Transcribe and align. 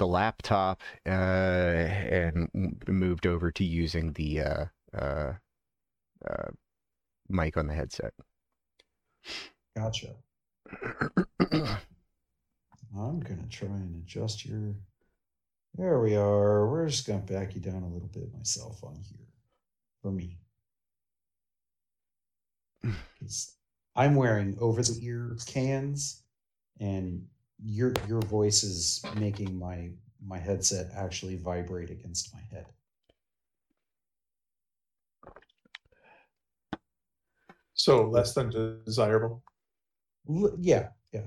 the 0.00 0.06
laptop 0.06 0.80
uh, 1.06 1.10
and 1.10 2.48
moved 2.88 3.26
over 3.26 3.52
to 3.52 3.62
using 3.62 4.14
the 4.14 4.40
uh, 4.40 4.64
uh, 4.96 5.34
uh, 6.28 6.48
mic 7.28 7.58
on 7.58 7.66
the 7.66 7.74
headset. 7.74 8.14
Gotcha. 9.76 10.14
I'm 12.98 13.20
gonna 13.20 13.46
try 13.50 13.68
and 13.68 14.02
adjust 14.02 14.46
your. 14.46 14.74
There 15.74 16.00
we 16.00 16.16
are. 16.16 16.66
We're 16.66 16.88
just 16.88 17.06
gonna 17.06 17.20
back 17.20 17.54
you 17.54 17.60
down 17.60 17.82
a 17.82 17.88
little 17.88 18.08
bit 18.08 18.34
myself 18.34 18.82
on 18.82 18.96
here, 18.96 19.28
for 20.02 20.10
me. 20.10 20.38
I'm 23.94 24.14
wearing 24.14 24.56
over 24.60 24.82
the 24.82 24.98
ear 25.02 25.36
cans, 25.46 26.22
and 26.80 27.26
your 27.64 27.92
your 28.08 28.20
voice 28.22 28.62
is 28.62 29.02
making 29.16 29.58
my 29.58 29.90
my 30.26 30.38
headset 30.38 30.90
actually 30.94 31.36
vibrate 31.36 31.90
against 31.90 32.34
my 32.34 32.40
head. 32.50 32.66
So 37.74 38.08
less 38.08 38.34
than 38.34 38.50
desirable. 38.50 39.42
L- 40.28 40.56
yeah, 40.60 40.88
yeah. 41.12 41.26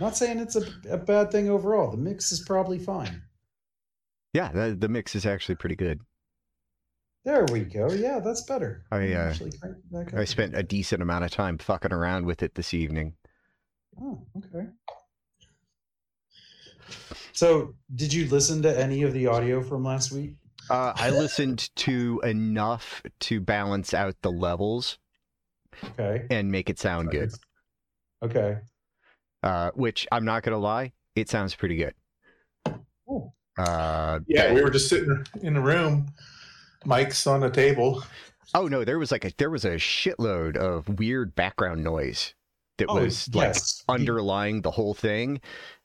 Not 0.00 0.16
saying 0.16 0.38
it's 0.38 0.56
a, 0.56 0.64
a 0.88 0.96
bad 0.96 1.30
thing 1.30 1.50
overall. 1.50 1.90
The 1.90 1.98
mix 1.98 2.32
is 2.32 2.40
probably 2.40 2.78
fine. 2.78 3.22
Yeah, 4.32 4.50
the, 4.50 4.76
the 4.78 4.88
mix 4.88 5.14
is 5.14 5.26
actually 5.26 5.54
pretty 5.56 5.76
good. 5.76 6.00
There 7.24 7.44
we 7.52 7.60
go. 7.60 7.90
Yeah, 7.92 8.20
that's 8.20 8.42
better. 8.42 8.84
I, 8.90 9.12
uh, 9.12 9.28
actually 9.28 9.52
crank 9.52 9.76
it 9.76 9.92
back 9.92 10.14
I 10.14 10.24
spent 10.24 10.56
a 10.56 10.62
decent 10.62 11.00
amount 11.02 11.24
of 11.24 11.30
time 11.30 11.58
fucking 11.58 11.92
around 11.92 12.26
with 12.26 12.42
it 12.42 12.54
this 12.54 12.74
evening. 12.74 13.14
Oh, 14.00 14.26
okay. 14.38 14.66
So, 17.32 17.74
did 17.94 18.12
you 18.12 18.28
listen 18.28 18.62
to 18.62 18.78
any 18.80 19.02
of 19.02 19.12
the 19.12 19.26
audio 19.26 19.62
from 19.62 19.84
last 19.84 20.12
week? 20.12 20.36
Uh, 20.70 20.92
I 20.96 21.10
listened 21.10 21.70
to 21.76 22.20
enough 22.24 23.02
to 23.20 23.40
balance 23.40 23.92
out 23.92 24.14
the 24.22 24.30
levels 24.30 24.98
Okay. 25.98 26.26
and 26.30 26.50
make 26.50 26.70
it 26.70 26.78
sound 26.78 27.10
good. 27.10 27.32
Okay. 28.22 28.58
Uh, 29.42 29.70
which 29.74 30.06
I'm 30.12 30.24
not 30.24 30.42
gonna 30.42 30.58
lie, 30.58 30.92
it 31.16 31.28
sounds 31.28 31.54
pretty 31.54 31.76
good. 31.76 31.94
Cool. 33.06 33.34
Uh, 33.58 34.20
Yeah, 34.26 34.54
we 34.54 34.62
were 34.62 34.70
just 34.70 34.88
sitting 34.88 35.24
in 35.42 35.54
the 35.54 35.60
room, 35.60 36.06
mics 36.86 37.26
on 37.30 37.40
the 37.40 37.50
table. 37.50 38.02
Oh 38.54 38.68
no, 38.68 38.84
there 38.84 38.98
was 38.98 39.10
like 39.12 39.24
a 39.24 39.32
there 39.36 39.50
was 39.50 39.64
a 39.64 39.74
shitload 39.76 40.56
of 40.56 40.88
weird 40.98 41.34
background 41.34 41.82
noise 41.84 42.34
that 42.78 42.88
Oh, 42.88 43.00
was 43.00 43.32
like 43.34 43.48
yes. 43.48 43.84
underlying 43.88 44.62
the 44.62 44.72
whole 44.72 44.94
thing. 44.94 45.40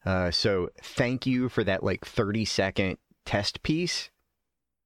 Uh, 0.05 0.31
so 0.31 0.69
thank 0.81 1.25
you 1.25 1.49
for 1.49 1.63
that 1.63 1.83
like 1.83 2.05
30 2.05 2.45
second 2.45 2.97
test 3.25 3.61
piece 3.63 4.09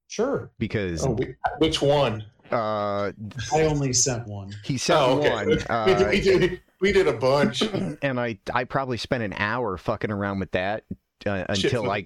Sure. 0.08 0.52
because 0.60 1.04
Oh, 1.06 1.18
which 1.60 1.82
one? 1.82 2.26
uh, 2.52 3.12
I 3.54 3.62
only 3.64 3.94
sent 3.94 4.28
one. 4.28 4.54
he 4.64 4.78
sent 4.78 5.00
Oh, 5.00 5.20
okay. 5.20 5.30
one 5.30 5.48
we, 5.48 5.56
did, 5.56 5.70
uh, 5.72 6.08
we, 6.12 6.22
did, 6.22 6.62
we 6.82 6.92
did 6.92 7.08
a 7.08 7.14
bunch. 7.14 7.62
and 8.02 8.20
I 8.20 8.38
I 8.54 8.66
probably 8.66 8.98
spent 8.98 9.24
an 9.24 9.34
hour 9.38 9.78
fucking 9.78 10.12
around 10.12 10.40
with 10.40 10.52
that 10.52 10.84
uh, 11.26 11.46
until 11.50 11.90
I 11.90 12.04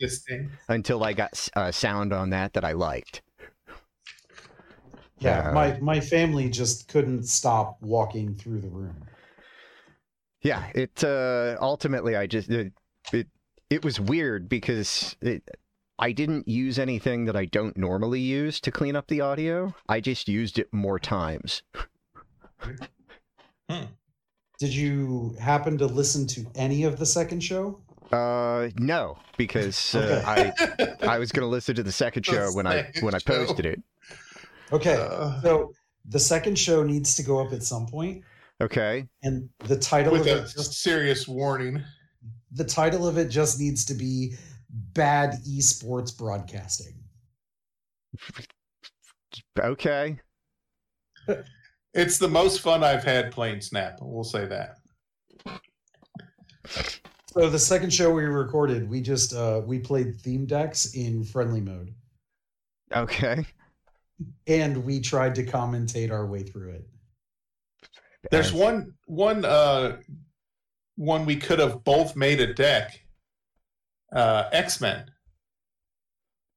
until 0.70 1.04
I 1.04 1.14
got 1.14 1.50
uh, 1.56 1.72
sound 1.72 2.14
on 2.14 2.30
that 2.30 2.54
that 2.54 2.64
I 2.64 2.74
liked. 2.74 3.22
Yeah, 5.20 5.50
Uh, 5.50 5.54
my 5.54 5.80
my 5.80 6.00
family 6.00 6.48
just 6.50 6.88
couldn't 6.88 7.24
stop 7.24 7.82
walking 7.82 8.36
through 8.36 8.62
the 8.62 8.70
room. 8.70 8.96
Yeah, 10.42 10.70
it 10.76 11.04
uh, 11.04 11.58
ultimately 11.60 12.16
I 12.16 12.28
just 12.28 12.50
it, 12.50 12.74
it 13.12 13.28
it 13.70 13.84
was 13.84 14.00
weird 14.00 14.48
because 14.48 15.16
it, 15.22 15.44
I 16.00 16.12
didn't 16.12 16.48
use 16.48 16.78
anything 16.80 17.26
that 17.26 17.36
I 17.36 17.46
don't 17.46 17.76
normally 17.76 18.22
use 18.22 18.60
to 18.62 18.72
clean 18.72 18.96
up 18.96 19.08
the 19.08 19.22
audio. 19.22 19.74
I 19.90 20.00
just 20.00 20.28
used 20.28 20.60
it 20.60 20.72
more 20.72 21.00
times. 21.00 21.64
Did 23.70 24.74
you 24.74 25.36
happen 25.40 25.78
to 25.80 25.86
listen 25.86 26.26
to 26.28 26.46
any 26.56 26.84
of 26.84 26.98
the 26.98 27.06
second 27.06 27.42
show? 27.42 27.80
Uh, 28.12 28.70
no, 28.78 29.18
because 29.38 29.94
uh, 29.96 30.24
I 30.26 30.54
I 31.06 31.20
was 31.20 31.32
gonna 31.32 31.48
listen 31.48 31.76
to 31.76 31.84
the 31.84 31.92
second 31.92 32.26
The 32.26 32.32
show 32.32 32.52
when 32.54 32.66
I 32.66 32.84
second 32.84 33.04
when 33.04 33.16
I 33.16 33.18
show. 33.20 33.46
posted 33.46 33.66
it. 33.66 33.82
Okay. 34.72 34.96
Uh, 34.96 35.42
So 35.42 35.74
the 36.06 36.20
second 36.20 36.58
show 36.58 36.84
needs 36.84 37.16
to 37.16 37.24
go 37.24 37.40
up 37.46 37.52
at 37.54 37.64
some 37.64 37.86
point, 37.86 38.24
Okay, 38.62 39.08
and 39.24 39.50
the 39.60 39.78
title 39.78 40.14
with 40.14 40.22
of 40.22 40.28
a 40.28 40.44
it 40.44 40.54
just 40.56 40.82
serious 40.82 41.28
warning. 41.28 41.84
the 42.52 42.64
title 42.64 43.08
of 43.08 43.18
it 43.18 43.30
just 43.30 43.60
needs 43.60 43.86
to 43.86 43.94
be 43.94 44.34
bad 44.94 45.36
esports 45.48 46.18
broadcasting. 46.18 46.94
okay, 49.60 50.20
It's 51.94 52.18
the 52.18 52.28
most 52.28 52.62
fun 52.62 52.84
I've 52.84 53.04
had 53.04 53.32
playing 53.32 53.62
Snap. 53.62 54.00
We'll 54.02 54.24
say 54.24 54.46
that. 54.46 54.78
So 57.28 57.50
the 57.50 57.60
second 57.60 57.94
show 57.94 58.12
we 58.12 58.24
recorded, 58.24 58.90
we 58.90 59.02
just 59.02 59.34
uh 59.34 59.62
we 59.66 59.80
played 59.80 60.20
theme 60.22 60.46
decks 60.46 60.94
in 60.96 61.24
friendly 61.24 61.62
mode 61.62 61.94
okay. 62.96 63.46
and 64.48 64.84
we 64.84 65.00
tried 65.00 65.36
to 65.36 65.46
commentate 65.46 66.12
our 66.12 66.26
way 66.26 66.44
through 66.44 66.72
it. 66.72 66.88
There's 68.32 68.48
As- 68.48 68.54
one 68.54 68.94
one 69.06 69.46
uh 69.46 69.98
one 70.96 71.26
we 71.26 71.36
could 71.38 71.60
have 71.60 71.84
both 71.84 72.16
made 72.16 72.40
a 72.40 72.54
deck. 72.54 73.02
Uh 74.12 74.50
X 74.52 74.82
Men. 74.82 75.10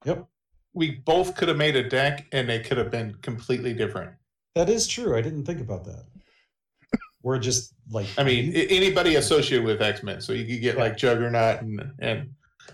Yep. 0.04 0.26
We 0.72 0.92
both 0.92 1.34
could 1.36 1.48
have 1.48 1.56
made 1.56 1.76
a 1.76 1.88
deck 1.88 2.26
and 2.32 2.48
they 2.48 2.60
could 2.60 2.78
have 2.78 2.90
been 2.90 3.14
completely 3.22 3.74
different. 3.74 4.12
That 4.54 4.68
is 4.68 4.86
true. 4.86 5.16
I 5.16 5.20
didn't 5.20 5.44
think 5.44 5.60
about 5.60 5.84
that. 5.84 6.04
We're 7.22 7.38
just 7.38 7.74
like 7.90 8.06
I 8.16 8.24
mean, 8.24 8.52
anybody 8.54 9.16
associated 9.16 9.64
with 9.66 9.82
X 9.82 10.02
Men, 10.02 10.20
so 10.20 10.32
you 10.32 10.46
could 10.46 10.62
get 10.62 10.78
like 10.78 10.96
Juggernaut 10.96 11.60
and 11.62 11.92
and 11.98 12.30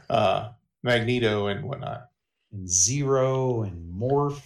uh, 0.08 0.50
Magneto 0.82 1.46
and 1.48 1.64
whatnot. 1.64 2.08
and 2.52 2.68
Zero 2.68 3.62
and 3.62 3.92
Morph 3.92 4.42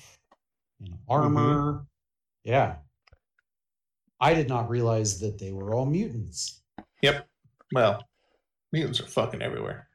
and 0.80 0.96
Armor. 1.08 1.84
Yeah. 2.44 2.76
I 4.20 4.34
did 4.34 4.48
not 4.48 4.68
realize 4.68 5.18
that 5.20 5.38
they 5.38 5.52
were 5.52 5.74
all 5.74 5.86
mutants. 5.86 6.62
Yep. 7.02 7.26
Well, 7.72 8.04
mutants 8.72 9.00
are 9.00 9.06
fucking 9.06 9.40
everywhere, 9.42 9.88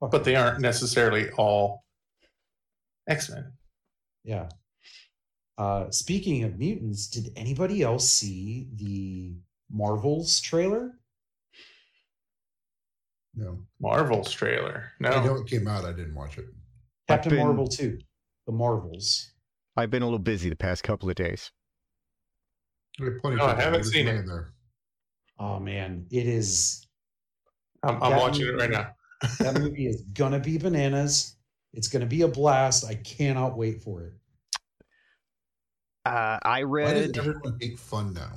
Fuck. 0.00 0.10
but 0.10 0.24
they 0.24 0.34
aren't 0.34 0.60
necessarily 0.60 1.30
all 1.30 1.84
X 3.08 3.30
Men. 3.30 3.52
Yeah. 4.24 4.48
Uh, 5.56 5.90
speaking 5.90 6.44
of 6.44 6.58
mutants, 6.58 7.08
did 7.08 7.32
anybody 7.36 7.82
else 7.82 8.08
see 8.10 8.68
the 8.74 9.34
Marvels 9.70 10.40
trailer? 10.40 10.92
No, 13.34 13.58
Marvel's 13.80 14.32
trailer. 14.32 14.92
No. 15.00 15.10
I 15.10 15.24
know 15.24 15.34
No, 15.34 15.40
it 15.42 15.46
came 15.46 15.68
out. 15.68 15.84
I 15.84 15.92
didn't 15.92 16.14
watch 16.14 16.38
it. 16.38 16.46
Captain 17.06 17.30
been- 17.30 17.40
Marvel 17.46 17.68
2, 17.68 17.98
the 18.46 18.52
Marvels. 18.52 19.32
I've 19.76 19.90
been 19.90 20.02
a 20.02 20.06
little 20.06 20.18
busy 20.18 20.48
the 20.48 20.56
past 20.56 20.82
couple 20.82 21.08
of 21.08 21.14
days. 21.14 21.52
I 23.00 23.04
plenty 23.20 23.36
No, 23.36 23.46
I 23.46 23.54
haven't 23.54 23.84
seen 23.84 24.08
it. 24.08 24.16
in 24.16 24.26
There. 24.26 24.52
Oh 25.38 25.58
man, 25.60 26.06
it 26.10 26.26
is 26.26 26.86
I'm, 27.82 28.02
I'm 28.02 28.10
That 28.10 28.20
watching 28.20 28.46
it 28.46 28.56
right 28.56 28.70
now. 28.70 28.94
that 29.40 29.54
movie 29.54 29.86
is 29.86 30.02
gonna 30.12 30.40
be 30.40 30.58
bananas. 30.58 31.36
It's 31.72 31.88
gonna 31.88 32.06
be 32.06 32.22
a 32.22 32.28
blast. 32.28 32.84
I 32.84 32.94
cannot 32.94 33.56
wait 33.56 33.82
for 33.82 34.02
it. 34.02 34.12
Uh, 36.04 36.38
I 36.42 36.62
Why 36.62 36.92
does 36.94 37.08
read. 37.08 37.18
everyone 37.18 37.58
take 37.58 37.78
fun 37.78 38.14
now? 38.14 38.30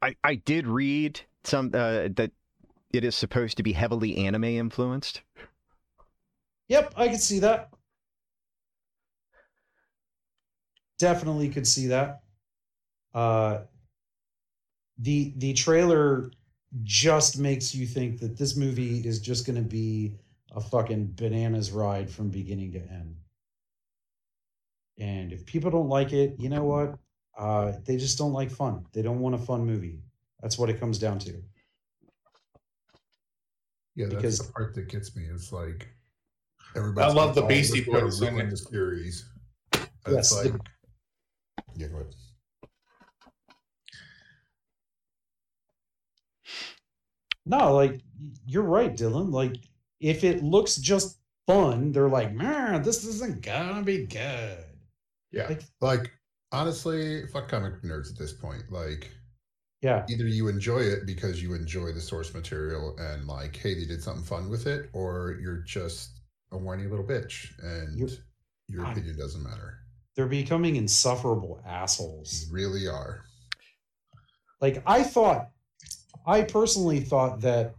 I, 0.00 0.14
I 0.22 0.36
did 0.36 0.66
read 0.66 1.20
some 1.44 1.70
uh, 1.74 2.08
that 2.16 2.30
it 2.92 3.04
is 3.04 3.16
supposed 3.16 3.56
to 3.56 3.62
be 3.62 3.72
heavily 3.72 4.16
anime 4.16 4.44
influenced. 4.44 5.22
Yep, 6.68 6.94
I 6.96 7.08
could 7.08 7.20
see 7.20 7.40
that. 7.40 7.70
Definitely 10.98 11.48
could 11.48 11.66
see 11.66 11.86
that. 11.88 12.22
Uh, 13.18 13.62
the 14.98 15.32
the 15.38 15.52
trailer 15.54 16.30
just 16.84 17.36
makes 17.38 17.74
you 17.74 17.84
think 17.84 18.20
that 18.20 18.36
this 18.36 18.56
movie 18.56 18.98
is 19.00 19.18
just 19.20 19.44
going 19.44 19.56
to 19.56 19.68
be 19.68 20.14
a 20.54 20.60
fucking 20.60 21.12
bananas 21.16 21.72
ride 21.72 22.08
from 22.08 22.28
beginning 22.28 22.70
to 22.70 22.78
end. 22.78 23.16
And 25.00 25.32
if 25.32 25.44
people 25.46 25.68
don't 25.70 25.88
like 25.88 26.12
it, 26.12 26.36
you 26.38 26.48
know 26.48 26.62
what? 26.62 26.96
Uh, 27.36 27.72
they 27.84 27.96
just 27.96 28.18
don't 28.18 28.32
like 28.32 28.50
fun. 28.52 28.84
They 28.92 29.02
don't 29.02 29.18
want 29.18 29.34
a 29.34 29.38
fun 29.38 29.66
movie. 29.66 29.98
That's 30.40 30.56
what 30.56 30.70
it 30.70 30.78
comes 30.78 30.98
down 30.98 31.18
to. 31.20 31.32
Yeah, 33.96 34.06
that's 34.06 34.14
Because- 34.14 34.38
the 34.46 34.52
part 34.52 34.74
that 34.76 34.88
gets 34.88 35.16
me. 35.16 35.24
It's 35.24 35.50
like 35.52 35.88
everybody. 36.76 37.04
I 37.10 37.12
love 37.12 37.34
the 37.34 37.42
Beastie 37.42 37.82
Boys 37.84 38.22
in 38.22 38.38
in 38.38 38.48
the 38.48 38.56
series. 38.56 39.28
Yes, 39.74 40.30
It's 40.30 40.30
the- 40.42 40.60
yeah, 41.74 41.88
go 41.88 41.96
ahead. 41.96 42.14
No, 47.48 47.74
like 47.74 48.00
you're 48.46 48.62
right, 48.62 48.94
Dylan. 48.96 49.32
Like 49.32 49.56
if 50.00 50.22
it 50.24 50.42
looks 50.42 50.76
just 50.76 51.18
fun, 51.46 51.92
they're 51.92 52.08
like, 52.08 52.32
man, 52.34 52.82
this 52.82 53.04
isn't 53.04 53.42
gonna 53.42 53.82
be 53.82 54.06
good. 54.06 54.58
Yeah. 55.32 55.48
Like- 55.48 55.64
Like, 55.80 56.10
honestly, 56.52 57.26
fuck 57.28 57.48
comic 57.48 57.82
nerds 57.82 58.10
at 58.12 58.18
this 58.18 58.32
point. 58.32 58.70
Like, 58.70 59.10
Yeah, 59.82 60.04
either 60.08 60.26
you 60.26 60.48
enjoy 60.48 60.80
it 60.80 61.06
because 61.06 61.42
you 61.42 61.54
enjoy 61.54 61.92
the 61.92 62.00
source 62.00 62.34
material 62.34 62.96
and 62.98 63.26
like, 63.26 63.56
hey, 63.56 63.74
they 63.74 63.84
did 63.86 64.02
something 64.02 64.24
fun 64.24 64.48
with 64.50 64.66
it, 64.66 64.90
or 64.92 65.38
you're 65.40 65.62
just 65.62 66.20
a 66.52 66.58
whiny 66.58 66.84
little 66.84 67.04
bitch 67.04 67.52
and 67.62 67.98
You're- 67.98 68.12
your 68.68 68.82
God. 68.84 68.92
opinion 68.92 69.16
doesn't 69.18 69.42
matter. 69.42 69.78
they're 70.16 70.26
becoming 70.26 70.74
insufferable 70.76 71.62
assholes. 71.64 72.46
You 72.48 72.52
really 72.52 72.88
are. 72.88 73.22
Like 74.60 74.82
I 74.86 75.04
thought, 75.04 75.50
I 76.26 76.42
personally 76.42 77.00
thought 77.00 77.40
that 77.40 77.74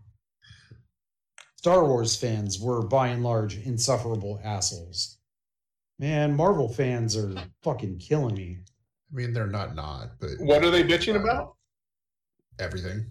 Star 1.58 1.86
Wars 1.86 2.16
fans 2.16 2.60
were 2.60 2.82
by 2.82 3.10
and 3.10 3.24
large 3.24 3.58
insufferable 3.58 4.40
assholes. 4.44 5.18
Man, 6.00 6.36
Marvel 6.36 6.70
fans 6.70 7.18
are 7.18 7.34
fucking 7.64 8.00
killing 8.00 8.36
me. 8.36 8.60
I 9.12 9.16
mean, 9.16 9.34
they're 9.34 9.48
not 9.48 9.76
not, 9.76 10.12
but 10.20 10.30
What 10.40 10.64
are 10.64 10.72
they 10.72 10.84
bitching 10.84 11.16
uh, 11.16 11.22
about? 11.22 11.56
everything. 12.60 13.06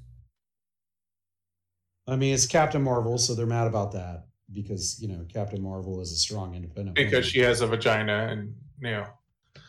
I 2.07 2.17
mean, 2.17 2.33
it's 2.33 2.47
Captain 2.47 2.83
Marvel, 2.83 3.19
so 3.19 3.35
they're 3.35 3.47
mad 3.47 3.67
about 3.67 3.93
that 3.93 4.27
because 4.53 5.01
you 5.01 5.09
know 5.09 5.27
Captain 5.29 5.63
Marvel 5.63 6.01
is 6.01 6.13
a 6.13 6.17
strong 6.17 6.55
independent. 6.55 6.97
Because 6.97 7.13
woman. 7.13 7.25
she 7.25 7.41
has 7.41 7.61
a 7.61 7.67
vagina 7.67 8.29
and 8.31 8.55
you 8.81 8.91
know. 8.91 9.07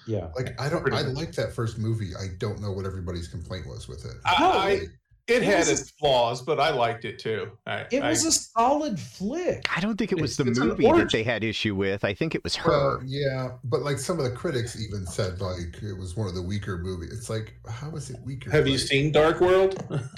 yeah, 0.07 0.29
Like, 0.35 0.59
I 0.59 0.69
don't, 0.69 0.81
Pretty 0.81 0.97
I 0.97 1.01
like 1.01 1.33
that 1.33 1.53
first 1.53 1.77
movie. 1.77 2.11
I 2.15 2.27
don't 2.37 2.61
know 2.61 2.71
what 2.71 2.85
everybody's 2.85 3.27
complaint 3.27 3.67
was 3.67 3.87
with 3.87 4.05
it. 4.05 4.15
I, 4.23 4.39
No, 4.39 4.51
I, 4.51 4.69
Like, 4.75 4.89
it 5.29 5.37
it 5.37 5.43
had 5.43 5.59
was 5.59 5.69
a- 5.69 5.71
its 5.73 5.89
flaws, 5.91 6.41
but 6.41 6.59
I 6.59 6.71
liked 6.71 7.05
it 7.05 7.19
too. 7.19 7.51
I, 7.67 7.85
it 7.91 8.01
I- 8.03 8.09
was 8.09 8.25
a 8.25 8.31
solid 8.31 8.99
flick. 8.99 9.65
I 9.75 9.79
don't 9.79 9.97
think 9.97 10.11
it 10.11 10.19
was 10.19 10.39
It's- 10.39 10.45
the 10.45 10.51
it's 10.51 10.59
movie 10.59 10.83
that 10.99 11.11
they 11.11 11.23
had 11.23 11.43
issue 11.43 11.75
with. 11.75 12.03
I 12.03 12.13
think 12.13 12.35
it 12.35 12.43
was 12.43 12.57
Well, 12.65 12.99
her. 12.99 13.03
yeah, 13.05 13.51
but 13.63 13.81
like 13.81 13.97
some 13.99 14.17
of 14.17 14.23
the 14.25 14.31
critics 14.35 14.79
even 14.81 15.05
said 15.05 15.41
like 15.41 15.81
it 15.81 15.97
was 15.97 16.15
one 16.17 16.27
of 16.27 16.35
the 16.35 16.41
weaker 16.41 16.77
movies. 16.77 17.11
It's 17.13 17.29
like, 17.29 17.55
how 17.69 17.91
is 17.95 18.09
it 18.09 18.17
weaker? 18.25 18.51
Have 18.51 18.67
you 18.67 18.77
seen 18.77 19.11
Dark 19.11 19.39
World? 19.41 19.83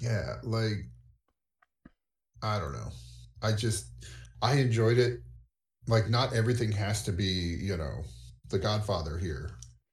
Yeah, 0.00 0.34
like 0.42 0.88
I 2.42 2.58
don't 2.58 2.72
know. 2.72 2.90
I 3.42 3.52
just 3.52 3.86
I 4.42 4.56
enjoyed 4.56 4.98
it. 4.98 5.20
Like 5.86 6.08
not 6.10 6.34
everything 6.34 6.72
has 6.72 7.02
to 7.04 7.12
be, 7.12 7.24
you 7.24 7.76
know, 7.76 8.02
The 8.50 8.58
Godfather 8.58 9.16
here. 9.18 9.50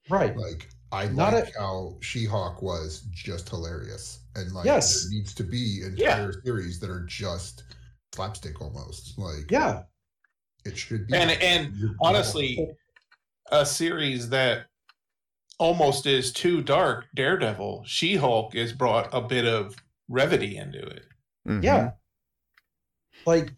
Right. 0.10 0.36
Like 0.36 0.68
I 0.92 1.08
Not 1.08 1.34
like 1.34 1.56
how 1.58 1.98
She-Hulk 2.02 2.62
was 2.62 3.02
just 3.12 3.50
hilarious. 3.50 4.20
And 4.36 4.52
like 4.54 4.66
Yes. 4.66 5.04
there 5.04 5.12
needs 5.12 5.34
to 5.36 5.44
be 5.44 5.82
entire 5.84 6.34
series 6.44 6.80
that 6.80 6.90
are 6.90 7.06
just 7.06 7.64
slapstick 8.14 8.62
almost. 8.62 9.18
Like 9.18 9.50
Yeah. 9.50 9.84
it 10.66 10.78
should 10.78 11.08
be. 11.08 11.14
and 11.16 11.32
and 11.32 11.96
honestly, 12.02 12.68
a 13.52 13.66
series 13.66 14.30
that 14.30 14.68
almost 15.60 16.06
is 16.06 16.32
too 16.34 16.62
dark, 16.62 17.06
Daredevil, 17.16 17.84
She 17.86 18.16
Hulk, 18.16 18.54
has 18.56 18.74
brought 18.74 19.10
a 19.14 19.22
bit 19.22 19.46
of 19.46 19.76
brevity 20.10 20.58
into 20.58 20.80
it. 20.86 21.06
Mhm. 21.48 21.64
Yeah. 21.64 21.92
Like 23.26 23.54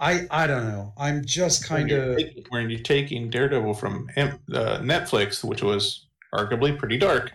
I 0.00 0.26
I 0.30 0.46
don't 0.48 0.66
know. 0.66 0.92
I'm 0.96 1.24
just 1.24 1.64
kind 1.64 1.90
of 1.92 2.16
taking, 2.16 2.44
when 2.48 2.70
you're 2.70 2.80
taking 2.80 3.30
Daredevil 3.30 3.74
from 3.74 4.10
uh, 4.16 4.32
Netflix, 4.80 5.44
which 5.44 5.62
was 5.62 6.03
arguably 6.34 6.78
pretty 6.78 6.98
dark, 6.98 7.32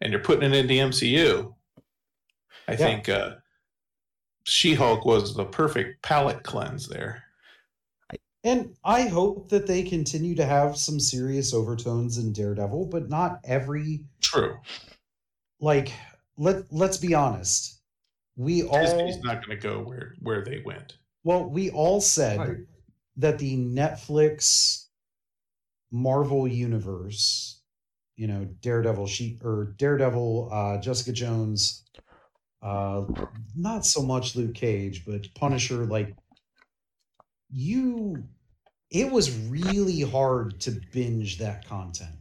and 0.00 0.12
you're 0.12 0.22
putting 0.22 0.52
it 0.52 0.56
into 0.56 0.74
MCU. 0.74 1.54
I 2.66 2.76
think 2.76 3.08
uh, 3.08 3.36
She 4.44 4.74
Hulk 4.74 5.04
was 5.04 5.34
the 5.34 5.44
perfect 5.44 6.02
palate 6.02 6.42
cleanse 6.42 6.88
there. 6.88 7.22
and 8.44 8.74
I 8.84 9.02
hope 9.08 9.48
that 9.50 9.66
they 9.66 9.82
continue 9.82 10.34
to 10.36 10.44
have 10.44 10.76
some 10.76 11.00
serious 11.00 11.52
overtones 11.54 12.18
in 12.18 12.32
Daredevil, 12.32 12.86
but 12.86 13.08
not 13.08 13.40
every 13.44 14.00
True. 14.20 14.58
like 15.60 15.92
let 16.36 16.70
let's 16.72 16.98
be 16.98 17.14
honest. 17.14 17.80
We 18.36 18.62
all 18.62 18.80
Disney's 18.84 19.18
not 19.24 19.44
going 19.44 19.58
to 19.58 19.62
go 19.68 19.80
where 19.80 20.14
where 20.20 20.44
they 20.44 20.62
went. 20.64 20.98
well, 21.24 21.48
we 21.50 21.70
all 21.70 22.00
said 22.00 22.38
Right. 22.38 22.56
that 23.16 23.38
the 23.38 23.56
Netflix 23.56 24.84
Marvel 25.90 26.46
universe, 26.46 27.57
you 28.18 28.26
know, 28.26 28.44
Daredevil, 28.60 29.06
she 29.06 29.38
or 29.42 29.74
Daredevil, 29.78 30.50
uh, 30.52 30.78
Jessica 30.80 31.12
Jones, 31.12 31.84
uh, 32.62 33.04
not 33.56 33.86
so 33.86 34.02
much 34.02 34.34
Luke 34.36 34.54
Cage, 34.54 35.04
but 35.06 35.32
Punisher, 35.34 35.86
like 35.86 36.14
you, 37.50 38.24
it 38.90 39.10
was 39.10 39.34
really 39.48 40.00
hard 40.02 40.60
to 40.60 40.80
binge 40.92 41.38
that 41.38 41.66
content. 41.66 42.16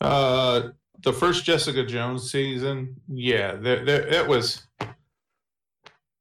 Uh, 0.00 0.68
the 1.02 1.12
first 1.12 1.44
Jessica 1.44 1.84
Jones 1.84 2.30
season, 2.30 2.96
yeah, 3.08 3.56
that 3.56 3.86
that 3.86 4.10
that 4.10 4.28
was 4.28 4.62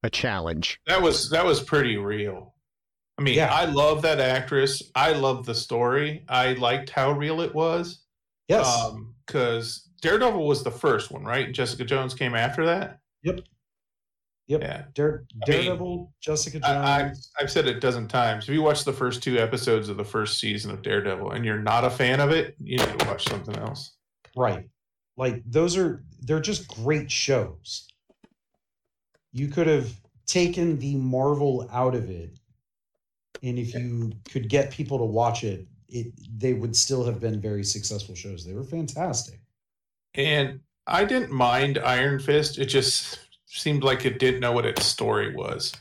A 0.03 0.09
challenge. 0.09 0.79
that 0.87 1.01
was 1.01 1.29
that 1.29 1.45
was 1.45 1.61
pretty 1.61 1.97
real. 1.97 2.55
I 3.17 3.21
mean, 3.21 3.35
Yeah. 3.35 3.53
I 3.53 3.65
love 3.65 4.01
that 4.01 4.19
actress. 4.19 4.81
I 4.95 5.11
love 5.13 5.45
the 5.45 5.53
story. 5.53 6.25
I 6.27 6.53
liked 6.53 6.89
how 6.89 7.11
real 7.11 7.41
it 7.41 7.53
was. 7.53 8.02
Yes, 8.47 8.67
Um, 8.67 9.15
because 9.25 9.89
Daredevil 10.01 10.45
was 10.45 10.63
the 10.63 10.71
first 10.71 11.11
one, 11.11 11.23
right? 11.23 11.45
And 11.45 11.55
Jessica 11.55 11.85
Jones 11.85 12.13
came 12.13 12.35
after 12.35 12.65
that. 12.65 12.99
yep. 13.23 13.39
Yep. 14.47 14.61
Yeah, 14.61 14.83
Dare, 14.93 15.23
I 15.31 15.49
mean, 15.49 15.61
Daredevil, 15.63 16.13
Jessica 16.19 16.59
Jones. 16.59 17.31
I, 17.39 17.41
I've 17.41 17.49
said 17.49 17.65
it 17.65 17.77
a 17.77 17.79
dozen 17.79 18.09
times. 18.09 18.49
If 18.49 18.53
you 18.53 18.61
watch 18.61 18.83
the 18.83 18.91
first 18.91 19.23
two 19.23 19.37
episodes 19.37 19.87
of 19.87 19.95
the 19.95 20.03
first 20.03 20.37
season 20.37 20.71
of 20.71 20.81
Daredevil 20.81 21.31
and 21.31 21.45
you're 21.45 21.59
not 21.59 21.85
a 21.85 21.89
fan 21.89 22.19
of 22.19 22.31
it, 22.31 22.55
you 22.59 22.77
need 22.77 22.99
to 22.99 23.07
watch 23.07 23.25
something 23.29 23.55
else. 23.55 23.95
Right. 24.35 24.65
Like 25.15 25.41
those 25.45 25.77
are 25.77 26.03
they're 26.19 26.41
just 26.41 26.67
great 26.67 27.09
shows. 27.09 27.87
You 29.31 29.47
could 29.47 29.67
have 29.67 29.93
taken 30.25 30.77
the 30.77 30.95
Marvel 30.97 31.69
out 31.71 31.95
of 31.95 32.09
it 32.09 32.37
and 33.43 33.59
if 33.59 33.73
you 33.75 34.11
could 34.29 34.47
get 34.47 34.71
people 34.71 34.97
to 34.97 35.03
watch 35.03 35.43
it, 35.43 35.67
it 35.93 36.07
they 36.39 36.53
would 36.53 36.75
still 36.75 37.05
have 37.05 37.19
been 37.19 37.39
very 37.39 37.63
successful 37.63 38.15
shows. 38.15 38.45
They 38.45 38.53
were 38.53 38.63
fantastic. 38.63 39.39
And 40.15 40.59
I 40.87 41.05
didn't 41.05 41.31
mind 41.31 41.77
Iron 41.77 42.19
Fist. 42.19 42.57
It 42.57 42.65
just 42.65 43.19
seemed 43.45 43.83
like 43.83 44.05
it 44.05 44.19
didn't 44.19 44.41
know 44.41 44.51
what 44.51 44.65
its 44.65 44.85
story 44.85 45.33
was. 45.33 45.73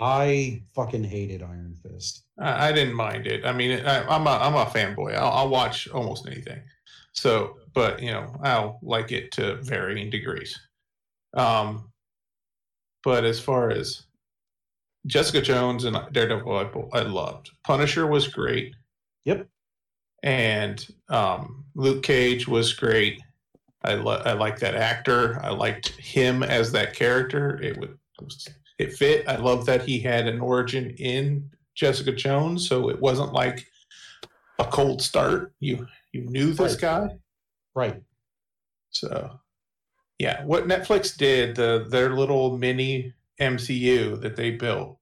I 0.00 0.62
fucking 0.74 1.04
hated 1.04 1.42
Iron 1.42 1.76
Fist. 1.82 2.24
I, 2.38 2.68
I 2.68 2.72
didn't 2.72 2.94
mind 2.94 3.26
it. 3.26 3.44
I 3.44 3.52
mean, 3.52 3.84
I, 3.84 4.02
I'm 4.08 4.26
a 4.26 4.30
I'm 4.30 4.54
a 4.54 4.64
fanboy. 4.64 5.14
I'll, 5.14 5.32
I'll 5.32 5.48
watch 5.48 5.88
almost 5.88 6.26
anything. 6.26 6.60
So, 7.12 7.58
but 7.74 8.02
you 8.02 8.10
know, 8.10 8.34
I'll 8.42 8.78
like 8.82 9.12
it 9.12 9.32
to 9.32 9.56
varying 9.56 10.10
degrees. 10.10 10.58
Um, 11.34 11.90
but 13.04 13.24
as 13.24 13.38
far 13.38 13.70
as 13.70 14.04
Jessica 15.06 15.42
Jones 15.42 15.84
and 15.84 15.98
Daredevil, 16.12 16.88
I, 16.94 16.98
I 16.98 17.02
loved. 17.02 17.50
Punisher 17.64 18.06
was 18.06 18.28
great, 18.28 18.74
Yep. 19.24 19.46
and 20.22 20.86
um, 21.08 21.64
Luke 21.74 22.02
Cage 22.02 22.46
was 22.48 22.72
great. 22.72 23.20
I 23.84 23.94
lo- 23.94 24.22
I 24.24 24.32
like 24.34 24.58
that 24.60 24.74
actor. 24.76 25.40
I 25.42 25.50
liked 25.50 25.88
him 25.90 26.42
as 26.42 26.70
that 26.72 26.94
character. 26.94 27.60
It 27.62 27.78
would 27.78 27.98
it 28.78 28.92
fit. 28.92 29.26
I 29.28 29.36
love 29.36 29.66
that 29.66 29.82
he 29.82 29.98
had 30.00 30.26
an 30.28 30.40
origin 30.40 30.90
in 30.98 31.50
Jessica 31.74 32.12
Jones, 32.12 32.68
so 32.68 32.88
it 32.90 33.00
wasn't 33.00 33.32
like 33.32 33.66
a 34.58 34.64
cold 34.64 35.02
start. 35.02 35.52
You 35.60 35.86
you 36.12 36.22
knew 36.22 36.52
this 36.52 36.72
Right. 36.74 36.80
guy, 36.80 37.08
Right. 37.74 38.02
so 38.90 39.40
yeah. 40.18 40.44
What 40.44 40.68
Netflix 40.68 41.16
did, 41.16 41.56
the 41.56 41.86
their 41.88 42.10
little 42.14 42.56
mini 42.56 43.12
MCU 43.40 44.20
that 44.20 44.36
they 44.36 44.50
built, 44.52 44.98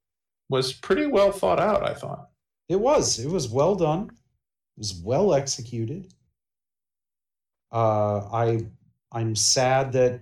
was 0.48 0.72
pretty 0.72 1.04
well 1.06 1.32
thought 1.32 1.60
out. 1.60 1.84
I 1.84 1.92
thought. 1.92 2.29
It 2.70 2.78
was. 2.80 3.18
It 3.18 3.28
was 3.28 3.48
well 3.48 3.74
done. 3.74 4.04
It 4.04 4.78
was 4.78 4.94
well 5.04 5.34
executed. 5.34 6.14
Uh, 7.72 8.20
I 8.32 8.66
I'm 9.10 9.34
sad 9.34 9.92
that 9.92 10.20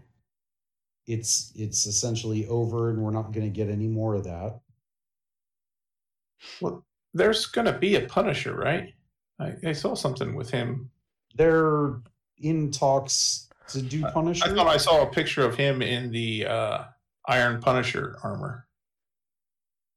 it's 1.07 1.53
it's 1.55 1.85
essentially 1.87 2.47
over 2.49 2.89
and 2.89 3.03
we're 3.03 3.11
not 3.11 3.33
going 3.33 3.45
to 3.45 3.51
get 3.51 3.69
any 3.69 3.87
more 3.87 4.15
of 4.15 4.25
that. 4.25 4.61
Well, 6.63 6.87
there's 7.13 7.45
going 7.45 7.67
to 7.67 7.79
be 7.79 7.97
a 7.97 8.07
Punisher, 8.07 8.55
right? 8.57 8.95
I, 9.39 9.55
I 9.67 9.73
saw 9.73 9.95
something 9.95 10.35
with 10.35 10.51
him. 10.51 10.91
They're 11.35 12.01
in 12.39 12.71
talks 12.71 13.51
to 13.69 13.83
do 13.83 14.07
I- 14.07 14.11
Punisher. 14.11 14.45
I 14.47 14.55
thought 14.55 14.69
I 14.69 14.79
saw 14.79 15.03
a 15.03 15.07
picture 15.11 15.45
of 15.45 15.55
him 15.55 15.83
in 15.83 16.11
the 16.11 16.47
uh, 16.47 16.85
Iron 17.27 17.61
Punisher 17.61 18.17
armor. 18.23 18.68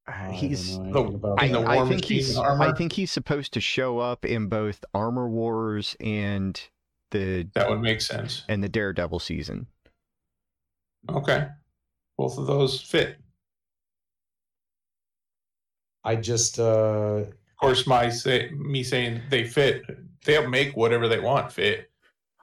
I 0.07 0.31
he's. 0.31 0.77
know 0.77 1.11
the- 1.17 1.35
anything 1.39 1.39
I, 1.39 1.45
in 1.45 1.51
the 1.53 1.59
that. 1.61 1.67
I 1.69 1.87
think 1.87 2.05
he's. 2.05 2.37
armor? 2.37 2.63
I 2.65 2.73
think 2.73 2.93
he's 2.93 3.11
supposed 3.11 3.53
to 3.53 3.61
show 3.61 3.99
up 3.99 4.25
in 4.25 4.47
both 4.47 4.83
Armor 4.93 5.29
Wars 5.29 5.95
and 5.99 6.59
the 7.11 7.47
That 7.53 7.69
would 7.69 7.81
make 7.81 8.01
sense. 8.01 8.43
and 8.49 8.63
the 8.63 8.69
Daredevil 8.69 9.19
season. 9.19 9.67
Okay, 11.09 11.47
both 12.17 12.37
of 12.37 12.47
those 12.47 12.81
fit. 12.81 13.17
I 16.03 16.15
just 16.15 16.59
uh 16.59 16.63
Of 17.27 17.57
course, 17.59 17.85
my 17.87 18.09
say 18.09 18.49
me 18.51 18.83
saying 18.83 19.21
they 19.29 19.43
fit, 19.43 19.83
they'll 20.25 20.49
make 20.49 20.75
whatever 20.75 21.07
they 21.07 21.19
want 21.19 21.51
fit. 21.51 21.91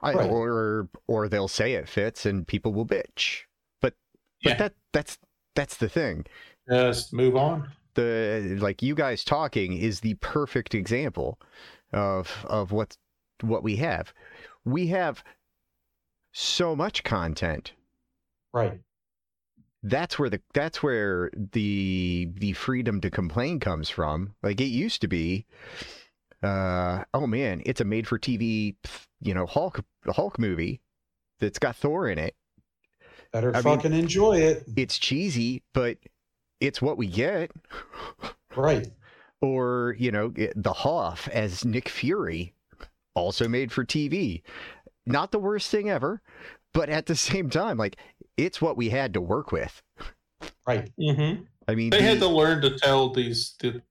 I, 0.01 0.13
Right. 0.13 0.29
or 0.29 0.89
or 1.07 1.27
they'll 1.27 1.49
say 1.49 1.73
it 1.73 1.89
fits 1.89 2.25
and 2.25 2.47
people 2.47 2.73
will 2.73 2.85
bitch. 2.85 3.41
But 3.81 3.95
but 4.43 4.51
Yeah. 4.51 4.55
that 4.57 4.73
that's 4.93 5.17
that's 5.55 5.75
the 5.77 5.89
thing. 5.89 6.25
Just 6.69 7.13
move 7.13 7.35
on. 7.35 7.69
The 7.95 8.57
like 8.59 8.81
you 8.81 8.95
guys 8.95 9.23
talking 9.23 9.73
is 9.73 9.99
the 10.01 10.13
perfect 10.15 10.75
example 10.75 11.39
of 11.91 12.45
of 12.47 12.71
what 12.71 12.95
what 13.41 13.63
we 13.63 13.77
have. 13.77 14.13
We 14.65 14.87
have 14.87 15.23
so 16.31 16.75
much 16.75 17.03
content. 17.03 17.73
right. 18.53 18.79
That's 19.81 20.19
where 20.19 20.29
the 20.29 20.41
that's 20.53 20.83
where 20.83 21.31
the 21.33 22.29
the 22.35 22.51
freedom 22.53 22.99
to 23.01 23.09
complain 23.09 23.59
comes 23.61 23.89
from. 23.89 24.35
Like 24.43 24.59
it 24.59 24.65
used 24.65 24.99
to 25.01 25.07
be 25.07 25.45
uh 26.43 27.03
oh 27.13 27.25
man, 27.25 27.61
it's 27.65 27.79
a 27.81 27.85
made 27.85 28.05
for 28.05 28.19
TV, 28.19 28.75
you 29.21 29.33
know, 29.33 29.45
Hulk 29.45 29.79
Hulk 30.05 30.37
movie 30.37 30.81
that's 31.39 31.59
got 31.59 31.77
Thor 31.77 32.09
in 32.09 32.19
it. 32.19 32.35
Better 33.31 33.51
I 33.51 33.61
mean- 33.61 33.63
fucking 33.63 33.93
enjoy 33.93 34.39
it. 34.39 34.63
It's 34.75 34.99
cheesy, 34.99 35.63
but 35.73 35.97
it's 36.59 36.81
what 36.81 36.97
we 36.97 37.07
get. 37.07 37.51
Right. 38.55 38.87
or 39.41 39.95
you 39.99 40.11
know 40.11 40.33
the 40.55 40.73
Hoff 40.73 41.27
as 41.29 41.63
Nick 41.63 41.87
Fury, 41.87 42.53
also 43.13 43.47
made 43.47 43.71
for 43.71 43.85
TV. 43.85 44.41
Not 45.05 45.31
the 45.31 45.39
worst 45.39 45.69
thing 45.71 45.89
ever, 45.89 46.21
but 46.73 46.89
at 46.89 47.05
the 47.05 47.15
same 47.15 47.49
time, 47.49 47.77
like 47.77 47.97
it's 48.37 48.61
what 48.61 48.77
we 48.77 48.89
had 48.89 49.13
to 49.13 49.21
work 49.21 49.51
with. 49.51 49.81
Right. 50.67 50.91
Mm-hmm. 50.99 51.43
I 51.67 51.75
mean, 51.75 51.89
They 51.91 52.01
had 52.01 52.19
to 52.19 52.27
learn 52.27 52.61
to 52.61 52.77
tell 52.77 53.11
these. 53.13 53.55
The, 53.59 53.81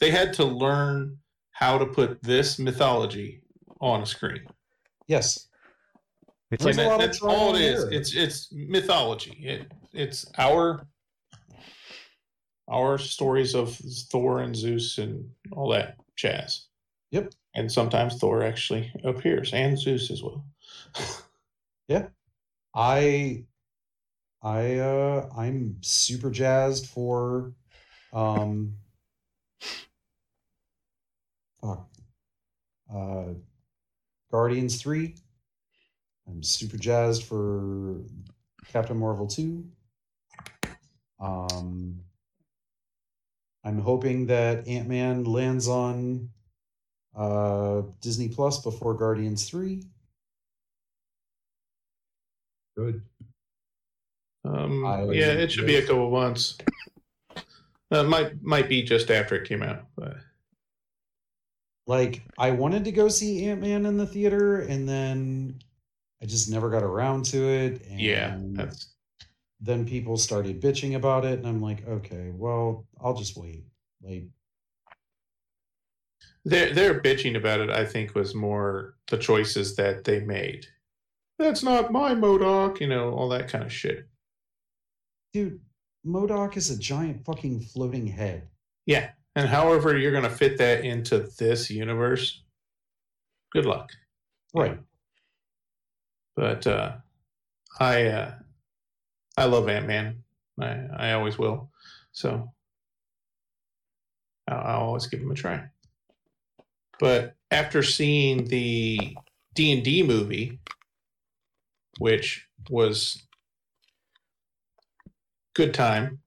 they 0.00 0.10
had 0.10 0.32
to 0.34 0.44
learn 0.44 1.18
how 1.50 1.78
to 1.78 1.86
put 1.86 2.22
this 2.22 2.58
mythology 2.58 3.40
on 3.80 4.02
a 4.02 4.06
screen. 4.06 4.42
Yes. 5.08 5.48
it's 6.50 6.64
like 6.64 6.74
And 6.74 6.82
a 6.86 6.88
lot 6.88 6.98
that, 6.98 7.04
of 7.06 7.10
that's 7.12 7.22
all 7.22 7.54
it 7.54 7.62
and 7.62 7.64
is. 7.64 7.80
error. 7.84 7.92
It's 7.92 8.14
it's 8.14 8.48
mythology. 8.52 9.32
It 9.42 9.72
it's 9.92 10.26
our 10.38 10.86
our 12.68 12.98
stories 12.98 13.54
of 13.54 13.74
Thor 13.74 14.40
and 14.40 14.54
Zeus 14.56 14.98
and 14.98 15.30
all 15.52 15.70
that 15.70 15.96
jazz. 16.16 16.66
Yep. 17.10 17.32
And 17.54 17.70
sometimes 17.70 18.18
Thor 18.18 18.42
actually 18.42 18.92
appears 19.04 19.52
and 19.52 19.78
Zeus 19.78 20.10
as 20.10 20.22
well. 20.22 20.44
Yep. 21.88 22.12
I 22.74 23.44
I 24.42 24.78
uh 24.78 25.28
I'm 25.36 25.76
super 25.82 26.30
jazzed 26.30 26.86
for 26.86 27.52
um 28.12 28.74
fuck. 31.60 31.88
Uh 32.92 33.34
Guardians 34.30 34.82
3. 34.82 35.14
I'm 36.28 36.42
super 36.42 36.76
jazzed 36.76 37.22
for 37.22 38.02
Captain 38.66 38.98
Marvel 38.98 39.28
2. 39.28 39.64
Um 41.20 42.00
I'm 43.66 43.80
hoping 43.80 44.26
that 44.26 44.68
Ant-Man 44.68 45.24
lands 45.24 45.66
on 45.66 46.30
uh 47.16 47.82
Disney 48.00 48.28
Plus 48.28 48.62
before 48.62 48.94
Guardians 48.94 49.48
3. 49.48 49.82
Good. 52.76 53.02
Um, 54.44 54.84
yeah, 55.12 55.32
it 55.32 55.50
should 55.50 55.66
be 55.66 55.76
a 55.76 55.82
couple 55.82 56.10
months. 56.10 56.58
Uh, 57.90 58.04
might 58.04 58.40
might 58.42 58.68
be 58.68 58.82
just 58.82 59.10
after 59.10 59.34
it 59.34 59.48
came 59.48 59.62
out, 59.62 59.86
but 59.96 60.16
like 61.86 62.22
I 62.38 62.52
wanted 62.52 62.84
to 62.84 62.92
go 62.92 63.08
see 63.08 63.46
Ant 63.46 63.60
Man 63.60 63.86
in 63.86 63.96
the 63.96 64.06
theater, 64.06 64.60
and 64.60 64.88
then 64.88 65.60
I 66.22 66.26
just 66.26 66.50
never 66.50 66.70
got 66.70 66.82
around 66.82 67.24
to 67.26 67.38
it. 67.38 67.86
And 67.88 68.00
yeah, 68.00 68.36
that's 68.38 68.95
then 69.60 69.86
people 69.86 70.16
started 70.16 70.60
bitching 70.60 70.96
about 70.96 71.24
it, 71.24 71.38
and 71.38 71.46
I'm 71.46 71.62
like, 71.62 71.86
okay, 71.86 72.30
well, 72.34 72.86
I'll 73.00 73.14
just 73.14 73.36
wait. 73.36 73.64
Like, 74.02 74.26
their 76.44 76.72
their 76.72 77.00
bitching 77.00 77.36
about 77.36 77.60
it. 77.60 77.70
I 77.70 77.84
think 77.84 78.14
was 78.14 78.34
more 78.34 78.94
the 79.08 79.18
choices 79.18 79.74
that 79.76 80.04
they 80.04 80.20
made. 80.20 80.66
That's 81.38 81.62
not 81.62 81.92
my 81.92 82.14
MODOK, 82.14 82.80
you 82.80 82.86
know, 82.86 83.12
all 83.12 83.28
that 83.30 83.48
kind 83.48 83.64
of 83.64 83.72
shit. 83.72 84.06
dude, 85.32 85.60
MODOK 86.06 86.56
is 86.56 86.70
a 86.70 86.78
giant 86.78 87.24
fucking 87.24 87.60
floating 87.60 88.06
head. 88.06 88.48
Yeah, 88.86 89.10
and 89.34 89.48
however 89.48 89.98
you're 89.98 90.12
gonna 90.12 90.30
fit 90.30 90.56
that 90.58 90.84
into 90.84 91.28
this 91.38 91.70
universe, 91.70 92.42
good 93.52 93.66
luck. 93.66 93.90
Right. 94.54 94.78
But 96.36 96.66
uh, 96.66 96.96
I 97.80 98.04
uh, 98.04 98.34
I 99.36 99.44
love 99.44 99.68
Ant 99.68 99.86
Man. 99.86 100.22
I 100.60 100.86
I 100.96 101.12
always 101.12 101.38
will. 101.38 101.70
So 102.12 102.52
I'll, 104.48 104.58
I'll 104.58 104.80
always 104.86 105.06
give 105.06 105.20
him 105.20 105.30
a 105.30 105.34
try. 105.34 105.64
But 106.98 107.34
after 107.50 107.82
seeing 107.82 108.46
the 108.46 109.16
D 109.54 109.72
and 109.72 109.84
D 109.84 110.02
movie, 110.02 110.58
which 111.98 112.46
was 112.70 113.22
good 115.54 115.74
time, 115.74 116.20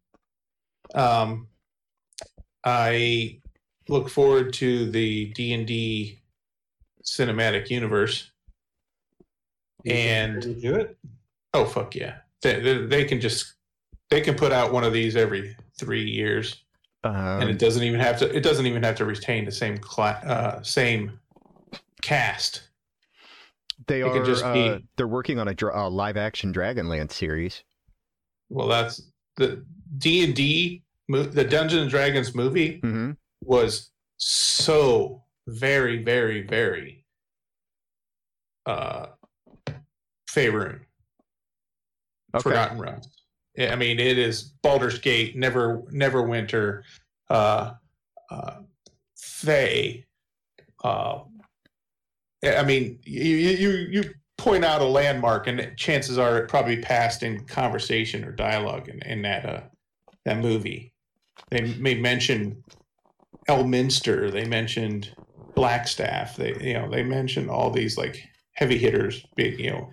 um, 0.94 1.48
I 2.64 3.40
look 3.88 4.10
forward 4.10 4.54
to 4.54 4.90
the 4.92 5.26
D 5.34 5.54
and 5.54 5.66
D 5.66 6.20
cinematic 7.04 7.70
universe. 7.72 8.30
You 9.84 9.94
And- 9.94 10.62
do 10.62 10.76
it. 10.76 10.98
Oh 11.54 11.66
fuck 11.66 11.96
yeah! 11.96 12.18
They, 12.42 12.60
they, 12.60 12.86
they 12.86 13.06
can 13.06 13.20
just 13.20 13.54
they 14.10 14.22
can 14.22 14.36
put 14.36 14.52
out 14.52 14.72
one 14.72 14.84
of 14.84 14.94
these 14.94 15.16
every 15.16 15.56
three 15.78 16.04
years, 16.04 16.64
and 17.04 17.44
um, 17.44 17.50
it 17.50 17.60
doesn't 17.60 17.84
even 17.84 18.00
have 18.00 18.18
to. 18.20 18.36
It 18.36 18.42
doesn't 18.42 18.66
even 18.66 18.84
have 18.84 18.96
to 18.96 19.06
retain 19.06 19.46
the 19.46 19.52
same 19.52 19.78
cla- 19.78 20.22
uh, 20.26 20.64
same 20.64 21.20
cast. 22.02 22.70
they 23.88 24.02
it 24.02 24.08
are 24.08 24.26
just 24.26 24.44
uh, 24.44 24.54
be- 24.54 24.88
they're 24.98 25.08
working 25.08 25.40
on 25.40 25.48
a 25.48 25.54
dra- 25.54 25.86
uh, 25.86 25.90
live 25.90 26.18
action 26.18 26.54
Dragonlance 26.54 27.12
series. 27.12 27.64
Well, 28.50 28.68
that's 28.68 29.02
the 29.36 29.66
D 29.98 30.24
and 30.24 30.36
D. 30.36 30.84
The 31.08 31.44
Dungeons 31.44 31.82
and 31.82 31.90
Dragons 31.90 32.36
movie 32.36 32.80
hmm 32.80 33.12
was 33.42 33.90
so 34.18 35.24
very, 35.48 36.04
very, 36.04 36.46
very 36.46 37.06
uh, 38.66 39.08
Faerun. 40.30 40.82
Okay. 42.34 42.44
Forgotten 42.44 42.80
Realms. 42.80 43.08
I 43.60 43.76
mean, 43.76 44.00
it 44.00 44.18
is 44.18 44.54
Baldur's 44.64 45.00
Gate, 45.00 45.36
Never 45.36 45.84
Neverwinter, 45.92 46.84
uh, 47.30 47.74
uh, 48.30 48.56
Fae. 49.18 50.06
Uh, 50.84 51.22
I 52.44 52.64
mean, 52.64 53.00
you, 53.04 53.24
you 53.24 53.70
you 53.70 54.04
point 54.38 54.64
out 54.64 54.82
a 54.82 54.86
landmark, 54.86 55.48
and 55.48 55.76
chances 55.76 56.18
are 56.18 56.38
it 56.38 56.48
probably 56.48 56.78
passed 56.78 57.24
in 57.24 57.46
conversation 57.46 58.24
or 58.24 58.32
dialogue 58.32 58.88
in, 58.88 59.02
in 59.02 59.22
that 59.24 59.46
uh, 59.46 59.62
that 60.26 60.38
movie. 60.38 60.94
They 61.50 61.62
may 61.62 61.96
mention 61.96 62.64
Elminster. 63.50 64.32
They 64.32 64.46
mentioned 64.46 65.14
Blackstaff. 65.56 66.36
They 66.36 66.56
you 66.66 66.76
know 66.76 66.90
they 66.90 67.04
mentioned 67.04 67.50
all 67.50 67.72
these 67.72 67.98
like 67.98 68.24
heavy 68.54 68.78
hitters, 68.78 69.26
big 69.36 69.60
you 69.60 69.72
know 69.72 69.92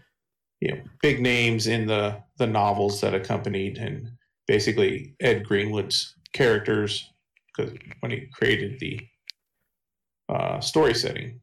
you 0.60 0.72
know 0.72 0.82
big 1.02 1.20
names 1.20 1.66
in 1.66 1.86
the 1.86 2.22
the 2.38 2.46
novels 2.46 3.00
that 3.00 3.14
accompanied 3.14 3.78
and 3.78 4.10
basically 4.46 5.14
Ed 5.20 5.44
Greenwood's 5.44 6.14
characters 6.32 7.12
because 7.56 7.72
when 8.00 8.12
he 8.12 8.26
created 8.32 8.78
the 8.78 9.00
uh, 10.28 10.60
story 10.60 10.94
setting. 10.94 11.40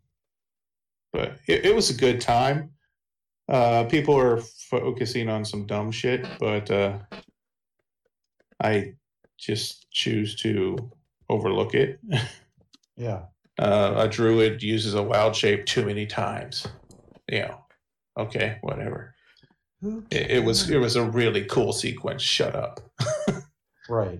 But 1.12 1.38
it, 1.48 1.66
it 1.66 1.76
was 1.76 1.90
a 1.90 1.96
good 1.96 2.22
time. 2.22 2.72
Uh, 3.50 3.84
people 3.86 4.18
are 4.18 4.42
focusing 4.70 5.30
on 5.30 5.44
some 5.46 5.66
dumb 5.66 5.92
shit, 5.92 6.26
but 6.40 6.70
uh, 6.72 7.00
I 8.64 8.94
just 9.38 9.92
choose 9.92 10.36
to 10.38 10.78
overlook 11.30 11.74
it. 11.74 12.00
Yeah. 12.96 13.24
uh, 13.58 13.96
a 13.98 14.08
druid 14.08 14.62
uses 14.62 14.94
a 14.94 15.02
wild 15.02 15.36
shape 15.36 15.66
too 15.66 15.84
many 15.84 16.06
times. 16.06 16.68
You 17.28 17.40
know, 17.40 17.66
okay, 18.20 18.60
whatever. 18.62 19.13
Who 19.84 20.02
It, 20.10 20.32
it 20.32 20.44
was 20.46 20.70
it 20.70 20.78
was 20.78 20.96
a 20.96 21.04
really 21.04 21.44
cool 21.44 21.74
sequence. 21.74 22.22
Shut 22.22 22.56
up. 22.56 22.80
right. 23.90 24.20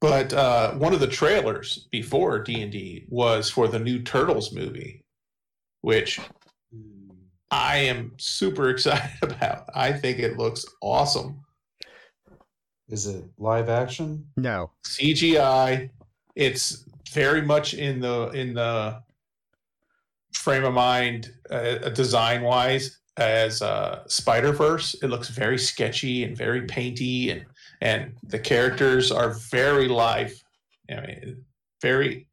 But 0.00 0.32
uh, 0.32 0.72
one 0.72 0.94
of 0.94 1.00
the 1.00 1.06
trailers 1.06 1.86
before 1.90 2.38
D 2.38 2.62
and 2.62 2.72
D 2.72 3.04
was 3.08 3.50
for 3.50 3.68
the 3.68 3.78
new 3.78 4.02
Turtles 4.02 4.54
movie, 4.54 5.04
which 5.82 6.18
I 7.50 7.76
am 7.76 8.12
super 8.16 8.70
excited 8.70 9.10
about. 9.22 9.68
I 9.74 9.92
think 9.92 10.18
it 10.18 10.38
looks 10.38 10.64
awesome. 10.80 11.42
Is 12.88 13.06
it 13.06 13.22
live 13.36 13.68
action? 13.68 14.26
No, 14.38 14.70
CGI, 14.86 15.90
it's 16.34 16.84
very 17.12 17.42
much 17.42 17.74
in 17.74 18.00
the 18.00 18.30
in 18.30 18.54
the 18.54 19.02
frame 20.32 20.64
of 20.64 20.72
mind, 20.72 21.34
uh, 21.50 21.90
design 21.90 22.42
wise, 22.42 22.98
as 23.16 23.62
uh, 23.62 24.02
Spider 24.08 24.52
Verse. 24.52 24.94
It 25.02 25.08
looks 25.08 25.28
very 25.28 25.58
sketchy 25.58 26.24
and 26.24 26.36
very 26.36 26.62
painty, 26.62 27.30
and 27.30 27.44
and 27.80 28.14
the 28.22 28.38
characters 28.38 29.10
are 29.12 29.34
very 29.50 29.88
live. 29.88 30.42
I 30.90 31.00
mean, 31.00 31.44
very. 31.82 32.26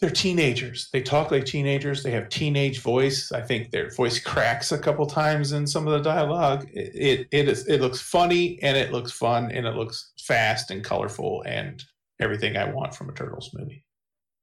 They're 0.00 0.10
teenagers. 0.10 0.90
They 0.92 1.00
talk 1.02 1.30
like 1.30 1.44
teenagers. 1.46 2.02
They 2.02 2.10
have 2.10 2.28
teenage 2.28 2.80
voice. 2.80 3.30
I 3.32 3.40
think 3.40 3.70
their 3.70 3.90
voice 3.90 4.18
cracks 4.18 4.72
a 4.72 4.78
couple 4.78 5.06
times 5.06 5.52
in 5.52 5.66
some 5.66 5.86
of 5.86 5.92
the 5.92 6.00
dialogue. 6.00 6.68
It 6.72 6.90
it, 6.94 7.28
it 7.30 7.48
is 7.48 7.66
it 7.68 7.80
looks 7.80 8.00
funny 8.00 8.60
and 8.62 8.76
it 8.76 8.92
looks 8.92 9.12
fun 9.12 9.50
and 9.52 9.66
it 9.66 9.76
looks 9.76 10.12
fast 10.18 10.70
and 10.72 10.82
colorful 10.84 11.42
and 11.46 11.82
everything 12.20 12.56
I 12.56 12.64
want 12.70 12.94
from 12.94 13.08
a 13.08 13.12
Turtles 13.12 13.50
movie. 13.54 13.84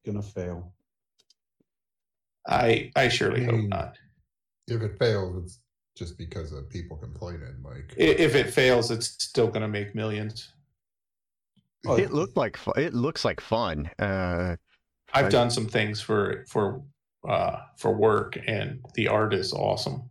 Gonna 0.05 0.21
fail. 0.23 0.73
I 2.47 2.91
I 2.95 3.09
surely 3.09 3.43
hope 3.43 3.55
Hmm. 3.59 3.67
not. 3.67 3.97
If 4.71 4.81
it 4.81 4.97
fails, 4.97 5.43
it's 5.43 5.59
just 5.97 6.17
because 6.17 6.51
of 6.53 6.69
people 6.69 6.97
complaining. 6.97 7.55
Like 7.63 7.93
If 7.97 8.35
it 8.35 8.51
fails, 8.53 8.89
it's 8.91 9.07
still 9.23 9.47
going 9.47 9.61
to 9.61 9.67
make 9.67 9.93
millions. 9.93 10.49
Oh, 11.85 11.95
It 11.97 12.11
looked 12.13 12.37
like 12.37 12.57
fu- 12.57 12.71
it 12.77 12.93
looks 12.93 13.25
like 13.25 13.41
fun. 13.41 13.89
Uh, 13.99 14.55
I've 15.13 15.25
I- 15.25 15.29
done 15.29 15.49
some 15.51 15.65
things 15.67 15.99
for 15.99 16.45
for 16.47 16.83
uh, 17.27 17.57
for 17.77 17.91
work, 17.93 18.37
and 18.47 18.79
the 18.95 19.07
art 19.07 19.33
is 19.33 19.51
awesome. 19.53 20.03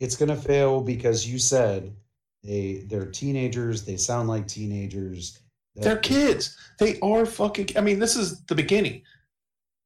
It's 0.00 0.16
gonna 0.16 0.36
fail 0.36 0.80
because 0.80 1.26
you 1.26 1.38
said 1.38 1.94
they 2.44 2.84
they're 2.88 3.06
teenagers. 3.10 3.84
They 3.84 3.96
sound 3.96 4.28
like 4.28 4.46
teenagers. 4.48 5.40
that- 5.76 5.84
They're 5.84 5.96
kids. 5.98 6.56
They 6.78 6.98
are 7.00 7.24
fucking. 7.24 7.70
I 7.76 7.80
mean, 7.80 7.98
this 8.00 8.16
is 8.16 8.44
the 8.46 8.54
beginning. 8.54 9.02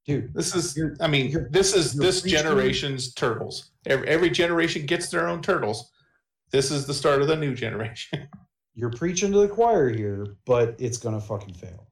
Dude. 0.07 0.33
This 0.35 0.55
is, 0.55 0.79
I 1.01 1.07
mean, 1.07 1.47
this 1.51 1.75
is 1.75 1.95
this 1.95 2.23
generation's 2.23 3.13
turtles. 3.15 3.71
Every, 3.87 4.09
every 4.09 4.31
generation 4.31 4.87
gets 4.87 5.09
their 5.09 5.29
own 5.29 5.43
turtles. 5.43 5.91
This 6.51 6.71
is 6.71 6.87
the 6.87 6.95
start 6.95 7.23
of 7.23 7.29
the 7.29 7.37
new 7.37 7.55
generation. 7.55 8.29
You're 8.75 8.91
preaching 8.91 9.33
to 9.33 9.39
the 9.41 9.49
choir 9.49 9.91
here, 9.91 10.37
but 10.47 10.77
it's 10.79 10.97
gonna 10.97 11.21
fucking 11.21 11.55
fail. 11.55 11.89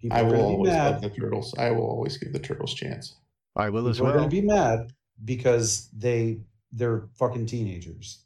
People 0.00 0.18
I 0.18 0.22
will 0.22 0.40
always 0.40 0.70
mad. 0.70 0.92
love 0.92 1.02
the 1.02 1.10
turtles. 1.10 1.54
I 1.58 1.70
will 1.70 1.86
always 1.86 2.16
give 2.16 2.32
the 2.32 2.38
turtles 2.38 2.74
chance. 2.74 3.16
I 3.56 3.68
will 3.70 3.88
as 3.88 3.96
People 3.96 4.10
are 4.12 4.16
gonna 4.16 4.28
be 4.28 4.42
mad 4.42 4.92
because 5.24 5.88
they 5.96 6.40
they're 6.72 7.08
fucking 7.14 7.46
teenagers. 7.46 8.24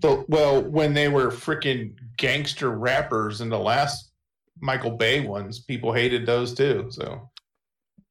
The, 0.00 0.24
well, 0.28 0.62
when 0.62 0.94
they 0.94 1.08
were 1.08 1.28
freaking 1.28 1.96
gangster 2.16 2.70
rappers 2.70 3.40
in 3.40 3.48
the 3.48 3.58
last 3.58 4.11
Michael 4.62 4.92
Bay 4.92 5.20
ones, 5.20 5.58
people 5.58 5.92
hated 5.92 6.24
those 6.24 6.54
too. 6.54 6.86
So 6.90 7.28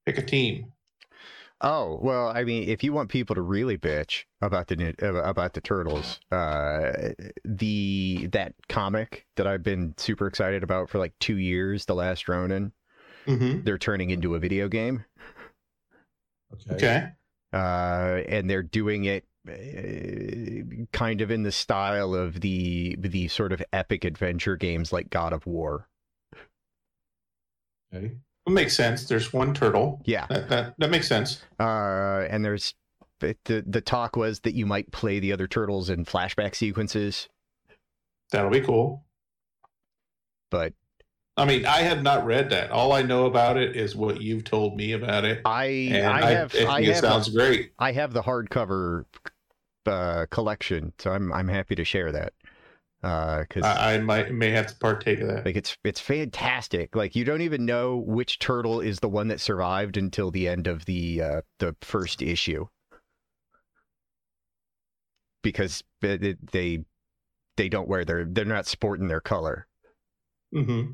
pick 0.06 0.18
a 0.18 0.22
team. 0.22 0.72
Oh 1.64 2.00
well, 2.02 2.28
I 2.28 2.44
mean, 2.44 2.68
if 2.68 2.84
you 2.84 2.92
want 2.92 3.10
people 3.10 3.36
to 3.36 3.42
really 3.42 3.78
bitch 3.78 4.24
about 4.42 4.68
the 4.68 4.96
uh, 5.02 5.14
about 5.24 5.54
the 5.54 5.62
turtles, 5.62 6.20
uh, 6.32 7.10
the 7.46 8.28
that 8.32 8.54
comic 8.68 9.28
that 9.36 9.46
I've 9.48 9.64
been 9.64 9.94
super 9.98 10.28
excited 10.28 10.64
about 10.64 10.90
for 10.90 10.98
like 10.98 11.14
two 11.20 11.38
years, 11.38 11.86
The 11.86 11.96
Last 11.96 12.28
Ronin, 12.28 12.72
Mm-hmm. 13.28 13.62
they're 13.64 13.78
turning 13.78 14.10
into 14.10 14.34
a 14.34 14.40
video 14.40 14.68
game, 14.68 15.06
Okay. 16.68 16.76
Okay. 16.76 17.08
uh, 17.54 18.22
and 18.28 18.50
they're 18.50 18.64
doing 18.64 19.06
it 19.06 19.26
uh, 19.48 20.86
kind 20.92 21.22
of 21.22 21.30
in 21.30 21.44
the 21.44 21.52
style 21.52 22.16
of 22.16 22.42
the 22.42 22.96
the 23.00 23.28
sort 23.28 23.54
of 23.54 23.62
epic 23.72 24.04
adventure 24.04 24.58
games 24.58 24.92
like 24.92 25.12
God 25.12 25.32
of 25.32 25.46
War. 25.46 25.88
Okay. 27.94 28.12
It 28.48 28.52
makes 28.52 28.76
sense. 28.76 29.08
There's 29.08 29.32
one 29.34 29.54
turtle. 29.54 30.02
Yeah, 30.06 30.26
That 30.30 30.50
that, 30.50 30.74
that 30.80 30.90
makes 30.90 31.08
sense. 31.08 31.44
uh, 31.60 32.26
and 32.30 32.44
there's 32.44 32.74
the 33.20 33.36
the 33.46 33.64
the 33.68 33.82
talk 33.82 34.16
was 34.16 34.40
that 34.42 34.56
you 34.56 34.66
might 34.66 34.92
play 34.92 35.20
the 35.20 35.32
other 35.32 35.48
turtles 35.48 35.90
in 35.90 36.06
flashback 36.06 36.56
sequences, 36.56 37.30
That'll 38.32 38.50
be 38.50 38.62
cool. 38.62 39.04
but 40.50 40.74
I 41.38 41.46
mean, 41.46 41.66
I 41.66 41.80
have 41.80 42.02
not 42.02 42.26
read 42.26 42.50
that. 42.50 42.72
All 42.72 42.92
I 42.94 43.04
know 43.04 43.26
about 43.26 43.58
it 43.58 43.76
is 43.76 43.96
what 43.96 44.22
you've 44.22 44.44
told 44.44 44.76
me 44.76 44.92
about 44.94 45.24
it. 45.24 45.42
I 45.46 45.66
And 45.66 46.08
I 46.08 46.32
have 46.32 46.54
I 46.54 46.58
think 46.58 46.70
I 46.70 46.80
it 46.82 46.88
have 46.88 46.98
sounds 46.98 47.30
great. 47.30 47.72
I 47.80 47.92
have 47.94 48.12
the 48.14 48.24
hardcover 48.24 49.06
uh, 49.86 50.26
collection, 50.32 50.94
so 50.98 51.12
I'm 51.12 51.32
I'm 51.32 51.48
happy 51.48 51.76
to 51.76 51.84
share 51.86 52.12
that 52.12 52.34
because 53.02 53.64
I, 53.64 53.96
I 53.96 53.98
might 54.00 54.32
may 54.32 54.52
have 54.52 54.68
to 54.68 54.76
partake 54.76 55.20
of 55.22 55.28
that. 55.28 55.46
like 55.46 55.56
it's 55.56 55.76
it's 55.84 56.00
fantastic. 56.00 56.96
Like 56.96 57.16
you 57.16 57.26
don't 57.26 57.42
even 57.42 57.66
know 57.66 57.98
which 57.98 58.38
turtle 58.40 58.80
is 58.80 59.00
the 59.00 59.10
one 59.10 59.28
that 59.30 59.40
survived 59.40 59.98
until 59.98 60.30
the 60.30 60.48
end 60.48 60.68
of 60.68 60.86
the 60.86 61.22
uh, 61.22 61.42
the 61.60 61.76
first 61.82 62.22
issue 62.22 62.68
because 65.44 65.84
it, 66.02 66.24
it- 66.24 66.52
they 66.52 66.84
they 67.58 67.70
don't 67.70 67.88
wear 67.88 68.06
their 68.06 68.26
they're 68.26 68.46
not 68.46 68.66
sporting 68.66 69.08
their 69.08 69.20
color. 69.22 69.68
Mm-hmm. 70.54 70.92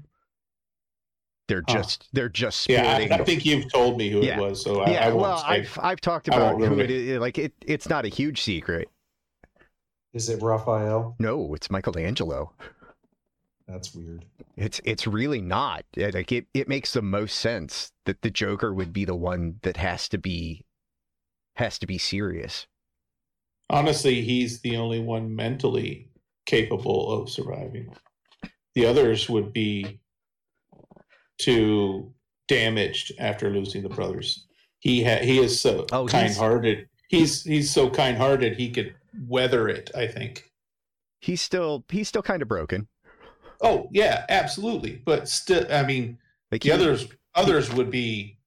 They're 1.47 1.63
Huh. 1.67 1.73
just 1.75 2.07
they're 2.13 2.29
just 2.29 2.67
Yeah. 2.69 2.87
I, 2.89 3.15
I 3.15 3.23
think 3.23 3.45
you've 3.45 3.71
told 3.71 3.97
me 3.97 4.09
who 4.09 4.21
Yeah. 4.23 4.37
it 4.37 4.41
was, 4.41 4.63
so 4.63 4.81
I, 4.81 4.91
yeah, 4.91 5.07
I 5.07 5.13
well. 5.13 5.43
I've 5.45 5.77
I've 5.81 6.01
talked 6.01 6.27
about 6.27 6.59
who 6.59 6.79
it 6.79 6.89
is. 6.91 7.19
Like 7.19 7.37
it, 7.37 7.53
it's 7.65 7.89
not 7.89 8.05
a 8.05 8.09
huge 8.09 8.41
secret. 8.41 8.89
Is 10.17 10.29
it 10.29 10.41
Raphael? 10.41 11.15
No, 11.19 11.53
it's 11.53 11.69
Michelangelo. 11.69 12.51
That's 13.67 13.93
weird. 13.93 14.25
It's 14.55 14.81
it's 14.83 15.05
really 15.05 15.41
not. 15.41 15.85
It, 15.95 16.15
like 16.15 16.31
it, 16.31 16.47
it 16.55 16.67
makes 16.67 16.93
the 16.93 17.03
most 17.03 17.37
sense 17.37 17.91
that 18.05 18.23
the 18.23 18.31
Joker 18.31 18.73
would 18.73 18.91
be 18.91 19.05
the 19.05 19.13
one 19.13 19.59
that 19.61 19.77
has 19.77 20.09
to 20.09 20.17
be 20.17 20.65
has 21.57 21.77
to 21.77 21.85
be 21.85 21.99
serious. 21.99 22.65
Honestly, 23.69 24.21
he's 24.23 24.61
the 24.61 24.75
only 24.77 24.99
one 24.99 25.35
mentally 25.35 26.09
capable 26.47 27.11
of 27.11 27.29
surviving. 27.29 27.93
The 28.73 28.87
others 28.87 29.29
would 29.29 29.53
be 29.53 29.99
too 31.37 32.11
damaged 32.47 33.11
after 33.19 33.51
losing 33.51 33.83
the 33.83 33.89
brothers. 33.89 34.47
He 34.79 35.03
ha- 35.03 35.21
he 35.23 35.37
is 35.37 35.61
so 35.61 35.85
Oh, 35.91 36.07
kind-hearted. 36.07 36.87
He's 37.07 37.43
he's 37.43 37.69
so 37.69 37.89
kind-hearted 37.91 38.55
he 38.55 38.71
could 38.71 38.95
weather 39.25 39.67
it, 39.69 39.89
I 39.95 40.07
think. 40.07 40.51
He's 41.19 41.41
still 41.41 41.83
he's 41.89 42.07
still 42.07 42.21
kind 42.21 42.41
of 42.41 42.47
broken. 42.47 42.87
Oh, 43.61 43.89
yeah, 43.91 44.25
absolutely. 44.29 45.01
But 45.03 45.27
still 45.27 45.65
I 45.71 45.83
mean, 45.83 46.17
the 46.51 46.59
he- 46.61 46.71
others 46.71 47.07
others 47.35 47.73
would 47.73 47.89
be 47.91 48.37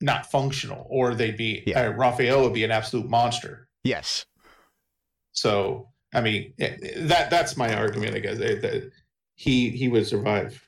not 0.00 0.30
functional 0.30 0.86
or 0.90 1.14
they'd 1.14 1.36
be 1.36 1.62
Yeah. 1.66 1.88
uh, 1.88 1.90
Raphael 1.92 2.42
would 2.42 2.52
be 2.52 2.64
an 2.64 2.70
absolute 2.70 3.08
monster. 3.08 3.68
Yes. 3.84 4.26
So 5.32 5.88
I 6.12 6.20
mean 6.20 6.52
eh, 6.58 6.76
that 6.98 7.30
that's 7.30 7.56
my 7.56 7.74
argument. 7.74 8.14
I 8.14 8.18
guess 8.20 8.38
eh, 8.38 8.60
that 8.60 8.90
he 9.36 9.70
he 9.70 9.88
would 9.88 10.06
survive. 10.06 10.60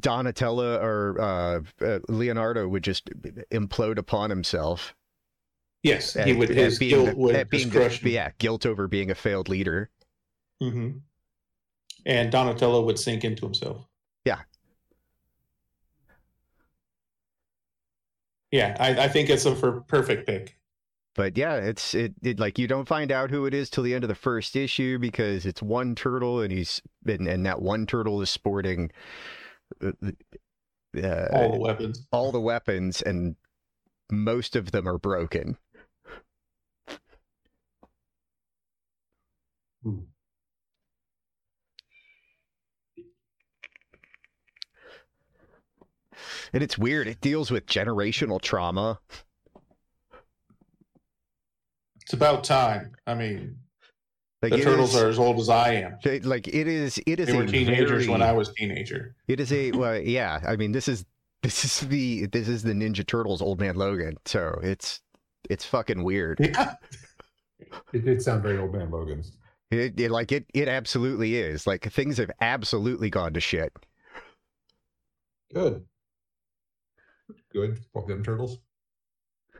Donatello 0.00 0.80
or 0.80 1.20
uh, 1.20 1.60
uh, 1.84 1.98
Leonardo 2.08 2.68
would 2.68 2.84
just 2.84 3.10
implode 3.50 3.98
upon 3.98 4.30
himself. 4.30 4.94
Yes, 5.82 6.14
he 6.14 6.32
would. 6.32 6.50
at 6.50 6.56
His 6.56 6.78
being 6.78 7.04
guilt 7.04 7.16
would 7.16 7.34
at 7.36 7.50
being 7.50 7.70
just 7.70 8.02
the- 8.02 8.08
him. 8.10 8.14
yeah, 8.14 8.30
guilt 8.38 8.66
over 8.66 8.88
being 8.88 9.10
a 9.10 9.14
failed 9.14 9.48
leader. 9.48 9.90
Mm-hmm. 10.62 10.98
And 12.06 12.32
Donatello 12.32 12.84
would 12.84 12.98
sink 12.98 13.24
into 13.24 13.44
himself. 13.44 13.86
Yeah. 14.24 14.40
Yeah, 18.50 18.76
I, 18.80 19.04
I 19.04 19.08
think 19.08 19.28
it's 19.28 19.44
a 19.44 19.54
for 19.54 19.82
perfect 19.82 20.26
pick. 20.26 20.56
But 21.14 21.36
yeah, 21.36 21.56
it's 21.56 21.94
it, 21.94 22.14
it 22.22 22.38
like 22.38 22.58
you 22.58 22.66
don't 22.68 22.86
find 22.88 23.10
out 23.10 23.30
who 23.30 23.44
it 23.46 23.52
is 23.52 23.68
till 23.70 23.82
the 23.84 23.94
end 23.94 24.04
of 24.04 24.08
the 24.08 24.14
first 24.14 24.54
issue 24.56 24.98
because 24.98 25.44
it's 25.44 25.60
one 25.60 25.94
turtle 25.94 26.40
and 26.40 26.52
he's 26.52 26.80
and, 27.06 27.26
and 27.26 27.44
that 27.44 27.60
one 27.60 27.86
turtle 27.86 28.22
is 28.22 28.30
sporting 28.30 28.90
uh, 29.84 29.90
uh, 31.02 31.26
All 31.32 31.52
the 31.52 31.58
weapons. 31.58 32.06
all 32.12 32.32
the 32.32 32.40
weapons 32.40 33.02
and 33.02 33.34
most 34.10 34.54
of 34.56 34.70
them 34.70 34.88
are 34.88 34.98
broken. 34.98 35.58
Hmm. 39.82 40.00
And 46.52 46.62
it's 46.62 46.78
weird. 46.78 47.06
It 47.06 47.20
deals 47.20 47.50
with 47.50 47.66
generational 47.66 48.40
trauma. 48.40 48.98
It's 52.02 52.12
about 52.14 52.44
time. 52.44 52.92
I 53.06 53.14
mean, 53.14 53.56
Like 54.42 54.52
the 54.52 54.62
turtles 54.62 54.94
is- 54.94 55.02
are 55.02 55.08
as 55.08 55.18
old 55.18 55.38
as 55.40 55.48
I 55.48 55.74
am. 55.74 55.98
they- 56.02 56.20
like 56.20 56.48
it 56.48 56.66
is. 56.66 56.98
It 57.06 57.20
is 57.20 57.26
They 57.26 57.34
a 57.34 57.36
were 57.36 57.46
teenagers 57.46 57.90
very, 57.90 58.08
when 58.08 58.22
I 58.22 58.32
was 58.32 58.52
teenager. 58.54 59.14
It 59.26 59.40
is 59.40 59.52
a 59.52 59.72
well, 59.72 59.98
yeah. 59.98 60.40
I 60.46 60.56
mean, 60.56 60.72
this 60.72 60.88
is 60.88 61.04
this 61.42 61.64
is 61.64 61.80
the 61.88 62.26
this 62.26 62.48
is 62.48 62.62
the 62.62 62.72
Ninja 62.72 63.06
Turtles 63.06 63.42
Old 63.42 63.60
Man 63.60 63.76
Logan. 63.76 64.16
So 64.24 64.58
it's 64.62 65.00
it's 65.50 65.64
fucking 65.66 66.02
weird. 66.02 66.38
Yeah. 66.40 66.74
It 67.92 68.04
did 68.04 68.22
sound 68.22 68.42
very 68.42 68.56
old 68.56 68.72
man 68.72 68.90
Logan. 68.90 69.22
It, 69.70 70.00
it 70.00 70.10
like 70.10 70.32
it 70.32 70.46
it 70.54 70.68
absolutely 70.68 71.36
is. 71.36 71.66
Like 71.66 71.90
things 71.92 72.16
have 72.18 72.30
absolutely 72.40 73.10
gone 73.10 73.34
to 73.34 73.40
shit. 73.40 73.72
Good. 75.52 75.84
Good. 77.52 77.78
Fuck 77.92 78.06
them 78.08 78.22
turtles. 78.24 78.58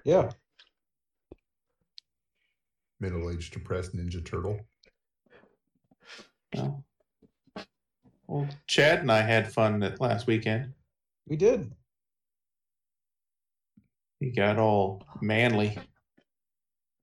Yeah. 0.04 0.30
Middle-aged 3.00 3.52
depressed 3.52 3.94
ninja 3.94 4.24
turtle. 4.24 4.60
Well, 6.54 6.84
well, 8.26 8.48
Chad 8.66 9.00
and 9.00 9.12
I 9.12 9.20
had 9.20 9.52
fun 9.52 9.80
that 9.80 10.00
last 10.00 10.26
weekend. 10.26 10.72
We 11.26 11.36
did. 11.36 11.72
He 14.20 14.30
got 14.30 14.58
all 14.58 15.02
manly 15.20 15.78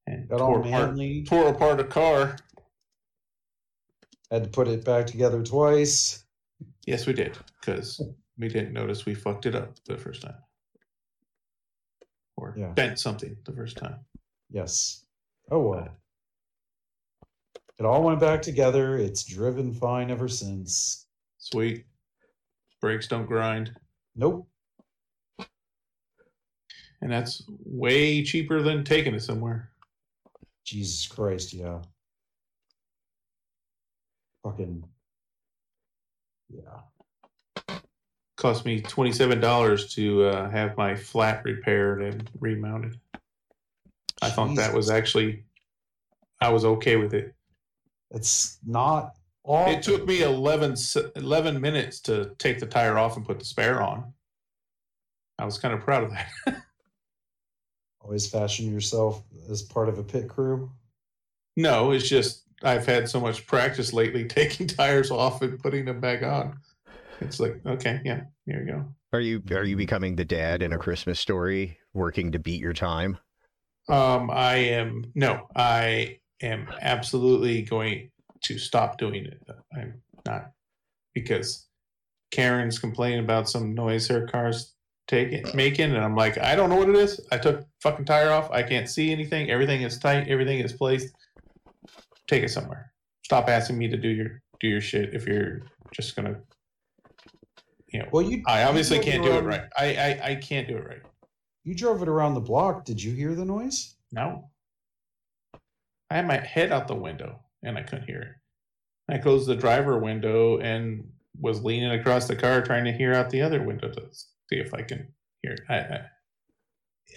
and 0.08 0.28
Got 0.28 0.40
tore 0.40 0.56
all 0.56 0.68
apart, 0.68 0.90
manly. 0.90 1.24
tore 1.24 1.48
apart 1.48 1.80
a 1.80 1.84
car. 1.86 2.36
Had 4.32 4.44
to 4.44 4.50
put 4.50 4.68
it 4.68 4.84
back 4.84 5.06
together 5.06 5.44
twice. 5.44 6.24
Yes, 6.86 7.06
we 7.06 7.14
did 7.14 7.38
because 7.60 8.02
we 8.38 8.48
didn't 8.48 8.74
notice 8.74 9.06
we 9.06 9.14
fucked 9.14 9.46
it 9.46 9.56
up 9.56 9.76
the 9.86 9.98
first 9.98 10.22
time, 10.24 10.38
or 12.38 12.56
Yeah. 12.58 12.72
bent 12.74 13.00
something 13.00 13.38
the 13.46 13.52
first 13.54 13.78
time. 13.78 14.00
Yes. 14.50 15.06
Oh 15.52 15.60
well. 15.70 15.90
It 17.78 17.86
all 17.86 18.04
went 18.04 18.20
back 18.20 18.42
together. 18.42 18.98
It's 18.98 19.24
driven 19.26 19.74
fine 19.74 20.10
ever 20.10 20.28
since. 20.30 21.06
Sweet. 21.38 21.86
Brakes 22.82 23.08
don't 23.08 23.26
grind, 23.26 23.76
Nope. 24.16 24.48
and 27.02 27.12
that's 27.12 27.44
way 27.48 28.24
cheaper 28.24 28.62
than 28.62 28.84
taking 28.84 29.14
it 29.14 29.22
somewhere. 29.22 29.72
Jesus 30.64 31.08
Christ, 31.08 31.54
yeah. 31.54 31.82
Fucking 34.46 34.84
yeah. 36.50 37.74
Cost 38.38 38.64
me 38.64 38.80
twenty 38.80 39.12
seven 39.12 39.40
dollars 39.40 39.92
to 39.96 40.26
uh, 40.26 40.50
have 40.52 40.78
my 40.78 40.96
flat 40.96 41.44
repaired 41.44 42.04
and 42.04 42.30
remounted. 42.40 43.00
I 44.22 44.30
thought 44.30 44.56
that 44.56 44.74
was 44.74 44.92
actually, 44.92 45.46
I 46.40 46.50
was 46.50 46.64
okay 46.64 46.96
with 46.96 47.16
it. 47.16 47.34
It's 48.12 48.60
not 48.66 49.16
all 49.44 49.70
It 49.70 49.82
took 49.84 50.06
me 50.06 50.22
11, 50.22 50.74
s- 50.74 50.96
11 51.16 51.60
minutes 51.60 52.00
to 52.02 52.34
take 52.38 52.60
the 52.60 52.66
tire 52.66 52.98
off 52.98 53.18
and 53.18 53.26
put 53.26 53.40
the 53.40 53.46
spare 53.46 53.82
on. 53.82 54.14
I 55.38 55.46
was 55.46 55.58
kind 55.58 55.74
of 55.74 55.82
proud 55.82 56.04
of 56.04 56.12
that. 56.12 56.28
always 58.02 58.30
fashion 58.30 58.72
yourself 58.72 59.24
as 59.50 59.64
part 59.64 59.90
of 59.90 59.98
a 60.00 60.04
pit 60.04 60.30
crew. 60.30 60.72
no, 61.58 61.92
it's 61.92 62.08
just 62.08 62.45
I've 62.66 62.86
had 62.86 63.08
so 63.08 63.20
much 63.20 63.46
practice 63.46 63.94
lately 63.94 64.26
taking 64.28 64.68
tires 64.68 65.12
off 65.12 65.42
and 65.42 65.60
putting 65.60 65.86
them 65.86 66.02
back 66.02 66.24
on. 66.24 66.58
It's 67.22 67.40
like, 67.40 67.62
okay, 67.66 68.02
yeah, 68.04 68.22
here 68.46 68.60
we 68.60 68.72
go. 68.72 68.86
Are 69.14 69.22
you 69.22 69.42
are 69.52 69.64
you 69.64 69.78
becoming 69.78 70.16
the 70.16 70.26
dad 70.26 70.62
in 70.62 70.74
a 70.74 70.78
Christmas 70.78 71.20
story, 71.20 71.78
working 71.94 72.34
to 72.34 72.40
beat 72.40 72.60
your 72.60 72.74
time? 72.74 73.18
Um, 73.88 74.30
I 74.30 74.56
am 74.56 75.06
no, 75.16 75.48
I 75.56 76.20
am 76.42 76.68
absolutely 76.82 77.62
going 77.62 78.12
to 78.42 78.58
stop 78.58 78.98
doing 78.98 79.26
it. 79.26 79.42
I'm 79.74 80.02
not 80.26 80.52
because 81.14 81.68
Karen's 82.32 82.80
complaining 82.80 83.20
about 83.20 83.48
some 83.48 83.74
noise 83.74 84.08
her 84.10 84.28
car's 84.28 84.74
taking 85.08 85.46
making, 85.54 85.96
and 85.96 86.04
I'm 86.04 86.16
like, 86.16 86.38
I 86.38 86.56
don't 86.56 86.70
know 86.70 86.76
what 86.76 86.90
it 86.90 86.96
is. 86.96 87.22
I 87.32 87.38
took 87.38 87.66
fucking 87.82 88.06
tire 88.06 88.32
off. 88.32 88.52
I 88.52 88.64
can't 88.64 88.90
see 88.90 89.12
anything. 89.12 89.50
Everything 89.50 89.84
is 89.84 89.98
tight. 89.98 90.28
Everything 90.28 90.60
is 90.60 90.74
placed. 90.74 91.16
Take 92.28 92.44
it 92.44 92.50
somewhere. 92.50 92.92
Stop 93.24 93.50
asking 93.50 93.78
me 93.78 93.88
to 93.88 93.98
do 93.98 94.10
your 94.10 94.42
do 94.60 94.68
your 94.68 94.82
shit 94.82 95.14
if 95.14 95.28
you're 95.28 95.62
just 95.94 96.16
gonna. 96.16 96.40
You 97.88 98.00
know, 98.00 98.10
Well, 98.12 98.24
you 98.24 98.44
I 98.48 98.64
obviously 98.64 98.98
you 98.98 99.04
can't 99.04 99.24
do 99.24 99.32
it 99.32 99.44
right. 99.44 99.64
I, 99.78 99.86
I 99.96 100.32
I 100.32 100.36
can't 100.36 100.68
do 100.68 100.78
it 100.78 100.88
right. 100.88 101.02
You 101.64 101.76
drove 101.76 102.02
it 102.02 102.08
around 102.08 102.36
the 102.36 102.42
block. 102.42 102.86
Did 102.86 103.02
you 103.02 103.14
hear 103.14 103.34
the 103.36 103.46
noise? 103.46 103.96
No. 104.12 104.50
I 106.10 106.16
had 106.16 106.28
my 106.28 106.38
head 106.38 106.72
out 106.72 106.88
the 106.88 106.96
window 106.96 107.40
and 107.64 107.78
I 107.78 107.82
couldn't 107.82 108.06
hear 108.06 108.22
it. 108.22 109.14
I 109.14 109.18
closed 109.18 109.48
the 109.48 109.56
driver 109.56 109.98
window 109.98 110.60
and 110.60 111.08
was 111.40 111.64
leaning 111.64 111.92
across 111.92 112.28
the 112.28 112.36
car 112.36 112.62
trying 112.62 112.86
to 112.86 112.92
hear 112.92 113.14
out 113.14 113.30
the 113.30 113.42
other 113.42 113.64
window 113.64 113.90
to 113.90 114.02
see 114.12 114.60
if 114.60 114.74
I 114.74 114.84
can 114.84 115.08
hear 115.42 115.54
it. 115.54 115.62
I, 115.70 115.76
I, 115.76 116.02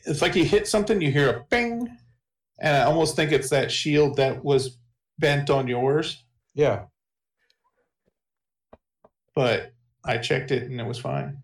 it's 0.06 0.22
like 0.22 0.34
you 0.34 0.44
hit 0.44 0.66
something, 0.66 1.00
you 1.00 1.10
hear 1.10 1.30
a 1.30 1.44
bing, 1.50 1.88
and 2.60 2.76
I 2.76 2.82
almost 2.82 3.16
think 3.16 3.32
it's 3.32 3.50
that 3.50 3.70
shield 3.70 4.16
that 4.16 4.42
was 4.44 4.77
bent 5.18 5.50
on 5.50 5.66
yours, 5.68 6.24
Yeah. 6.54 6.86
but 9.34 9.72
I 10.04 10.18
checked 10.18 10.50
it 10.50 10.64
and 10.70 10.80
it 10.80 10.86
was 10.86 10.98
fine. 10.98 11.42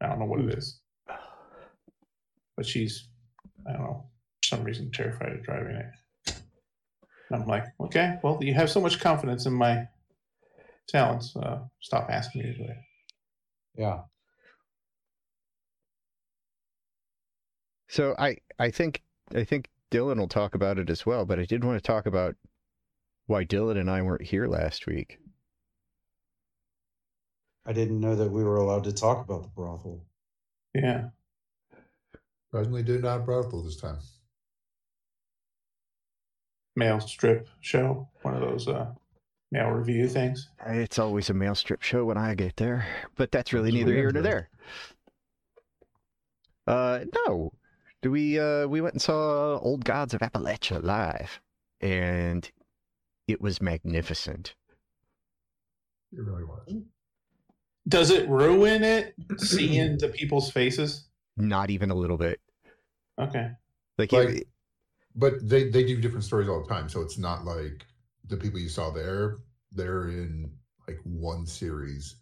I 0.00 0.06
don't 0.06 0.18
know 0.18 0.24
what 0.26 0.40
it 0.40 0.54
is. 0.54 0.80
But 2.56 2.66
she's, 2.66 3.08
I 3.66 3.72
don't 3.72 3.82
know, 3.82 4.10
for 4.42 4.46
some 4.46 4.64
reason 4.64 4.90
terrified 4.90 5.32
of 5.32 5.42
driving 5.42 5.76
it. 5.76 5.86
And 7.30 7.42
I'm 7.42 7.46
like, 7.46 7.64
okay, 7.80 8.18
well, 8.22 8.38
you 8.42 8.54
have 8.54 8.70
so 8.70 8.80
much 8.80 8.98
confidence 9.00 9.46
in 9.46 9.52
my 9.52 9.86
talents. 10.88 11.36
Uh, 11.36 11.60
stop 11.80 12.08
asking 12.10 12.42
me 12.42 12.52
to 12.52 12.58
do 12.58 12.64
it. 12.64 12.76
Yeah. 13.76 14.00
So 17.88 18.14
I 18.18 18.36
I 18.58 18.70
think 18.70 19.02
I 19.34 19.44
think 19.44 19.68
Dylan 19.90 20.18
will 20.18 20.28
talk 20.28 20.54
about 20.54 20.78
it 20.78 20.90
as 20.90 21.04
well, 21.04 21.24
but 21.24 21.38
I 21.38 21.44
did 21.44 21.64
want 21.64 21.76
to 21.76 21.86
talk 21.86 22.06
about 22.06 22.36
why 23.26 23.44
Dylan 23.44 23.78
and 23.78 23.90
I 23.90 24.02
weren't 24.02 24.22
here 24.22 24.46
last 24.46 24.86
week. 24.86 25.18
I 27.66 27.72
didn't 27.72 28.00
know 28.00 28.16
that 28.16 28.30
we 28.30 28.42
were 28.42 28.56
allowed 28.56 28.84
to 28.84 28.92
talk 28.92 29.24
about 29.24 29.42
the 29.42 29.48
brothel. 29.48 30.04
Yeah. 30.74 31.08
Surprisingly, 32.46 32.82
did 32.82 33.02
not 33.02 33.24
brothel 33.24 33.62
this 33.62 33.76
time. 33.76 33.98
Male 36.76 37.00
strip 37.00 37.48
show, 37.60 38.08
one 38.22 38.34
of 38.34 38.40
those 38.40 38.66
uh, 38.68 38.86
male 39.52 39.70
revue 39.70 40.08
things. 40.08 40.48
It's 40.66 40.98
always 40.98 41.30
a 41.30 41.34
male 41.34 41.54
strip 41.54 41.82
show 41.82 42.04
when 42.04 42.16
I 42.16 42.34
get 42.34 42.56
there, 42.56 42.86
but 43.16 43.30
that's 43.30 43.52
really 43.52 43.70
That's 43.70 43.84
neither 43.84 43.94
here 43.94 44.10
nor 44.10 44.22
there. 44.22 44.48
Uh, 46.66 47.00
no, 47.26 47.52
do 48.02 48.10
we? 48.10 48.38
Uh, 48.38 48.66
we 48.66 48.80
went 48.80 48.94
and 48.94 49.02
saw 49.02 49.58
Old 49.58 49.84
Gods 49.84 50.14
of 50.14 50.20
Appalachia 50.20 50.82
live, 50.82 51.40
and 51.80 52.50
it 53.28 53.40
was 53.40 53.60
magnificent. 53.60 54.54
It 56.12 56.20
really 56.20 56.44
was. 56.44 56.74
Does 57.88 58.10
it 58.10 58.28
ruin 58.28 58.82
it 58.82 59.14
seeing 59.38 59.98
the 59.98 60.08
people's 60.08 60.50
faces? 60.50 61.08
Not 61.36 61.70
even 61.70 61.90
a 61.90 61.94
little 61.94 62.18
bit. 62.18 62.40
Okay. 63.18 63.50
Like, 63.98 64.12
Like- 64.12 64.28
it, 64.30 64.48
But 65.14 65.46
they 65.48 65.70
they 65.70 65.84
do 65.84 66.00
different 66.00 66.24
stories 66.24 66.48
all 66.48 66.62
the 66.62 66.68
time, 66.68 66.88
so 66.88 67.00
it's 67.00 67.18
not 67.18 67.44
like 67.44 67.84
the 68.26 68.36
people 68.36 68.58
you 68.60 68.68
saw 68.68 68.90
there. 68.90 69.38
They're 69.72 70.08
in 70.08 70.50
like 70.88 70.98
one 71.04 71.46
series 71.46 72.16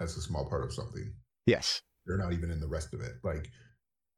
as 0.00 0.16
a 0.16 0.20
small 0.22 0.48
part 0.48 0.64
of 0.64 0.72
something. 0.72 1.12
yes, 1.46 1.82
They're 2.06 2.18
not 2.18 2.32
even 2.32 2.50
in 2.50 2.60
the 2.60 2.66
rest 2.68 2.92
of 2.94 3.00
it. 3.00 3.12
Like 3.22 3.50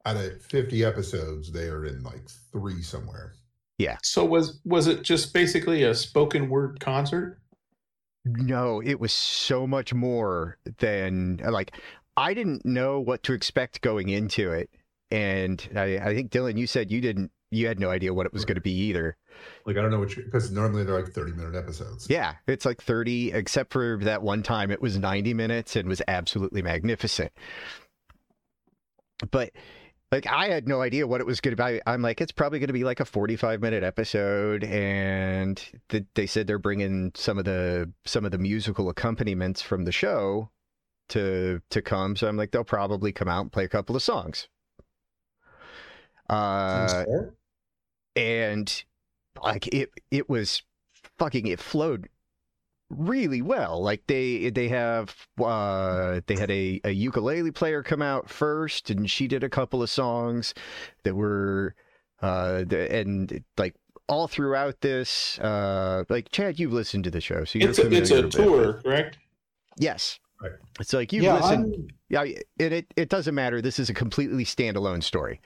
out 0.05 0.17
of 0.17 0.41
fifty 0.41 0.83
episodes, 0.83 1.51
they 1.51 1.67
are 1.67 1.85
in 1.85 2.03
like 2.03 2.29
three 2.51 2.81
somewhere. 2.81 3.33
Yeah. 3.77 3.97
So 4.03 4.25
was 4.25 4.59
was 4.65 4.87
it 4.87 5.01
just 5.01 5.33
basically 5.33 5.83
a 5.83 5.93
spoken 5.93 6.49
word 6.49 6.79
concert? 6.79 7.39
No, 8.25 8.81
it 8.81 8.99
was 8.99 9.13
so 9.13 9.67
much 9.67 9.93
more 9.93 10.57
than 10.79 11.37
like 11.37 11.75
I 12.17 12.33
didn't 12.33 12.65
know 12.65 12.99
what 12.99 13.23
to 13.23 13.33
expect 13.33 13.81
going 13.81 14.09
into 14.09 14.51
it. 14.51 14.69
And 15.11 15.67
I, 15.75 15.97
I 15.97 16.15
think 16.15 16.31
Dylan, 16.31 16.57
you 16.57 16.67
said 16.67 16.91
you 16.91 17.01
didn't 17.01 17.31
you 17.51 17.67
had 17.67 17.79
no 17.79 17.89
idea 17.89 18.13
what 18.13 18.25
it 18.25 18.33
was 18.33 18.45
going 18.45 18.55
to 18.55 18.61
be 18.61 18.71
either. 18.71 19.17
Like 19.65 19.77
I 19.77 19.81
don't 19.81 19.91
know 19.91 19.99
what 19.99 20.15
because 20.15 20.51
normally 20.51 20.83
they're 20.83 20.95
like 20.95 21.11
thirty 21.13 21.33
minute 21.33 21.55
episodes. 21.55 22.07
Yeah, 22.09 22.35
it's 22.47 22.65
like 22.65 22.81
30 22.81 23.33
except 23.33 23.73
for 23.73 23.99
that 24.03 24.21
one 24.21 24.43
time 24.43 24.71
it 24.71 24.81
was 24.81 24.97
90 24.97 25.33
minutes 25.33 25.75
and 25.75 25.87
was 25.87 26.01
absolutely 26.07 26.61
magnificent. 26.61 27.31
But 29.31 29.51
like 30.15 30.27
I 30.27 30.47
had 30.47 30.67
no 30.67 30.81
idea 30.81 31.05
what 31.05 31.19
it 31.19 31.27
was 31.27 31.41
going 31.41 31.55
to 31.55 31.63
be. 31.63 31.81
I'm 31.85 32.01
like 32.01 32.21
it's 32.21 32.31
probably 32.31 32.59
going 32.59 32.67
to 32.67 32.73
be 32.73 32.83
like 32.83 32.99
a 33.01 33.05
45 33.05 33.61
minute 33.61 33.83
episode 33.83 34.63
and 34.63 35.61
th- 35.89 36.05
they 36.15 36.25
said 36.25 36.47
they're 36.47 36.57
bringing 36.57 37.11
some 37.15 37.37
of 37.37 37.45
the 37.45 37.91
some 38.05 38.25
of 38.25 38.31
the 38.31 38.37
musical 38.37 38.89
accompaniments 38.89 39.61
from 39.61 39.83
the 39.83 39.91
show 39.91 40.49
to 41.09 41.61
to 41.69 41.81
come 41.81 42.15
so 42.15 42.27
I'm 42.27 42.37
like 42.37 42.51
they'll 42.51 42.63
probably 42.63 43.11
come 43.11 43.27
out 43.27 43.41
and 43.41 43.51
play 43.51 43.65
a 43.65 43.69
couple 43.69 43.95
of 43.95 44.01
songs. 44.01 44.47
Uh 46.29 47.03
and 48.15 48.83
like 49.43 49.67
it 49.67 49.91
it 50.11 50.29
was 50.29 50.63
fucking 51.19 51.45
it 51.45 51.59
flowed 51.59 52.07
really 52.89 53.41
well 53.41 53.81
like 53.81 54.05
they 54.07 54.49
they 54.51 54.67
have 54.67 55.27
uh 55.43 56.21
they 56.27 56.35
had 56.35 56.51
a, 56.51 56.79
a 56.83 56.91
ukulele 56.91 57.51
player 57.51 57.81
come 57.81 58.01
out 58.01 58.29
first 58.29 58.91
and 58.91 59.09
she 59.09 59.27
did 59.27 59.43
a 59.43 59.49
couple 59.49 59.81
of 59.81 59.89
songs 59.89 60.53
that 61.03 61.15
were 61.15 61.73
uh 62.21 62.63
the, 62.65 62.87
and 62.95 63.43
like 63.57 63.75
all 64.07 64.27
throughout 64.27 64.81
this 64.81 65.39
uh 65.39 66.03
like 66.09 66.29
chad 66.29 66.59
you've 66.59 66.73
listened 66.73 67.03
to 67.03 67.09
the 67.09 67.19
show 67.19 67.43
so 67.43 67.57
you're 67.57 67.69
It's 67.69 67.79
a, 67.79 67.91
it's 67.91 68.11
a 68.11 68.29
tour, 68.29 68.81
correct? 68.83 69.17
yes 69.77 70.19
Right. 70.41 70.51
It's 70.79 70.93
like 70.93 71.13
you 71.13 71.23
yeah, 71.23 71.35
listen. 71.35 71.87
Yeah, 72.09 72.23
it, 72.23 72.43
it 72.59 72.85
it 72.95 73.09
doesn't 73.09 73.33
matter. 73.33 73.61
This 73.61 73.79
is 73.79 73.89
a 73.89 73.93
completely 73.93 74.43
standalone 74.43 75.01
story. 75.01 75.39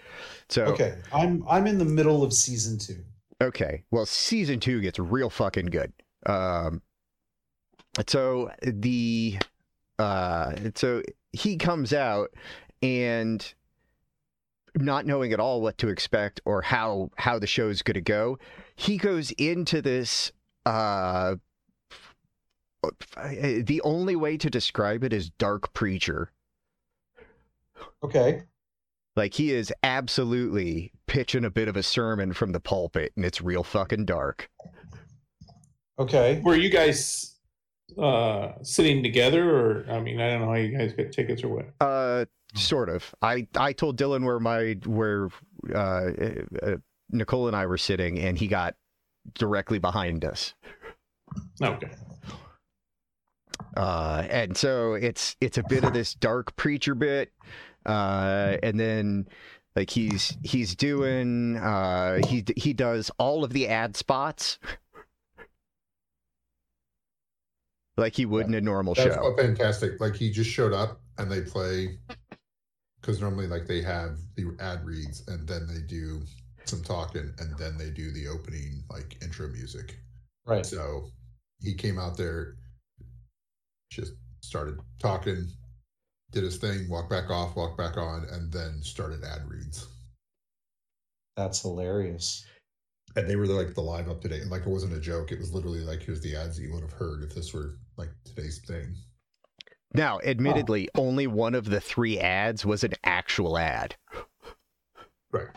So 0.49 0.65
okay. 0.65 0.95
I'm 1.13 1.43
I'm 1.47 1.67
in 1.67 1.77
the 1.77 1.85
middle 1.85 2.23
of 2.23 2.33
season 2.33 2.79
two. 2.79 3.03
Okay. 3.41 3.83
Well, 3.91 4.05
season 4.05 4.59
two 4.59 4.81
gets 4.81 4.97
real 4.97 5.29
fucking 5.29 5.67
good. 5.67 5.93
Um, 6.25 6.81
so 8.07 8.51
the 8.61 9.37
uh, 9.97 10.55
so 10.75 11.03
he 11.31 11.57
comes 11.57 11.93
out 11.93 12.29
and 12.81 13.53
not 14.75 15.05
knowing 15.05 15.33
at 15.33 15.39
all 15.39 15.61
what 15.61 15.77
to 15.79 15.89
expect 15.89 16.41
or 16.45 16.61
how 16.61 17.09
how 17.17 17.39
the 17.39 17.47
show's 17.47 17.81
going 17.81 17.95
to 17.95 18.01
go, 18.01 18.37
he 18.75 18.97
goes 18.97 19.31
into 19.31 19.81
this. 19.81 20.31
Uh, 20.65 21.35
the 23.23 23.81
only 23.83 24.15
way 24.15 24.37
to 24.37 24.49
describe 24.49 25.03
it 25.03 25.11
is 25.11 25.29
dark 25.31 25.73
preacher. 25.73 26.31
Okay. 28.03 28.43
Like 29.15 29.33
he 29.33 29.51
is 29.51 29.73
absolutely 29.83 30.93
pitching 31.07 31.43
a 31.43 31.49
bit 31.49 31.67
of 31.67 31.75
a 31.75 31.83
sermon 31.83 32.31
from 32.31 32.53
the 32.53 32.59
pulpit, 32.61 33.11
and 33.17 33.25
it's 33.25 33.41
real 33.41 33.63
fucking 33.63 34.05
dark. 34.05 34.49
Okay. 35.97 36.39
Were 36.41 36.55
you 36.55 36.69
guys 36.69 37.35
uh 37.97 38.53
sitting 38.61 39.03
together, 39.03 39.49
or 39.49 39.85
I 39.89 39.99
mean, 39.99 40.19
I 40.19 40.31
don't 40.31 40.41
know 40.41 40.47
how 40.47 40.55
you 40.55 40.77
guys 40.77 40.93
get 40.93 41.11
tickets 41.11 41.43
or 41.43 41.49
what. 41.49 41.65
Uh, 41.79 42.25
sort 42.55 42.89
of. 42.89 43.13
I 43.21 43.47
I 43.55 43.73
told 43.73 43.97
Dylan 43.97 44.23
where 44.23 44.39
my 44.39 44.77
where 44.85 45.29
uh, 45.73 46.11
uh 46.61 46.77
Nicole 47.11 47.47
and 47.47 47.55
I 47.55 47.65
were 47.65 47.77
sitting, 47.77 48.19
and 48.19 48.37
he 48.37 48.47
got 48.47 48.75
directly 49.33 49.79
behind 49.79 50.25
us. 50.25 50.53
Okay. 51.61 51.89
Uh, 53.75 54.25
and 54.29 54.57
so 54.57 54.93
it's 54.93 55.35
it's 55.41 55.57
a 55.57 55.63
bit 55.63 55.83
of 55.83 55.93
this 55.93 56.13
dark 56.13 56.55
preacher 56.55 56.95
bit, 56.95 57.31
uh, 57.85 58.57
and 58.63 58.79
then 58.79 59.27
like 59.75 59.89
he's 59.89 60.37
he's 60.43 60.75
doing 60.75 61.55
uh 61.57 62.19
he 62.27 62.43
he 62.57 62.73
does 62.73 63.11
all 63.19 63.43
of 63.43 63.53
the 63.53 63.67
ad 63.67 63.95
spots 63.95 64.59
like 67.99 68.15
he 68.15 68.25
would 68.25 68.47
in 68.47 68.53
a 68.53 68.61
normal 68.61 68.93
That's 68.95 69.15
show. 69.15 69.21
oh, 69.21 69.35
fantastic. 69.37 69.99
Like 69.99 70.15
he 70.15 70.31
just 70.31 70.49
showed 70.49 70.73
up 70.73 71.01
and 71.17 71.31
they 71.31 71.41
play 71.41 71.97
because 73.01 73.21
normally 73.21 73.47
like 73.47 73.67
they 73.67 73.81
have 73.81 74.17
the 74.35 74.55
ad 74.59 74.85
reads 74.85 75.27
and 75.27 75.47
then 75.47 75.67
they 75.67 75.81
do 75.81 76.21
some 76.65 76.81
talking 76.83 77.31
and 77.39 77.57
then 77.57 77.77
they 77.77 77.89
do 77.89 78.11
the 78.11 78.27
opening 78.27 78.83
like 78.89 79.17
intro 79.21 79.47
music. 79.47 79.99
Right. 80.45 80.65
So 80.65 81.09
he 81.61 81.73
came 81.73 81.99
out 81.99 82.17
there, 82.17 82.55
just 83.91 84.13
started 84.41 84.79
talking, 84.99 85.47
did 86.31 86.43
his 86.43 86.57
thing, 86.57 86.89
walked 86.89 87.09
back 87.09 87.29
off, 87.29 87.55
walked 87.55 87.77
back 87.77 87.97
on, 87.97 88.25
and 88.31 88.51
then 88.51 88.81
started 88.81 89.23
ad 89.23 89.47
reads. 89.47 89.87
That's 91.35 91.61
hilarious. 91.61 92.45
And 93.15 93.29
they 93.29 93.35
were 93.35 93.47
like 93.47 93.73
the 93.73 93.81
live 93.81 94.09
up 94.09 94.21
to 94.21 94.29
date. 94.29 94.41
And 94.41 94.51
like 94.51 94.61
it 94.61 94.69
wasn't 94.69 94.93
a 94.93 94.99
joke. 94.99 95.31
It 95.31 95.39
was 95.39 95.53
literally 95.53 95.81
like 95.81 96.03
here's 96.03 96.21
the 96.21 96.35
ads 96.35 96.57
that 96.57 96.63
you 96.63 96.73
would 96.73 96.83
have 96.83 96.93
heard 96.93 97.23
if 97.23 97.33
this 97.33 97.53
were 97.53 97.75
like 97.97 98.09
today's 98.23 98.61
thing. 98.67 98.95
Now, 99.93 100.19
admittedly, 100.23 100.87
only 100.95 101.25
one 101.25 101.55
of 101.55 101.65
the 101.65 101.81
three 101.81 102.19
ads 102.19 102.65
was 102.65 102.83
an 102.83 102.93
actual 103.03 103.57
ad. 103.57 103.95
Right. 105.31 105.47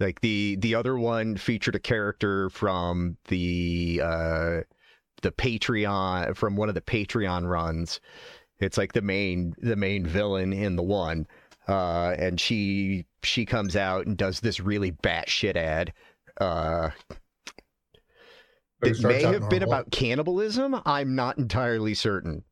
Like 0.00 0.20
the 0.20 0.56
the 0.60 0.74
other 0.74 0.96
one 0.98 1.36
featured 1.36 1.74
a 1.74 1.80
character 1.80 2.50
from 2.50 3.16
the 3.28 4.00
uh 4.04 4.60
the 5.22 5.32
Patreon 5.32 6.36
from 6.36 6.56
one 6.56 6.68
of 6.68 6.74
the 6.74 6.80
Patreon 6.80 7.48
runs. 7.48 8.00
It's 8.60 8.78
like 8.78 8.92
the 8.92 9.02
main 9.02 9.54
the 9.58 9.76
main 9.76 10.06
villain 10.06 10.52
in 10.52 10.76
the 10.76 10.82
one. 10.82 11.26
Uh 11.66 12.14
and 12.18 12.40
she 12.40 13.06
she 13.22 13.44
comes 13.44 13.74
out 13.76 14.06
and 14.06 14.16
does 14.16 14.40
this 14.40 14.60
really 14.60 14.92
batshit 14.92 15.56
ad. 15.56 15.92
Uh 16.40 16.90
it 18.82 19.00
may 19.02 19.24
out 19.24 19.34
have 19.34 19.50
been 19.50 19.64
about 19.64 19.90
cannibalism. 19.90 20.80
I'm 20.86 21.14
not 21.16 21.36
entirely 21.38 21.94
certain. 21.94 22.44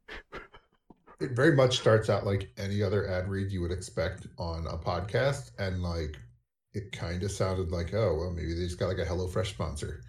it 1.20 1.30
very 1.32 1.54
much 1.54 1.78
starts 1.78 2.10
out 2.10 2.26
like 2.26 2.50
any 2.58 2.82
other 2.82 3.08
ad 3.08 3.28
read 3.28 3.50
you 3.52 3.60
would 3.62 3.70
expect 3.70 4.26
on 4.38 4.66
a 4.66 4.76
podcast 4.76 5.52
and 5.58 5.82
like 5.82 6.16
it 6.74 6.90
kind 6.92 7.22
of 7.22 7.30
sounded 7.30 7.70
like 7.70 7.94
oh 7.94 8.14
well 8.18 8.30
maybe 8.30 8.54
they 8.54 8.64
just 8.64 8.78
got 8.78 8.88
like 8.88 8.98
a 8.98 9.04
HelloFresh 9.04 9.46
sponsor 9.46 10.02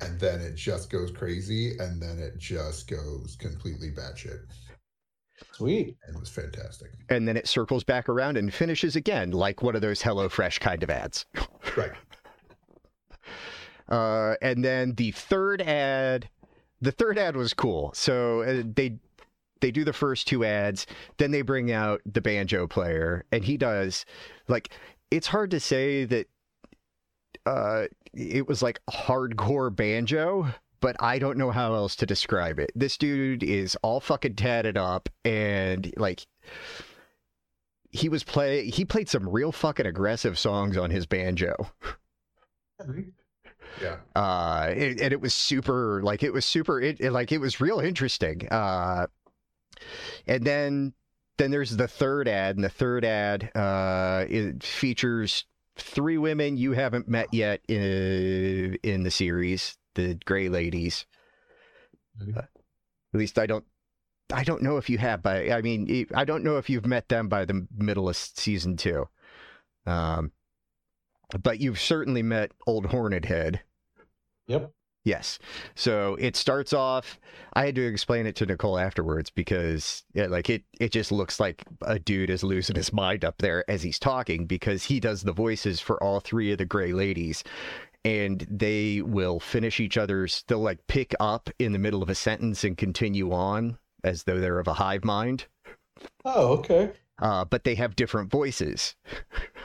and 0.00 0.18
then 0.18 0.40
it 0.40 0.54
just 0.54 0.88
goes 0.88 1.10
crazy 1.10 1.76
and 1.78 2.00
then 2.00 2.18
it 2.18 2.38
just 2.38 2.88
goes 2.88 3.36
completely 3.38 3.90
batshit 3.90 4.38
Sweet. 5.52 5.96
and 6.06 6.16
it 6.16 6.20
was 6.20 6.30
fantastic 6.30 6.90
And 7.10 7.26
then 7.28 7.36
it 7.36 7.48
circles 7.48 7.82
back 7.84 8.08
around 8.08 8.36
and 8.38 8.52
finishes 8.54 8.94
again 8.96 9.32
like 9.32 9.62
one 9.62 9.74
of 9.74 9.82
those 9.82 10.00
HelloFresh 10.02 10.60
kind 10.60 10.82
of 10.82 10.88
ads. 10.90 11.26
right 11.76 11.92
Uh, 13.90 14.34
and 14.40 14.64
then 14.64 14.94
the 14.94 15.10
third 15.12 15.60
ad, 15.62 16.28
the 16.80 16.92
third 16.92 17.18
ad 17.18 17.36
was 17.36 17.54
cool. 17.54 17.92
So 17.94 18.42
uh, 18.42 18.62
they 18.74 18.98
they 19.60 19.70
do 19.70 19.84
the 19.84 19.92
first 19.92 20.26
two 20.26 20.44
ads, 20.44 20.86
then 21.18 21.30
they 21.32 21.42
bring 21.42 21.70
out 21.70 22.00
the 22.06 22.20
banjo 22.20 22.66
player, 22.66 23.24
and 23.32 23.44
he 23.44 23.56
does 23.56 24.04
like 24.48 24.70
it's 25.10 25.26
hard 25.26 25.50
to 25.50 25.60
say 25.60 26.04
that 26.04 26.28
uh, 27.46 27.84
it 28.14 28.46
was 28.46 28.62
like 28.62 28.80
hardcore 28.90 29.74
banjo. 29.74 30.48
But 30.80 30.96
I 30.98 31.18
don't 31.18 31.36
know 31.36 31.50
how 31.50 31.74
else 31.74 31.94
to 31.96 32.06
describe 32.06 32.58
it. 32.58 32.72
This 32.74 32.96
dude 32.96 33.42
is 33.42 33.76
all 33.82 34.00
fucking 34.00 34.36
tatted 34.36 34.78
up 34.78 35.10
and 35.26 35.92
like 35.98 36.26
he 37.90 38.08
was 38.08 38.24
play 38.24 38.70
he 38.70 38.86
played 38.86 39.08
some 39.08 39.28
real 39.28 39.52
fucking 39.52 39.84
aggressive 39.84 40.38
songs 40.38 40.78
on 40.78 40.90
his 40.90 41.04
banjo 41.04 41.54
yeah. 43.80 43.96
Uh 44.14 44.72
it, 44.76 45.00
and 45.00 45.12
it 45.12 45.20
was 45.20 45.34
super 45.34 46.02
like 46.02 46.22
it 46.22 46.32
was 46.32 46.44
super 46.44 46.80
it, 46.80 47.00
it- 47.00 47.12
like 47.12 47.32
it 47.32 47.38
was 47.38 47.60
real 47.60 47.80
interesting. 47.80 48.46
Uh 48.48 49.06
and 50.26 50.44
then 50.44 50.92
then 51.38 51.50
there's 51.50 51.76
the 51.76 51.88
third 51.88 52.28
ad 52.28 52.56
and 52.56 52.64
the 52.64 52.68
third 52.68 53.04
ad 53.04 53.50
uh 53.56 54.24
it 54.28 54.62
features 54.62 55.44
three 55.76 56.18
women 56.18 56.56
you 56.56 56.72
haven't 56.72 57.08
met 57.08 57.32
yet 57.32 57.60
in 57.68 58.76
in 58.82 59.02
the 59.02 59.10
series 59.10 59.78
the 59.94 60.14
gray 60.24 60.48
ladies. 60.48 61.06
Okay. 62.22 62.32
Uh, 62.38 62.42
at 62.42 63.18
least 63.18 63.38
i 63.38 63.46
don't 63.46 63.64
i 64.32 64.44
don't 64.44 64.62
know 64.62 64.76
if 64.76 64.88
you 64.90 64.98
have 64.98 65.22
but 65.22 65.50
i 65.50 65.60
mean 65.62 66.06
i 66.14 66.24
don't 66.24 66.44
know 66.44 66.58
if 66.58 66.68
you've 66.70 66.86
met 66.86 67.08
them 67.08 67.28
by 67.28 67.44
the 67.44 67.66
middle 67.76 68.08
of 68.08 68.16
season 68.16 68.76
two. 68.76 69.08
Um 69.86 70.32
but 71.42 71.60
you've 71.60 71.80
certainly 71.80 72.22
met 72.22 72.52
old 72.66 72.86
hornet 72.86 73.24
head 73.24 73.60
Yep. 74.50 74.72
Yes. 75.04 75.38
So 75.76 76.16
it 76.20 76.36
starts 76.36 76.72
off. 76.74 77.18
I 77.54 77.64
had 77.66 77.74
to 77.76 77.86
explain 77.86 78.26
it 78.26 78.36
to 78.36 78.46
Nicole 78.46 78.78
afterwards 78.78 79.30
because, 79.30 80.02
yeah, 80.12 80.26
like 80.26 80.50
it, 80.50 80.64
it 80.78 80.92
just 80.92 81.10
looks 81.10 81.40
like 81.40 81.64
a 81.82 81.98
dude 81.98 82.28
is 82.28 82.44
losing 82.44 82.76
his 82.76 82.92
mind 82.92 83.24
up 83.24 83.38
there 83.38 83.64
as 83.70 83.82
he's 83.82 83.98
talking 83.98 84.44
because 84.46 84.84
he 84.84 85.00
does 85.00 85.22
the 85.22 85.32
voices 85.32 85.80
for 85.80 86.02
all 86.02 86.20
three 86.20 86.52
of 86.52 86.58
the 86.58 86.66
gray 86.66 86.92
ladies, 86.92 87.42
and 88.04 88.46
they 88.50 89.00
will 89.00 89.40
finish 89.40 89.80
each 89.80 89.96
other's. 89.96 90.44
They'll 90.48 90.58
like 90.58 90.86
pick 90.86 91.14
up 91.18 91.48
in 91.58 91.72
the 91.72 91.78
middle 91.78 92.02
of 92.02 92.10
a 92.10 92.14
sentence 92.14 92.62
and 92.64 92.76
continue 92.76 93.32
on 93.32 93.78
as 94.04 94.24
though 94.24 94.38
they're 94.38 94.58
of 94.58 94.68
a 94.68 94.74
hive 94.74 95.04
mind, 95.04 95.46
Oh, 96.26 96.58
okay. 96.58 96.90
uh, 97.20 97.44
but 97.46 97.64
they 97.64 97.74
have 97.76 97.96
different 97.96 98.30
voices. 98.30 98.96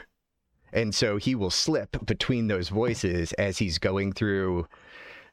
And 0.75 0.93
so 0.93 1.17
he 1.17 1.33
will 1.33 1.49
slip 1.49 2.05
between 2.05 2.47
those 2.47 2.69
voices 2.69 3.31
as 3.33 3.57
he's 3.57 3.79
going 3.79 4.11
through 4.13 4.67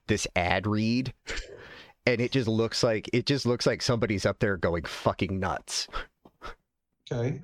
this 0.06 0.26
ad 0.36 0.66
read. 0.66 1.12
And 2.06 2.20
it 2.20 2.32
just 2.32 2.48
looks 2.48 2.82
like 2.82 3.10
it 3.12 3.26
just 3.26 3.44
looks 3.46 3.66
like 3.66 3.82
somebody's 3.82 4.24
up 4.24 4.38
there 4.38 4.56
going 4.56 4.84
fucking 4.84 5.38
nuts. 5.38 5.88
Okay. 7.12 7.42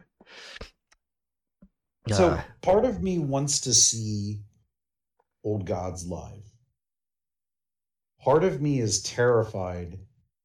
So 2.09 2.31
Uh, 2.31 2.43
part 2.63 2.85
of 2.85 3.03
me 3.03 3.19
wants 3.19 3.61
to 3.61 3.75
see 3.75 4.41
Old 5.45 5.67
Gods 5.67 6.07
live. 6.07 6.43
Part 8.21 8.45
of 8.45 8.61
me 8.61 8.81
is 8.81 9.03
terrified 9.03 9.99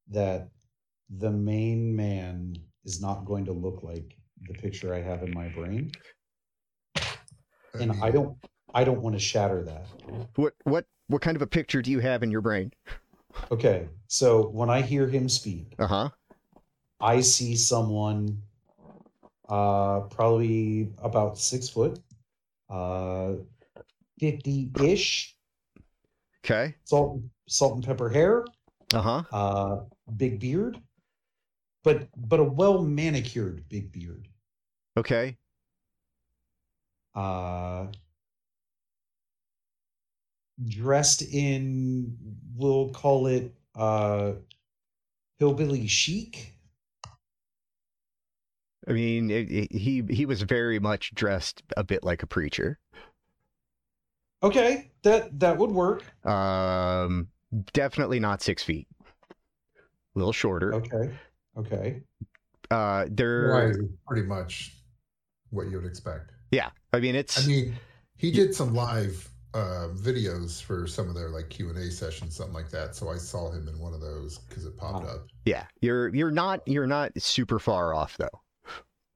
that 0.08 0.50
the 1.10 1.30
main 1.30 1.94
man 1.96 2.54
is 2.84 3.00
not 3.00 3.24
going 3.24 3.44
to 3.46 3.52
look 3.52 3.82
like 3.82 4.16
the 4.46 4.54
picture 4.54 4.94
I 4.94 5.00
have 5.00 5.22
in 5.22 5.32
my 5.32 5.48
brain. 5.48 5.90
And 7.80 7.90
mean, 7.90 8.02
I 8.02 8.10
don't 8.10 8.36
I 8.74 8.84
don't 8.84 9.00
want 9.02 9.14
to 9.14 9.20
shatter 9.20 9.62
that. 9.64 9.86
what 10.36 10.54
what 10.64 10.86
what 11.08 11.22
kind 11.22 11.36
of 11.36 11.42
a 11.42 11.46
picture 11.46 11.82
do 11.82 11.90
you 11.90 12.00
have 12.00 12.22
in 12.22 12.30
your 12.30 12.40
brain? 12.40 12.72
Okay. 13.50 13.88
So 14.08 14.48
when 14.48 14.70
I 14.70 14.82
hear 14.82 15.08
him 15.08 15.28
speak, 15.28 15.76
Uh 15.78 15.86
huh. 15.86 16.10
I 17.00 17.20
see 17.20 17.54
someone 17.56 18.42
uh 19.48 20.00
probably 20.00 20.92
about 20.98 21.38
six 21.38 21.68
foot, 21.68 22.00
uh 22.70 23.34
50-ish, 24.20 25.36
Okay. 26.44 26.74
salt 26.84 27.20
salt 27.48 27.74
and 27.74 27.84
pepper 27.84 28.08
hair, 28.08 28.44
Uh 28.94 29.02
huh. 29.02 29.22
uh 29.32 29.76
big 30.16 30.40
beard, 30.40 30.80
but 31.82 32.08
but 32.16 32.40
a 32.40 32.44
well 32.44 32.82
manicured 32.82 33.68
big 33.68 33.92
beard. 33.92 34.28
Okay. 34.96 35.36
Uh, 37.14 37.86
dressed 40.64 41.22
in, 41.22 42.16
we'll 42.56 42.90
call 42.90 43.26
it 43.26 43.52
uh, 43.74 44.32
hillbilly 45.38 45.86
chic. 45.86 46.54
I 48.86 48.92
mean, 48.92 49.30
it, 49.30 49.50
it- 49.50 49.72
he 49.72 50.02
he 50.10 50.26
was 50.26 50.42
very 50.42 50.78
much 50.78 51.14
dressed 51.14 51.62
a 51.76 51.84
bit 51.84 52.04
like 52.04 52.22
a 52.22 52.26
preacher. 52.26 52.78
Okay, 54.42 54.90
that 55.02 55.40
that 55.40 55.56
would 55.56 55.70
work. 55.70 56.04
Um, 56.26 57.28
definitely 57.72 58.20
not 58.20 58.42
six 58.42 58.62
feet. 58.62 58.86
A 59.00 60.18
little 60.18 60.32
shorter. 60.32 60.74
Okay, 60.74 61.10
okay. 61.56 62.02
Uh, 62.70 63.06
there. 63.10 63.48
Right, 63.52 63.76
pretty 64.06 64.26
much 64.26 64.76
what 65.50 65.68
you 65.68 65.78
would 65.78 65.86
expect. 65.86 66.33
Yeah, 66.50 66.70
I 66.92 67.00
mean 67.00 67.14
it's. 67.14 67.42
I 67.44 67.46
mean, 67.46 67.74
he 68.16 68.30
did 68.30 68.54
some 68.54 68.74
live 68.74 69.28
uh, 69.54 69.88
videos 69.94 70.62
for 70.62 70.86
some 70.86 71.08
of 71.08 71.14
their 71.14 71.28
like 71.30 71.48
Q 71.50 71.68
and 71.70 71.78
A 71.78 71.90
sessions, 71.90 72.36
something 72.36 72.54
like 72.54 72.70
that. 72.70 72.94
So 72.94 73.08
I 73.10 73.16
saw 73.16 73.50
him 73.50 73.68
in 73.68 73.78
one 73.78 73.94
of 73.94 74.00
those 74.00 74.38
because 74.38 74.64
it 74.66 74.76
popped 74.76 75.06
Oh. 75.06 75.14
up. 75.14 75.26
yeah, 75.44 75.64
you're 75.80 76.14
you're 76.14 76.30
not 76.30 76.60
you're 76.66 76.86
not 76.86 77.12
super 77.20 77.58
far 77.58 77.94
off 77.94 78.16
though. 78.16 78.40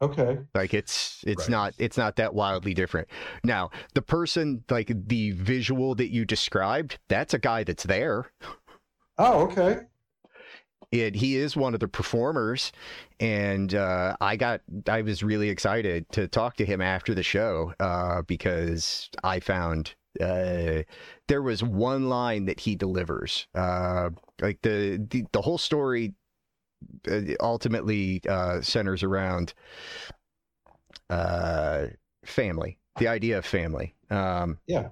Okay. 0.01 0.39
Like 0.55 0.75
it's 0.75 1.25
it's 1.27 1.43
Right. 1.43 1.51
not 1.51 1.75
it's 1.79 1.97
not 1.97 2.15
that 2.17 2.33
wildly 2.35 2.73
different. 2.73 3.09
Now, 3.43 3.71
the 3.95 4.03
person 4.03 4.63
like 4.71 4.93
the 5.09 5.33
visual 5.33 5.97
that 5.97 6.13
you 6.13 6.25
described, 6.25 6.99
that's 7.09 7.35
a 7.35 7.39
guy 7.39 7.65
that's 7.65 7.83
there. 7.85 8.31
Oh, 9.19 9.49
okay. 9.49 9.81
It, 10.91 11.15
he 11.15 11.37
is 11.37 11.55
one 11.55 11.75
of 11.75 11.81
the 11.81 11.89
performers, 11.89 12.73
and 13.21 13.75
uh, 13.75 14.17
I 14.23 14.37
got 14.37 14.63
I 14.89 15.03
was 15.03 15.23
really 15.23 15.51
excited 15.51 16.11
to 16.13 16.27
talk 16.29 16.57
to 16.57 16.65
him 16.65 16.81
after 16.81 17.15
the 17.15 17.23
show 17.23 17.75
uh, 17.79 18.23
because 18.23 19.11
I 19.23 19.41
found 19.41 19.95
uh, 20.19 20.85
there 21.27 21.43
was 21.43 21.63
one 21.63 22.09
line 22.09 22.47
that 22.47 22.61
he 22.61 22.75
delivers, 22.75 23.47
uh, 23.55 24.11
like 24.41 24.63
the, 24.63 25.07
the 25.11 25.27
the 25.33 25.43
whole 25.43 25.59
story 25.59 26.15
uh, 27.11 27.21
ultimately 27.41 28.23
uh, 28.27 28.63
centers 28.63 29.03
around 29.03 29.53
uh, 31.11 31.87
family, 32.25 32.79
the 32.99 33.09
idea 33.09 33.39
of 33.39 33.45
family. 33.47 33.95
Um, 34.11 34.59
Yeah. 34.67 34.89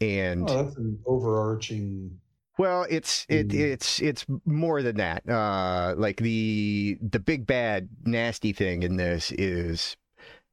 and 0.00 0.48
Oh, 0.48 0.64
that's 0.64 0.76
an 0.76 1.00
overarching. 1.06 2.19
Well, 2.60 2.86
it's 2.90 3.24
it 3.30 3.48
Mm. 3.48 3.58
it's 3.58 4.00
it's 4.02 4.26
more 4.44 4.82
than 4.82 4.96
that. 4.96 5.26
Uh, 5.26 5.94
like 5.96 6.18
the 6.18 6.98
the 7.00 7.18
big 7.18 7.46
bad 7.46 7.88
nasty 8.04 8.52
thing 8.52 8.82
in 8.82 8.96
this 8.96 9.32
is 9.32 9.96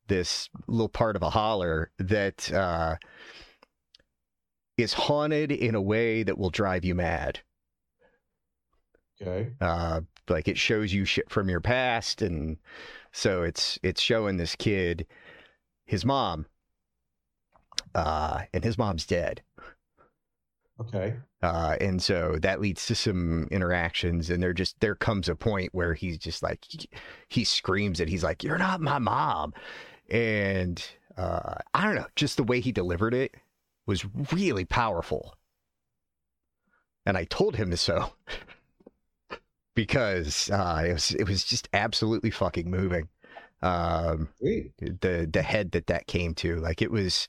this 0.07 0.49
little 0.67 0.87
part 0.87 1.17
of 1.17 1.21
a 1.21 1.29
holler 1.29 1.91
that 1.99 2.49
uh, 2.53 2.95
is 4.77 4.93
haunted 4.93 5.51
in 5.51 5.75
a 5.75 5.81
way 5.81 6.23
that 6.23 6.37
will 6.37 6.49
drive 6.49 6.85
you 6.85 6.95
mad. 6.95 7.41
Okay. 9.21 9.51
Uh, 9.59 9.99
like 10.29 10.47
it 10.47 10.57
shows 10.57 10.93
you 10.93 11.03
shit 11.03 11.29
from 11.29 11.49
your 11.49 11.59
past, 11.59 12.21
and 12.21 12.57
so 13.11 13.43
it's 13.43 13.79
it's 13.83 14.01
showing 14.01 14.37
this 14.37 14.55
kid 14.55 15.05
his 15.83 16.05
mom, 16.05 16.45
uh, 17.93 18.43
and 18.53 18.63
his 18.63 18.77
mom's 18.77 19.05
dead. 19.05 19.41
Okay. 20.79 21.15
Uh, 21.41 21.75
and 21.81 22.01
so 22.01 22.37
that 22.41 22.61
leads 22.61 22.85
to 22.87 22.95
some 22.95 23.47
interactions, 23.51 24.29
and 24.29 24.41
there 24.41 24.53
just 24.53 24.79
there 24.79 24.95
comes 24.95 25.27
a 25.27 25.35
point 25.35 25.73
where 25.73 25.93
he's 25.93 26.17
just 26.17 26.43
like 26.43 26.65
he, 26.67 26.89
he 27.29 27.43
screams 27.43 27.99
it. 27.99 28.09
He's 28.09 28.23
like, 28.23 28.43
"You're 28.43 28.57
not 28.57 28.81
my 28.81 28.99
mom," 28.99 29.53
and 30.09 30.83
uh, 31.17 31.55
I 31.73 31.85
don't 31.85 31.95
know, 31.95 32.07
just 32.15 32.37
the 32.37 32.43
way 32.43 32.59
he 32.59 32.71
delivered 32.71 33.13
it 33.13 33.35
was 33.85 34.05
really 34.31 34.65
powerful. 34.65 35.35
And 37.05 37.17
I 37.17 37.23
told 37.25 37.55
him 37.55 37.75
so 37.75 38.11
because 39.75 40.49
uh, 40.51 40.83
it 40.87 40.93
was 40.93 41.11
it 41.11 41.27
was 41.27 41.43
just 41.43 41.69
absolutely 41.73 42.31
fucking 42.31 42.69
moving. 42.69 43.07
Um, 43.61 44.29
Sweet. 44.37 44.73
the 44.77 45.27
the 45.31 45.41
head 45.41 45.71
that 45.71 45.87
that 45.87 46.07
came 46.07 46.35
to, 46.35 46.57
like 46.57 46.81
it 46.81 46.91
was, 46.91 47.27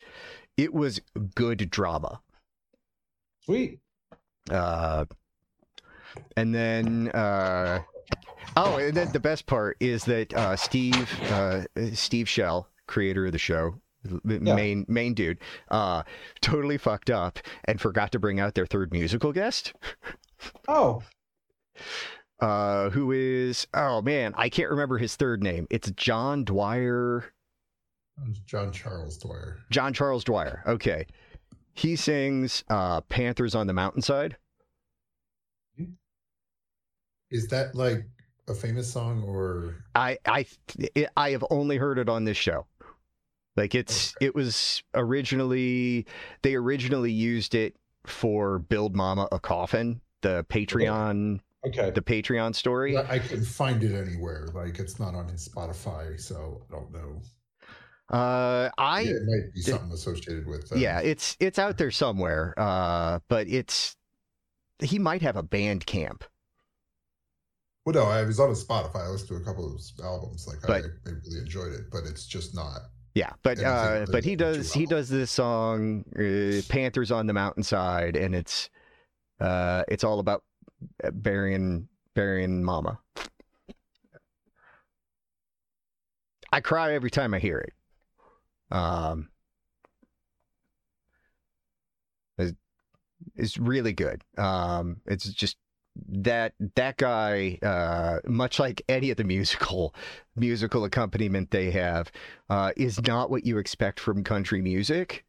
it 0.56 0.74
was 0.74 1.00
good 1.34 1.70
drama. 1.70 2.20
Sweet. 3.48 3.80
Uh, 4.50 5.06
and 6.36 6.54
then, 6.54 7.08
uh, 7.14 7.80
oh, 8.58 8.76
and 8.76 8.94
then 8.94 9.10
the 9.12 9.20
best 9.20 9.46
part 9.46 9.78
is 9.80 10.04
that 10.04 10.34
uh, 10.34 10.54
Steve, 10.54 11.10
uh, 11.30 11.62
Steve 11.94 12.28
Shell, 12.28 12.68
creator 12.86 13.24
of 13.24 13.32
the 13.32 13.38
show, 13.38 13.80
the 14.04 14.38
Yeah. 14.42 14.54
main 14.54 14.84
main 14.86 15.14
dude, 15.14 15.38
uh, 15.70 16.02
totally 16.42 16.76
fucked 16.76 17.08
up 17.08 17.38
and 17.64 17.80
forgot 17.80 18.12
to 18.12 18.18
bring 18.18 18.38
out 18.38 18.54
their 18.54 18.66
third 18.66 18.92
musical 18.92 19.32
guest, 19.32 19.72
Oh, 20.68 21.02
uh, 22.40 22.90
who 22.90 23.12
is 23.12 23.66
oh 23.72 24.02
man, 24.02 24.34
I 24.36 24.50
can't 24.50 24.68
remember 24.68 24.98
his 24.98 25.16
third 25.16 25.42
name. 25.42 25.66
It's 25.70 25.90
John 25.92 26.44
Dwyer. 26.44 27.32
John 28.44 28.72
Charles 28.72 29.16
Dwyer. 29.16 29.56
John 29.70 29.94
Charles 29.94 30.24
Dwyer. 30.24 30.62
Okay. 30.66 31.06
He 31.78 31.94
sings 31.94 32.64
uh, 32.68 33.02
Panthers 33.02 33.54
on 33.54 33.68
the 33.68 33.72
Mountainside. 33.72 34.36
Is 37.30 37.46
that 37.48 37.76
like 37.76 38.04
a 38.48 38.54
famous 38.54 38.92
song 38.92 39.22
or 39.22 39.76
I 39.94 40.18
I 40.26 40.46
it, 40.76 41.08
I 41.16 41.30
have 41.30 41.44
only 41.50 41.76
heard 41.76 41.98
it 41.98 42.08
on 42.08 42.24
this 42.24 42.36
show. 42.36 42.66
Like 43.56 43.76
it's 43.76 44.16
it 44.20 44.34
was 44.34 44.82
originally 44.92 46.04
they 46.42 46.56
originally 46.56 47.12
used 47.12 47.54
it 47.54 47.76
for 48.06 48.58
Build 48.58 48.96
Mama 48.96 49.28
a 49.30 49.38
Coffin, 49.38 50.00
the 50.22 50.44
Patreon 50.48 51.38
okay. 51.64 51.90
the 51.90 52.02
Patreon 52.02 52.56
story. 52.56 52.96
I 52.96 53.08
I 53.08 53.18
couldn't 53.20 53.44
find 53.44 53.84
it 53.84 53.94
anywhere. 53.94 54.48
Like 54.52 54.80
it's 54.80 54.98
not 54.98 55.14
on 55.14 55.28
his 55.28 55.48
Spotify, 55.48 56.18
so 56.18 56.60
I 56.68 56.74
don't 56.74 56.92
know. 56.92 57.20
Uh 58.10 58.70
I 58.78 59.02
Yeah, 59.02 59.10
it 59.10 59.22
might 59.26 59.54
be 59.54 59.60
something 59.60 59.92
associated 59.92 60.46
with. 60.46 60.72
um, 60.72 60.78
yeah, 60.78 61.00
it's 61.00 61.36
it's 61.40 61.58
out 61.58 61.76
there 61.78 61.90
somewhere. 61.90 62.54
Uh 62.56 63.18
but 63.28 63.48
it's 63.48 63.96
he 64.80 64.98
might 64.98 65.22
have 65.22 65.36
a 65.36 65.42
Bandcamp. 65.42 66.22
Well, 67.84 67.94
no, 67.94 68.04
I 68.04 68.22
was 68.22 68.38
on 68.38 68.50
his 68.50 68.64
Spotify. 68.64 69.06
I 69.06 69.08
listened 69.08 69.28
to 69.30 69.36
a 69.36 69.40
couple 69.44 69.66
of 69.66 69.72
his 69.72 69.92
albums. 70.02 70.46
Like 70.46 70.58
But- 70.62 70.84
I, 70.84 71.08
I 71.08 71.12
really 71.24 71.38
enjoyed 71.40 71.72
it, 71.72 71.90
but 71.90 72.04
it's 72.04 72.26
just 72.26 72.54
not. 72.54 72.80
Yeah, 73.14 73.32
but 73.42 73.60
uh, 73.62 74.06
but 74.12 74.22
he 74.24 74.36
does 74.36 74.72
he 74.72 74.86
does 74.86 75.08
this 75.08 75.30
song 75.30 76.04
uh, 76.16 76.60
"Panthers 76.68 77.10
on 77.10 77.26
the 77.26 77.32
Mountainside," 77.32 78.14
and 78.16 78.32
it's 78.34 78.70
uh, 79.40 79.82
it's 79.88 80.04
all 80.04 80.20
about 80.20 80.44
burying 81.12 81.88
burying 82.14 82.62
Mama. 82.62 83.00
I 86.52 86.60
cry 86.60 86.94
every 86.94 87.10
time 87.10 87.34
I 87.34 87.40
hear 87.40 87.58
it. 87.58 87.72
Um, 88.70 89.28
it's, 92.38 92.56
it's 93.36 93.58
really 93.58 93.92
good. 93.92 94.22
Um, 94.36 95.00
it's 95.06 95.24
just 95.32 95.56
that 96.08 96.54
that 96.76 96.96
guy, 96.96 97.58
uh, 97.62 98.20
much 98.26 98.58
like 98.58 98.82
any 98.88 99.10
of 99.10 99.16
the 99.16 99.24
musical 99.24 99.94
musical 100.36 100.84
accompaniment 100.84 101.50
they 101.50 101.70
have, 101.70 102.10
uh, 102.50 102.72
is 102.76 103.00
not 103.02 103.30
what 103.30 103.44
you 103.44 103.58
expect 103.58 104.00
from 104.00 104.22
country 104.24 104.62
music. 104.62 105.24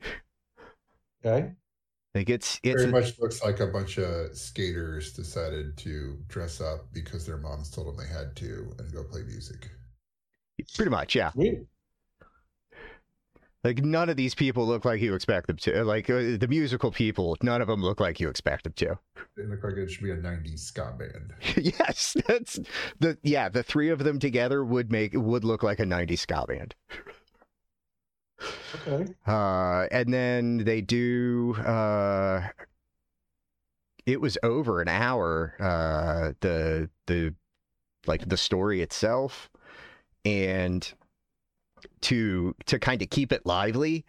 Okay. 1.26 1.52
Like 2.16 2.30
it's 2.30 2.60
it's 2.64 2.84
Very 2.84 2.92
much 2.92 3.20
looks 3.20 3.44
like 3.44 3.60
a 3.60 3.68
bunch 3.68 3.98
of 3.98 4.36
skaters 4.36 5.14
decided 5.14 5.78
to 5.78 6.18
dress 6.28 6.60
up 6.60 6.92
because 6.92 7.26
their 7.26 7.38
moms 7.38 7.70
told 7.70 7.88
them 7.88 7.98
they 7.98 8.12
had 8.12 8.36
to 8.38 8.74
and 8.80 8.92
go 8.92 9.04
play 9.04 9.22
music. 9.24 9.70
pretty 10.76 10.90
much 10.90 11.16
yeah. 11.16 11.32
Sweet. 11.32 11.60
Like 13.64 13.84
none 13.84 14.10
of 14.10 14.16
these 14.16 14.36
people 14.36 14.66
look 14.66 14.86
like 14.86 15.02
you 15.02 15.14
expect 15.14 15.48
them 15.48 15.58
to. 15.58 15.84
Like 15.84 16.10
uh, 16.10 16.38
the 16.38 16.48
musical 16.50 16.92
people, 16.92 17.36
none 17.44 17.62
of 17.62 17.68
them 17.68 17.82
look 17.82 18.00
like 18.00 18.20
you 18.20 18.30
expect 18.30 18.64
them 18.64 18.74
to. 18.74 18.98
They 19.36 19.44
look 19.44 19.64
like 19.64 19.74
it 19.74 19.92
should 19.92 20.04
be 20.04 20.12
a 20.12 20.18
'90s 20.18 20.60
ska 20.60 20.94
band. 20.98 21.34
yes, 21.58 22.16
that's 22.28 22.60
the 23.00 23.18
yeah. 23.22 23.50
The 23.50 23.64
three 23.64 23.90
of 23.90 24.00
them 24.00 24.18
together 24.18 24.64
would 24.64 24.92
make 24.92 25.12
would 25.14 25.44
look 25.44 25.62
like 25.62 25.80
a 25.80 25.86
'90s 25.86 26.20
ska 26.20 26.46
band. 26.48 26.76
Okay. 28.88 29.14
Uh, 29.28 29.88
and 29.92 30.14
then 30.14 30.58
they 30.60 30.80
do. 30.80 31.56
Uh, 31.56 32.48
it 34.06 34.22
was 34.22 34.38
over 34.42 34.82
an 34.82 34.88
hour. 34.88 35.56
Uh, 35.60 36.34
the 36.40 36.90
the 37.08 37.36
like 38.08 38.30
the 38.30 38.38
story 38.38 38.82
itself, 38.82 39.50
and 40.24 40.94
to 42.02 42.56
to 42.66 42.80
kind 42.80 43.02
of 43.02 43.10
keep 43.10 43.32
it 43.32 43.46
lively, 43.46 44.06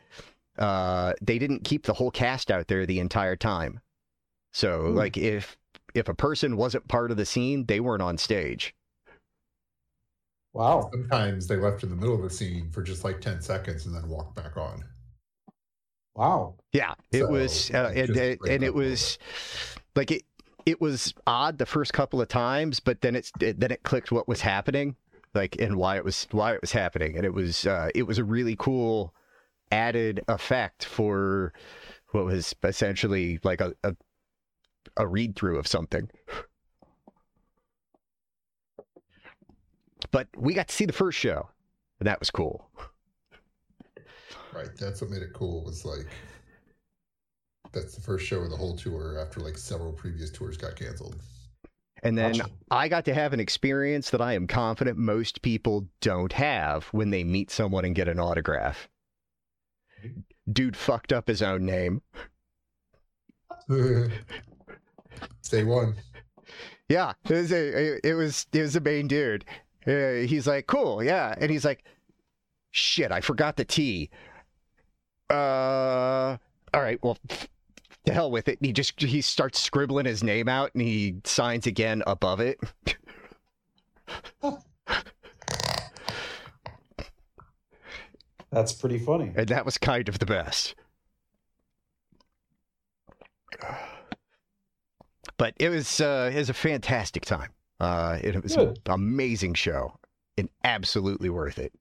uh, 0.59 1.15
they 1.23 1.39
didn't 1.39 1.65
keep 1.65 1.85
the 1.85 1.95
whole 1.95 2.11
cast 2.11 2.51
out 2.51 2.69
there 2.69 2.87
the 2.87 3.01
entire 3.01 3.37
time. 3.37 3.81
So 4.53 4.83
Hmm. 4.87 4.95
like 4.95 5.17
if 5.17 5.59
if 5.95 6.09
a 6.09 6.15
person 6.15 6.57
wasn't 6.57 6.89
part 6.89 7.11
of 7.11 7.17
the 7.17 7.27
scene, 7.27 7.67
they 7.67 7.81
weren't 7.81 8.03
on 8.03 8.19
stage. 8.19 8.75
Wow. 10.53 10.91
Sometimes 10.93 11.49
they 11.49 11.57
left 11.57 11.83
in 11.83 11.91
the 11.91 11.97
middle 11.97 12.15
of 12.15 12.23
the 12.23 12.31
scene 12.31 12.71
for 12.71 12.83
just 12.83 13.03
like 13.03 13.21
10 13.21 13.41
seconds 13.41 13.87
and 13.87 13.95
then 13.97 14.09
walked 14.09 14.37
back 14.37 14.57
on. 14.57 14.85
Wow. 16.15 16.57
Yeah, 16.73 16.95
it 17.13 17.19
So, 17.19 17.27
was, 17.27 17.71
uh, 17.73 17.93
and, 17.95 18.07
just 18.07 18.19
and 18.19 18.39
and 18.47 18.65
it 18.65 18.73
a 18.73 18.79
little 18.79 18.79
was 18.79 19.19
like 19.97 20.11
it. 20.11 20.23
It 20.67 20.81
was 20.81 21.15
odd 21.27 21.59
the 21.59 21.67
first 21.67 21.93
couple 21.93 22.21
of 22.21 22.29
times, 22.29 22.81
but 22.81 23.01
then 23.01 23.17
it's 23.17 23.33
it, 23.41 23.59
then 23.61 23.71
it 23.73 23.83
clicked 23.83 24.13
what 24.13 24.29
was 24.29 24.43
happening, 24.43 24.95
like 25.35 25.57
and 25.61 25.77
why 25.77 25.97
it 25.97 26.05
was 26.05 26.27
why 26.31 26.55
it 26.55 26.61
was 26.61 26.73
happening, 26.73 27.17
and 27.17 27.25
it 27.25 27.33
was 27.33 27.67
uh, 27.67 27.89
it 27.95 28.05
was 28.05 28.19
a 28.19 28.25
really 28.25 28.57
cool 28.57 29.15
added 29.73 30.25
effect 30.29 30.85
for 30.85 31.53
what 32.11 32.25
was 32.25 32.55
essentially 32.65 33.39
like 33.45 33.61
a 33.61 33.75
a, 33.85 33.97
a 34.97 35.07
read 35.07 35.37
through 35.37 35.59
of 35.59 35.67
something. 35.67 36.11
But 40.11 40.29
we 40.37 40.55
got 40.55 40.69
to 40.69 40.75
see 40.75 40.87
the 40.87 40.93
first 40.93 41.19
show, 41.19 41.49
and 42.01 42.07
that 42.07 42.19
was 42.19 42.31
cool. 42.31 42.69
Right. 44.53 44.71
That's 44.77 45.01
what 45.01 45.11
made 45.11 45.23
it 45.23 45.33
cool 45.33 45.63
was 45.63 45.85
like 45.85 46.09
that's 47.73 47.95
the 47.95 48.01
first 48.01 48.27
show 48.27 48.41
of 48.41 48.51
the 48.51 48.57
whole 48.57 48.77
tour 48.77 49.19
after 49.21 49.41
like 49.41 49.57
several 49.57 49.93
previous 49.93 50.31
tours 50.31 50.57
got 50.57 50.77
canceled. 50.77 51.17
And 52.03 52.17
then 52.17 52.33
Gotcha. 52.33 52.51
I 52.71 52.89
got 52.89 53.05
to 53.07 53.15
have 53.15 53.33
an 53.33 53.41
experience 53.41 54.11
that 54.11 54.21
I 54.21 54.33
am 54.33 54.47
confident 54.47 54.97
most 54.97 55.43
people 55.43 55.87
don't 56.01 56.33
have 56.33 56.85
when 56.87 57.11
they 57.11 57.25
meet 57.25 57.51
someone 57.51 57.85
and 57.85 57.95
get 57.95 58.09
an 58.09 58.19
autograph. 58.19 58.89
Dude 60.51 60.77
fucked 60.77 61.13
up 61.13 61.29
his 61.29 61.43
own 61.43 61.67
name. 61.67 62.03
Stay 65.43 65.65
one. 65.65 65.95
Yeah, 66.89 67.13
it 67.29 67.35
was 67.35 67.53
a, 67.53 68.07
it 68.07 68.15
was 68.15 68.47
it 68.53 68.63
was 68.63 68.75
a 68.75 68.81
main 68.81 69.07
dude. 69.07 69.45
Uh, 69.87 70.27
he's 70.27 70.47
like, 70.47 70.67
cool, 70.67 71.03
yeah, 71.03 71.35
and 71.39 71.51
he's 71.51 71.65
like, 71.65 71.85
shit, 72.71 73.13
I 73.13 73.21
forgot 73.21 73.57
the 73.57 73.65
T. 73.65 74.11
Uh, 75.31 76.37
all 76.75 76.81
right, 76.81 76.99
well, 77.03 77.17
to 78.07 78.13
hell 78.13 78.31
with 78.31 78.49
it. 78.49 78.59
And 78.59 78.67
he 78.67 78.73
just 78.73 79.01
he 79.01 79.21
starts 79.21 79.61
scribbling 79.61 80.07
his 80.07 80.23
name 80.23 80.49
out 80.49 80.71
and 80.75 80.83
he 80.83 81.17
signs 81.25 81.67
again 81.67 82.03
above 82.07 82.41
it. 82.41 82.59
That's 88.51 88.73
pretty 88.73 88.99
funny. 88.99 89.33
and 89.37 89.49
that 89.49 89.65
was 89.65 89.79
kind 89.79 90.09
of 90.09 90.19
the 90.19 90.27
best. 90.27 90.75
But 95.37 95.55
it 95.59 95.69
was 95.69 96.01
uh, 96.01 96.31
it 96.33 96.37
was 96.39 96.51
a 96.51 96.55
fantastic 96.55 97.25
time. 97.25 97.51
Uh, 97.79 98.19
it 98.23 98.43
was 98.43 98.57
Good. 98.57 98.79
an 98.87 98.93
amazing 98.93 99.55
show 99.55 99.99
and 100.37 100.49
absolutely 100.65 101.31
worth 101.31 101.59
it. 101.59 101.73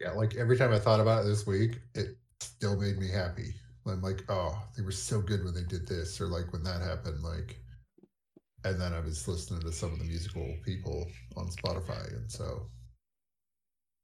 Yeah, 0.00 0.12
like 0.12 0.34
every 0.34 0.58
time 0.58 0.72
I 0.72 0.78
thought 0.78 1.00
about 1.00 1.24
it 1.24 1.28
this 1.28 1.46
week, 1.46 1.80
it 1.94 2.16
still 2.40 2.76
made 2.76 2.98
me 2.98 3.08
happy. 3.08 3.54
I'm 3.86 4.02
like, 4.02 4.24
oh, 4.28 4.56
they 4.76 4.82
were 4.82 4.92
so 4.92 5.20
good 5.20 5.44
when 5.44 5.54
they 5.54 5.64
did 5.64 5.86
this, 5.86 6.20
or 6.20 6.26
like 6.26 6.52
when 6.52 6.62
that 6.64 6.80
happened, 6.80 7.22
like. 7.22 7.58
And 8.64 8.80
then 8.80 8.92
I 8.92 9.00
was 9.00 9.26
listening 9.26 9.60
to 9.62 9.72
some 9.72 9.92
of 9.92 9.98
the 9.98 10.04
musical 10.04 10.48
people 10.64 11.04
on 11.36 11.48
Spotify, 11.48 12.06
and 12.14 12.30
so 12.30 12.68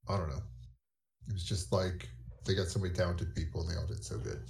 I 0.08 0.16
don't 0.16 0.30
know. 0.30 0.42
It 1.28 1.34
was 1.34 1.44
just 1.44 1.70
like 1.72 2.08
they 2.44 2.56
got 2.56 2.66
so 2.66 2.80
many 2.80 2.92
talented 2.92 3.34
people, 3.36 3.60
and 3.60 3.70
they 3.70 3.76
all 3.76 3.86
did 3.86 4.04
so 4.04 4.18
good. 4.18 4.40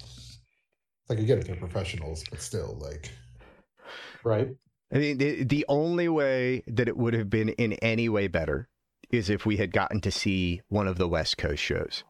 Like 1.11 1.19
I 1.19 1.23
get 1.23 1.39
it, 1.39 1.47
they're 1.47 1.57
professionals, 1.57 2.25
but 2.31 2.41
still, 2.41 2.79
like, 2.81 3.11
Right. 4.25 4.49
I 4.93 4.99
mean, 4.99 5.19
the, 5.19 5.45
the 5.45 5.65
only 5.69 6.09
way 6.09 6.63
that 6.67 6.89
it 6.89 6.97
would 6.97 7.15
have 7.15 7.29
been 7.29 7.51
in 7.51 7.75
any 7.75 8.09
way 8.09 8.27
better 8.27 8.69
is 9.11 9.31
if 9.31 9.45
we 9.45 9.57
had 9.57 9.73
gotten 9.73 10.01
to 10.03 10.11
see 10.11 10.63
one 10.69 10.87
of 10.87 10.99
the 10.99 11.09
West 11.09 11.39
Coast 11.39 11.63
shows. 11.63 12.05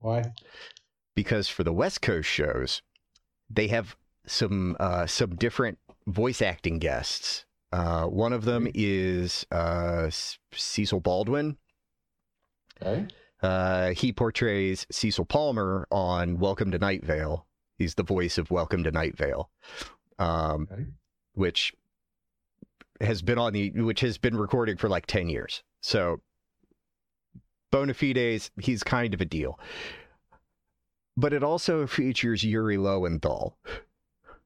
Why? 0.00 0.22
Because 1.14 1.48
for 1.48 1.64
the 1.64 1.72
West 1.72 2.02
Coast 2.02 2.28
shows, 2.28 2.82
they 3.50 3.68
have 3.68 3.96
some 4.26 4.76
uh, 4.80 5.06
some 5.06 5.36
different 5.36 5.78
voice 6.06 6.42
acting 6.42 6.78
guests. 6.78 7.44
Uh, 7.72 8.04
one 8.06 8.32
of 8.32 8.44
them 8.44 8.68
is 8.74 9.44
uh, 9.50 10.08
Cecil 10.52 11.00
Baldwin. 11.00 11.56
Okay. 12.80 13.06
Uh, 13.42 13.90
he 13.90 14.12
portrays 14.12 14.86
Cecil 14.90 15.24
Palmer 15.26 15.86
on 15.90 16.38
Welcome 16.38 16.70
to 16.70 16.78
Night 16.78 17.04
Vale. 17.04 17.46
He's 17.76 17.94
the 17.96 18.02
voice 18.02 18.38
of 18.38 18.50
Welcome 18.50 18.84
to 18.84 18.90
Night 18.90 19.16
Vale, 19.18 19.50
um, 20.18 20.68
Okay. 20.72 20.86
which 21.34 21.74
has 23.00 23.22
been 23.22 23.38
on 23.38 23.52
the 23.52 23.70
which 23.70 24.00
has 24.00 24.18
been 24.18 24.36
recording 24.36 24.76
for 24.76 24.88
like 24.88 25.06
ten 25.06 25.28
years. 25.28 25.62
So 25.80 26.20
bona 27.70 27.92
fides, 27.92 28.50
he's 28.60 28.82
kind 28.84 29.12
of 29.12 29.20
a 29.20 29.24
deal. 29.26 29.58
But 31.16 31.32
it 31.32 31.42
also 31.44 31.86
features 31.86 32.42
Yuri 32.44 32.76
Lowenthal. 32.76 33.56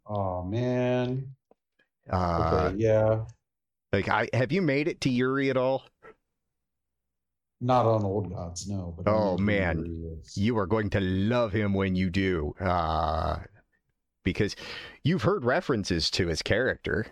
Oh 0.06 0.42
man. 0.44 1.34
Uh, 2.10 2.70
Okay. 2.70 2.76
yeah. 2.78 3.24
Like, 3.92 4.08
I 4.08 4.28
have 4.34 4.52
you 4.52 4.60
made 4.62 4.86
it 4.88 5.00
to 5.02 5.10
Yuri 5.10 5.48
at 5.50 5.56
all? 5.56 5.84
Not 7.60 7.86
on 7.86 8.04
Old 8.04 8.32
Gods, 8.32 8.68
no. 8.68 8.94
But 8.96 9.10
Oh, 9.10 9.36
man. 9.38 10.14
You 10.34 10.56
are 10.58 10.66
going 10.66 10.90
to 10.90 11.00
love 11.00 11.52
him 11.52 11.74
when 11.74 11.96
you 11.96 12.08
do, 12.08 12.54
uh, 12.60 13.38
because 14.24 14.54
you've 15.02 15.22
heard 15.22 15.44
references 15.44 16.10
to 16.12 16.28
his 16.28 16.40
character. 16.42 17.06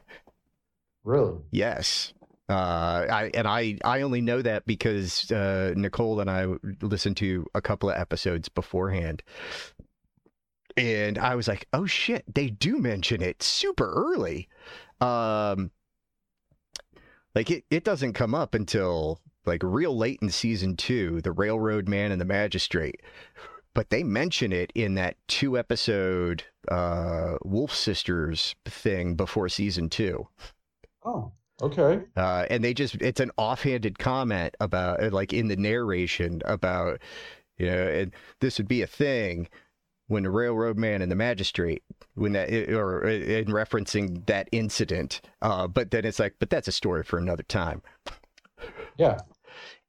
really? 1.03 1.39
Yes. 1.51 2.13
Uh, 2.49 3.07
I 3.11 3.31
and 3.35 3.47
I 3.49 3.79
I 3.85 4.03
only 4.03 4.21
know 4.21 4.41
that 4.41 4.67
because 4.67 5.31
uh, 5.33 5.75
Nicole 5.77 6.21
and 6.21 6.31
I 6.31 6.47
listened 6.81 7.17
to 7.19 7.45
a 7.55 7.61
couple 7.61 7.91
of 7.91 7.97
episodes 7.97 8.49
beforehand, 8.49 9.23
and 10.77 11.19
I 11.19 11.35
was 11.35 11.49
like, 11.49 11.67
"Oh 11.73 11.87
shit, 11.87 12.25
they 12.33 12.49
do 12.51 12.79
mention 12.79 13.21
it 13.21 13.43
super 13.43 13.93
early." 13.93 14.49
Um, 15.01 15.73
like 17.35 17.51
it 17.51 17.65
it 17.69 17.83
doesn't 17.83 18.13
come 18.13 18.35
up 18.35 18.55
until 18.55 19.21
like 19.45 19.63
real 19.65 19.97
late 19.97 20.21
in 20.23 20.31
season 20.31 20.77
two, 20.77 21.21
the 21.23 21.33
Railroad 21.33 21.89
Man 21.89 22.13
and 22.13 22.21
the 22.21 22.25
Magistrate, 22.25 23.03
but 23.75 23.91
they 23.91 24.05
mention 24.05 24.53
it 24.53 24.73
in 24.75 24.95
that 24.95 25.17
two 25.29 25.59
episode 25.59 26.45
uh, 26.69 27.39
Wolf 27.45 27.75
Sisters 27.75 28.55
thing 28.65 29.17
before 29.17 29.49
season 29.49 29.89
two. 29.89 30.29
Oh, 31.05 31.33
okay. 31.63 32.03
Uh, 32.17 32.47
and 32.51 32.63
they 32.65 32.75
just 32.75 32.97
it's 32.97 33.21
an 33.21 33.31
offhanded 33.37 33.99
comment 33.99 34.55
about 34.61 35.03
uh, 35.03 35.11
like 35.11 35.33
in 35.33 35.49
the 35.49 35.57
narration 35.57 36.43
about 36.45 37.01
you 37.59 37.67
know 37.67 37.87
and 37.89 38.13
this 38.41 38.59
would 38.59 38.69
be 38.69 38.83
a 38.83 38.87
thing 38.87 39.49
when 40.09 40.23
the 40.23 40.31
railroad 40.31 40.77
man 40.79 41.03
and 41.03 41.11
the 41.11 41.17
magistrate 41.17 41.83
when 42.15 42.33
that 42.33 42.49
or 42.71 43.07
uh, 43.07 43.11
in 43.11 43.47
referencing 43.47 44.25
that 44.27 44.49
incident 44.53 45.21
uh, 45.43 45.67
but 45.67 45.91
then 45.91 46.05
it's 46.05 46.19
like 46.21 46.35
but 46.39 46.51
that's 46.51 46.69
a 46.69 46.73
story 46.73 47.03
for 47.03 47.19
another 47.19 47.43
time 47.43 47.83
Yeah. 48.99 49.19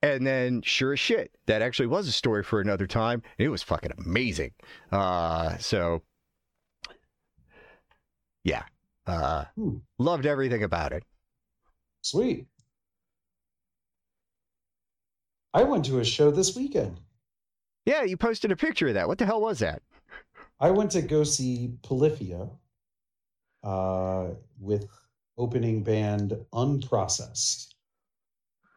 and 0.02 0.26
then 0.26 0.62
sure 0.64 0.94
as 0.94 1.00
shit 1.00 1.32
that 1.46 1.62
actually 1.62 1.88
was 1.88 2.08
a 2.08 2.12
story 2.12 2.44
for 2.44 2.60
another 2.62 2.88
time 2.88 3.22
and 3.38 3.46
it 3.46 3.50
was 3.50 3.62
fucking 3.62 3.92
amazing 4.06 4.52
uh, 4.92 5.58
so 5.58 6.02
yeah 8.44 8.64
uh, 9.06 9.46
Hmm. 9.56 9.78
loved 10.00 10.26
everything 10.26 10.64
about 10.64 10.92
it 10.94 11.04
Sweet. 12.08 12.48
I 15.54 15.64
went 15.64 15.84
to 15.86 16.00
a 16.00 16.06
show 16.06 16.32
this 16.32 16.56
weekend. 16.56 17.02
Yeah, 17.86 18.04
you 18.04 18.16
posted 18.16 18.50
a 18.50 18.56
picture 18.56 18.88
of 18.88 18.94
that. 18.94 19.10
What 19.10 19.18
the 19.18 19.26
hell 19.26 19.42
was 19.42 19.60
that? 19.60 19.82
I 20.62 20.72
went 20.72 20.92
to 20.92 21.02
go 21.02 21.26
see 21.26 21.74
Polyphia 21.84 22.48
uh, 23.62 24.28
with 24.58 24.88
opening 25.38 25.84
band 25.84 26.38
Unprocessed. 26.54 27.74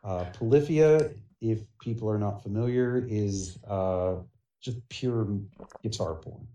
Uh, 0.02 0.24
Polyphia, 0.32 1.10
if 1.40 1.60
people 1.80 2.10
are 2.10 2.18
not 2.18 2.42
familiar, 2.42 3.06
is 3.08 3.60
uh, 3.68 4.16
just 4.60 4.76
pure 4.88 5.38
guitar 5.84 6.16
porn. 6.16 6.48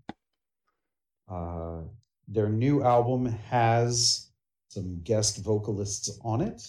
Uh, 1.26 1.88
their 2.28 2.50
new 2.50 2.82
album 2.82 3.24
has 3.24 4.26
some 4.76 5.00
guest 5.02 5.38
vocalists 5.42 6.18
on 6.22 6.42
it, 6.42 6.62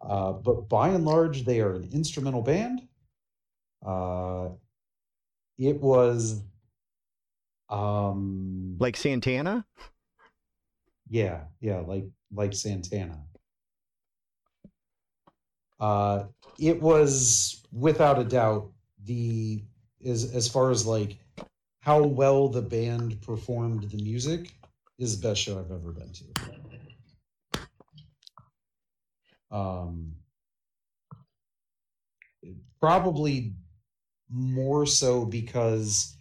uh, 0.00 0.32
but 0.32 0.68
by 0.68 0.90
and 0.90 1.04
large, 1.04 1.44
they 1.44 1.60
are 1.60 1.74
an 1.74 1.88
instrumental 1.92 2.42
band. 2.42 2.86
Uh, 3.84 4.50
it 5.58 5.80
was 5.80 6.42
um 7.68 8.76
Like 8.78 8.96
Santana? 8.96 9.66
yeah 11.10 11.44
yeah 11.60 11.78
like 11.78 12.04
like 12.34 12.52
santana 12.52 13.18
uh 15.80 16.24
it 16.58 16.80
was 16.82 17.64
without 17.72 18.18
a 18.18 18.24
doubt 18.24 18.70
the 19.04 19.62
as 20.04 20.34
as 20.34 20.46
far 20.48 20.70
as 20.70 20.86
like 20.86 21.18
how 21.80 22.02
well 22.02 22.48
the 22.48 22.60
band 22.62 23.20
performed 23.22 23.84
the 23.90 24.02
music 24.02 24.52
is 24.98 25.18
the 25.18 25.28
best 25.28 25.40
show 25.40 25.58
i've 25.58 25.70
ever 25.72 25.92
been 25.92 26.12
to 26.12 26.24
um 29.50 30.14
probably 32.80 33.54
more 34.30 34.86
so 34.86 35.24
because 35.24 36.16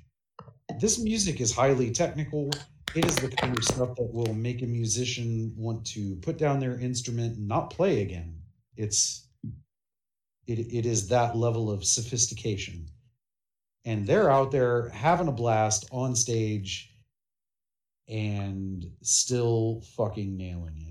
this 0.80 0.99
music 0.99 1.41
is 1.41 1.53
highly 1.53 1.91
technical. 1.91 2.49
It 2.95 3.05
is 3.05 3.15
the 3.15 3.30
kind 3.30 3.57
of 3.57 3.63
stuff 3.63 3.95
that 3.95 4.13
will 4.13 4.34
make 4.34 4.61
a 4.61 4.65
musician 4.65 5.53
want 5.55 5.86
to 5.88 6.15
put 6.17 6.38
down 6.38 6.59
their 6.59 6.80
instrument 6.80 7.38
and 7.38 7.47
not 7.47 7.69
play 7.69 8.01
again. 8.01 8.39
It's 8.75 9.28
it, 10.47 10.59
it 10.59 10.86
is 10.86 11.09
that 11.09 11.36
level 11.36 11.69
of 11.69 11.84
sophistication. 11.84 12.88
And 13.86 14.07
they're 14.07 14.32
out 14.32 14.51
there 14.51 14.89
having 14.89 15.28
a 15.28 15.34
blast 15.34 15.88
on 15.91 16.15
stage 16.15 16.93
and 18.07 18.86
still 19.01 19.82
fucking 19.95 20.38
nailing 20.38 20.78
it. 20.78 20.86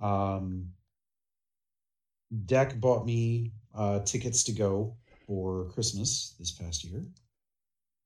Um, 0.00 0.68
Deck 2.46 2.78
bought 2.80 3.06
me 3.06 3.52
uh, 3.74 4.00
tickets 4.00 4.42
to 4.44 4.52
go 4.52 4.96
for 5.26 5.66
Christmas 5.66 6.34
this 6.38 6.50
past 6.50 6.84
year. 6.84 7.04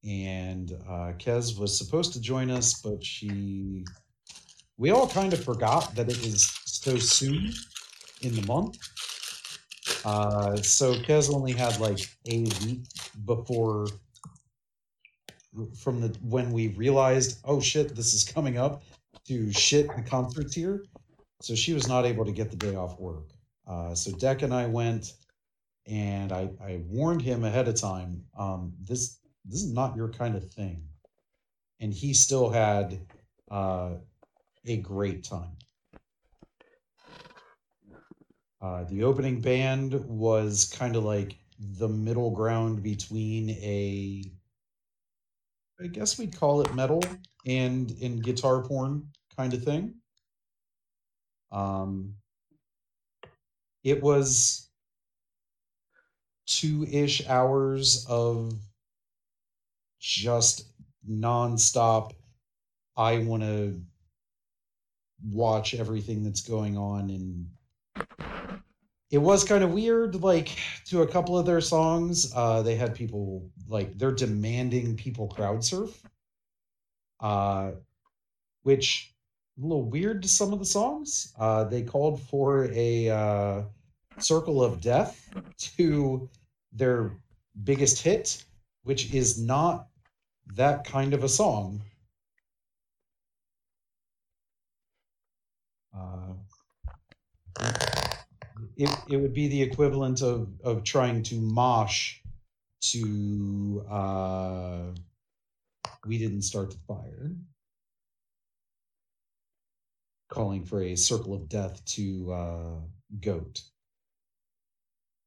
And 0.04 0.72
uh, 0.88 1.12
Kez 1.18 1.58
was 1.58 1.76
supposed 1.76 2.12
to 2.14 2.20
join 2.20 2.50
us, 2.50 2.80
but 2.80 3.04
she. 3.04 3.84
We 4.78 4.90
all 4.90 5.08
kind 5.08 5.32
of 5.34 5.44
forgot 5.44 5.94
that 5.94 6.08
it 6.08 6.18
was 6.22 6.58
so 6.64 6.96
soon 6.96 7.52
in 8.22 8.34
the 8.34 8.46
month. 8.46 8.78
Uh, 10.06 10.56
so 10.56 10.94
Kez 10.94 11.32
only 11.34 11.52
had 11.52 11.78
like 11.80 12.00
a 12.30 12.44
week 12.64 12.84
before 13.26 13.86
from 15.76 16.00
the 16.00 16.08
when 16.22 16.52
we 16.52 16.68
realized, 16.68 17.40
oh 17.44 17.60
shit, 17.60 17.94
this 17.94 18.14
is 18.14 18.24
coming 18.24 18.56
up 18.56 18.82
to 19.26 19.52
shit 19.52 19.88
the 19.96 20.02
concerts 20.02 20.54
here. 20.54 20.84
So 21.40 21.54
she 21.54 21.72
was 21.72 21.88
not 21.88 22.04
able 22.04 22.24
to 22.24 22.32
get 22.32 22.50
the 22.50 22.56
day 22.56 22.76
off 22.76 22.98
work. 23.00 23.30
Uh, 23.66 23.94
so 23.94 24.12
Deck 24.12 24.42
and 24.42 24.52
I 24.52 24.66
went, 24.66 25.14
and 25.86 26.32
I, 26.32 26.50
I 26.62 26.82
warned 26.86 27.22
him 27.22 27.44
ahead 27.44 27.68
of 27.68 27.80
time. 27.80 28.24
Um, 28.38 28.74
this 28.80 29.18
this 29.44 29.62
is 29.62 29.72
not 29.72 29.96
your 29.96 30.08
kind 30.10 30.36
of 30.36 30.50
thing, 30.52 30.82
and 31.80 31.94
he 31.94 32.12
still 32.12 32.50
had 32.50 33.00
uh, 33.50 33.94
a 34.66 34.76
great 34.78 35.24
time. 35.24 35.56
Uh, 38.60 38.84
the 38.84 39.02
opening 39.02 39.40
band 39.40 39.94
was 40.06 40.70
kind 40.76 40.94
of 40.94 41.04
like 41.04 41.36
the 41.58 41.88
middle 41.88 42.30
ground 42.30 42.82
between 42.82 43.50
a, 43.50 44.22
I 45.82 45.86
guess 45.86 46.18
we'd 46.18 46.36
call 46.36 46.60
it 46.60 46.74
metal 46.74 47.02
and 47.46 47.90
and 48.02 48.22
guitar 48.22 48.62
porn 48.62 49.08
kind 49.34 49.54
of 49.54 49.64
thing. 49.64 49.94
Um, 51.52 52.14
it 53.82 54.02
was 54.02 54.68
two 56.46 56.84
ish 56.90 57.26
hours 57.28 58.06
of 58.08 58.52
just 59.98 60.66
nonstop. 61.08 62.12
I 62.96 63.18
want 63.18 63.42
to 63.42 63.80
watch 65.28 65.74
everything 65.74 66.22
that's 66.22 66.40
going 66.40 66.76
on 66.76 67.10
and 67.10 67.46
it 69.10 69.18
was 69.18 69.44
kind 69.44 69.62
of 69.62 69.72
weird 69.72 70.14
like 70.22 70.56
to 70.86 71.02
a 71.02 71.06
couple 71.06 71.38
of 71.38 71.44
their 71.44 71.60
songs 71.60 72.32
uh 72.34 72.62
they 72.62 72.74
had 72.74 72.94
people 72.94 73.50
like 73.68 73.96
they're 73.98 74.12
demanding 74.12 74.96
people 74.96 75.28
crowd 75.28 75.62
surf 75.62 76.02
uh 77.20 77.72
which 78.62 79.09
a 79.60 79.66
little 79.66 79.84
weird 79.84 80.22
to 80.22 80.28
some 80.28 80.52
of 80.52 80.58
the 80.58 80.64
songs. 80.64 81.32
Uh 81.38 81.64
they 81.64 81.82
called 81.82 82.20
for 82.22 82.70
a 82.72 83.10
uh 83.10 83.62
circle 84.18 84.62
of 84.62 84.80
death 84.80 85.30
to 85.58 86.28
their 86.72 87.12
biggest 87.64 88.02
hit 88.02 88.44
which 88.82 89.12
is 89.14 89.40
not 89.40 89.88
that 90.54 90.84
kind 90.84 91.12
of 91.14 91.24
a 91.24 91.28
song. 91.28 91.82
Uh 95.94 96.34
it, 98.76 98.90
it 99.08 99.16
would 99.16 99.34
be 99.34 99.48
the 99.48 99.62
equivalent 99.62 100.22
of 100.22 100.48
of 100.64 100.84
trying 100.84 101.22
to 101.24 101.34
mosh 101.34 102.20
to 102.80 103.84
uh 103.90 104.84
we 106.06 106.16
didn't 106.16 106.42
start 106.42 106.70
the 106.70 106.78
fire 106.88 107.30
calling 110.30 110.64
for 110.64 110.82
a 110.82 110.96
circle 110.96 111.34
of 111.34 111.48
death 111.48 111.84
to 111.84 112.32
uh 112.32 112.80
goat 113.20 113.62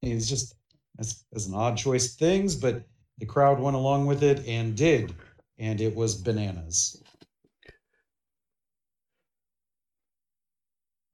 it's 0.01 0.28
just 0.28 0.56
as, 0.99 1.24
as 1.34 1.47
an 1.47 1.54
odd 1.54 1.78
choice 1.78 2.12
of 2.14 2.20
things 2.20 2.56
but 2.56 2.84
the 3.20 3.26
crowd 3.26 3.60
went 3.60 3.76
along 3.76 4.06
with 4.06 4.24
it 4.24 4.45
and 4.47 4.76
did 4.76 5.16
and 5.60 5.82
it 5.82 5.95
was 5.95 6.16
bananas 6.16 7.01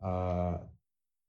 uh 0.04 0.58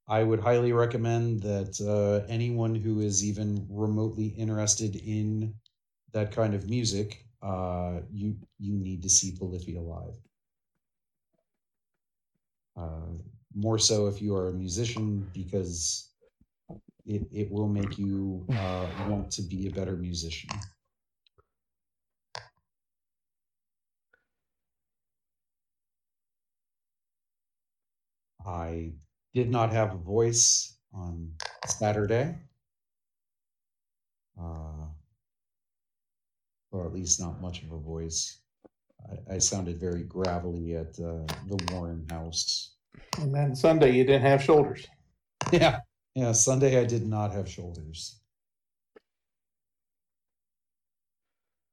I 0.07 0.23
would 0.23 0.41
highly 0.41 0.73
recommend 0.73 1.41
that 1.43 1.79
uh, 1.81 2.25
anyone 2.29 2.75
who 2.75 2.99
is 2.99 3.23
even 3.25 3.65
remotely 3.69 4.27
interested 4.27 4.97
in 4.97 5.55
that 6.11 6.33
kind 6.33 6.53
of 6.53 6.69
music, 6.69 7.25
uh, 7.41 8.01
you 8.11 8.37
you 8.59 8.73
need 8.77 9.03
to 9.03 9.09
see 9.09 9.35
Polyphia 9.37 9.81
live. 9.81 10.15
Uh, 12.81 13.13
more 13.53 13.77
so 13.77 14.07
if 14.07 14.21
you 14.21 14.35
are 14.35 14.47
a 14.49 14.53
musician, 14.53 15.29
because 15.33 16.09
it 17.05 17.27
it 17.31 17.51
will 17.51 17.67
make 17.67 17.97
you 17.99 18.45
uh, 18.51 18.87
want 19.07 19.29
to 19.31 19.41
be 19.43 19.67
a 19.67 19.71
better 19.71 19.95
musician. 19.95 20.49
I 28.45 28.93
did 29.33 29.49
not 29.49 29.71
have 29.71 29.93
a 29.93 29.97
voice 29.97 30.77
on 30.93 31.33
Saturday. 31.67 32.35
Uh, 34.39 34.87
or 36.71 36.85
at 36.85 36.93
least 36.93 37.19
not 37.19 37.41
much 37.41 37.63
of 37.63 37.71
a 37.71 37.77
voice. 37.77 38.41
I, 39.09 39.35
I 39.35 39.37
sounded 39.37 39.79
very 39.79 40.03
gravelly 40.03 40.75
at 40.75 40.99
uh, 40.99 41.25
the 41.47 41.71
Warren 41.71 42.05
house. 42.09 42.75
And 43.19 43.33
then 43.33 43.55
Sunday 43.55 43.91
you 43.91 44.03
didn't 44.03 44.23
have 44.23 44.43
shoulders. 44.43 44.87
Yeah. 45.51 45.79
Yeah. 46.15 46.31
Sunday 46.33 46.79
I 46.79 46.85
did 46.85 47.07
not 47.07 47.31
have 47.31 47.49
shoulders. 47.49 48.21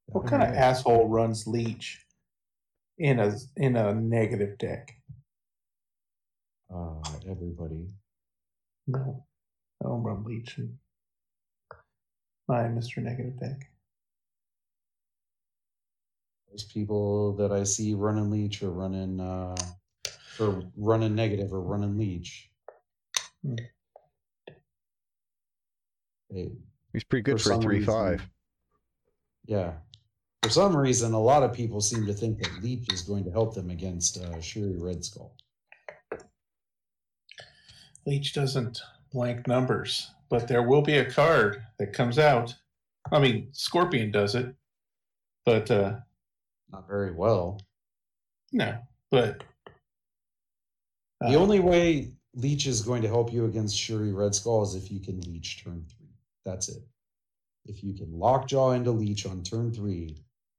What 0.06 0.26
kind 0.26 0.42
of 0.42 0.54
asshole 0.54 1.08
runs 1.08 1.46
Leech 1.46 2.02
in 2.96 3.20
a 3.20 3.36
in 3.56 3.76
a 3.76 3.94
negative 3.94 4.56
deck? 4.56 4.94
Uh, 6.74 7.00
everybody. 7.28 7.88
No, 8.86 9.24
I 9.82 9.88
don't 9.88 10.02
run 10.02 10.24
Leech 10.24 10.56
in 10.56 10.78
my 12.48 12.62
Mr. 12.62 13.02
Negative 13.02 13.38
deck. 13.38 13.70
Those 16.50 16.64
people 16.64 17.34
that 17.36 17.52
I 17.52 17.64
see 17.64 17.94
running 17.94 18.30
leech 18.30 18.62
or 18.62 18.70
running 18.70 19.20
uh, 19.20 19.54
or 20.40 20.62
running 20.76 21.14
negative 21.14 21.52
or 21.52 21.60
running 21.60 21.98
leech. 21.98 22.50
Hmm. 23.44 23.54
They, 26.30 26.50
He's 26.92 27.04
pretty 27.04 27.22
good 27.22 27.40
For 27.40 27.50
for, 27.50 27.58
a 27.58 27.60
three 27.60 27.78
reason- 27.78 27.92
five. 27.94 28.28
yeah. 29.46 29.72
For 30.42 30.50
some 30.50 30.74
reason, 30.76 31.12
a 31.12 31.20
lot 31.20 31.42
of 31.42 31.52
people 31.52 31.80
seem 31.80 32.06
to 32.06 32.14
think 32.14 32.38
that 32.42 32.62
leech 32.62 32.90
is 32.92 33.02
going 33.02 33.24
to 33.24 33.30
help 33.30 33.54
them 33.54 33.70
against 33.70 34.18
uh, 34.18 34.40
Shuri 34.40 34.76
Red 34.78 35.04
Skull. 35.04 35.34
Leech 38.06 38.32
doesn't 38.32 38.80
blank 39.12 39.46
numbers, 39.48 40.10
but 40.30 40.46
there 40.48 40.62
will 40.62 40.80
be 40.80 40.98
a 40.98 41.10
card 41.10 41.62
that 41.78 41.92
comes 41.92 42.18
out. 42.18 42.54
I 43.12 43.18
mean, 43.18 43.48
Scorpion 43.52 44.10
does 44.12 44.34
it, 44.36 44.54
but 45.44 45.70
uh, 45.70 45.96
Not 46.72 46.86
very 46.86 47.12
well. 47.12 47.60
no, 48.52 48.78
but 49.10 49.44
The 51.20 51.34
uh, 51.34 51.38
only 51.38 51.60
way 51.60 52.12
leech 52.34 52.66
is 52.66 52.82
going 52.82 53.02
to 53.02 53.08
help 53.08 53.32
you 53.32 53.46
against 53.46 53.76
Shuri 53.76 54.12
Red 54.12 54.34
Skull 54.34 54.62
is 54.62 54.74
if 54.74 54.90
you 54.90 55.00
can 55.00 55.20
leech 55.22 55.64
turn 55.64 55.84
three. 55.88 56.14
That's 56.44 56.68
it. 56.68 56.82
If 57.66 57.82
you 57.82 57.94
can 57.94 58.12
lockjaw 58.12 58.72
into 58.72 58.90
leech 58.90 59.26
on 59.26 59.42
turn 59.42 59.72
three, 59.72 60.16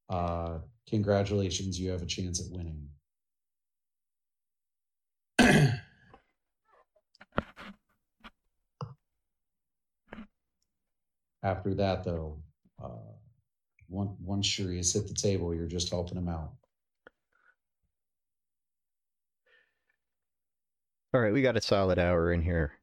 uh, 0.09 0.59
congratulations, 0.87 1.79
you 1.79 1.91
have 1.91 2.01
a 2.01 2.05
chance 2.05 2.41
at 2.41 2.51
winning. 2.51 2.89
After 11.43 11.73
that, 11.75 12.03
though, 12.03 12.41
uh, 12.83 12.89
once 13.89 14.11
once 14.23 14.45
Shuri 14.45 14.77
has 14.77 14.93
hit 14.93 15.07
the 15.07 15.13
table, 15.13 15.53
you're 15.53 15.67
just 15.67 15.89
helping 15.89 16.17
him 16.17 16.29
out. 16.29 16.51
All 21.13 21.21
right, 21.21 21.33
we 21.33 21.41
got 21.41 21.57
a 21.57 21.61
solid 21.61 21.97
hour 21.97 22.31
in 22.31 22.41
here. 22.41 22.73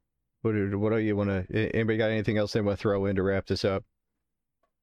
What 0.41 0.51
do, 0.51 0.77
what 0.77 0.91
do 0.91 0.97
you 0.97 1.15
want 1.15 1.29
to? 1.29 1.75
Anybody 1.75 1.97
got 1.97 2.11
anything 2.11 2.37
else 2.37 2.51
they 2.51 2.61
want 2.61 2.77
to 2.77 2.81
throw 2.81 3.05
in 3.05 3.15
to 3.15 3.23
wrap 3.23 3.47
this 3.47 3.63
up? 3.63 3.83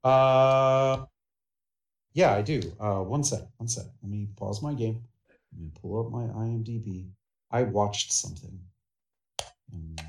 Uh, 0.03 1.05
yeah, 2.15 2.33
I 2.35 2.43
do. 2.43 2.61
Uh, 2.81 3.01
one 3.01 3.23
sec, 3.23 3.41
one 3.59 3.69
sec. 3.69 3.85
Let 4.03 4.11
me 4.11 4.29
pause 4.37 4.63
my 4.63 4.73
game. 4.73 5.03
Let 5.53 5.61
me 5.61 5.71
pull 5.81 6.01
up 6.01 6.11
my 6.11 6.25
IMDb. 6.25 7.11
I 7.51 7.63
watched 7.63 8.13
something. 8.13 8.59
And 9.73 10.01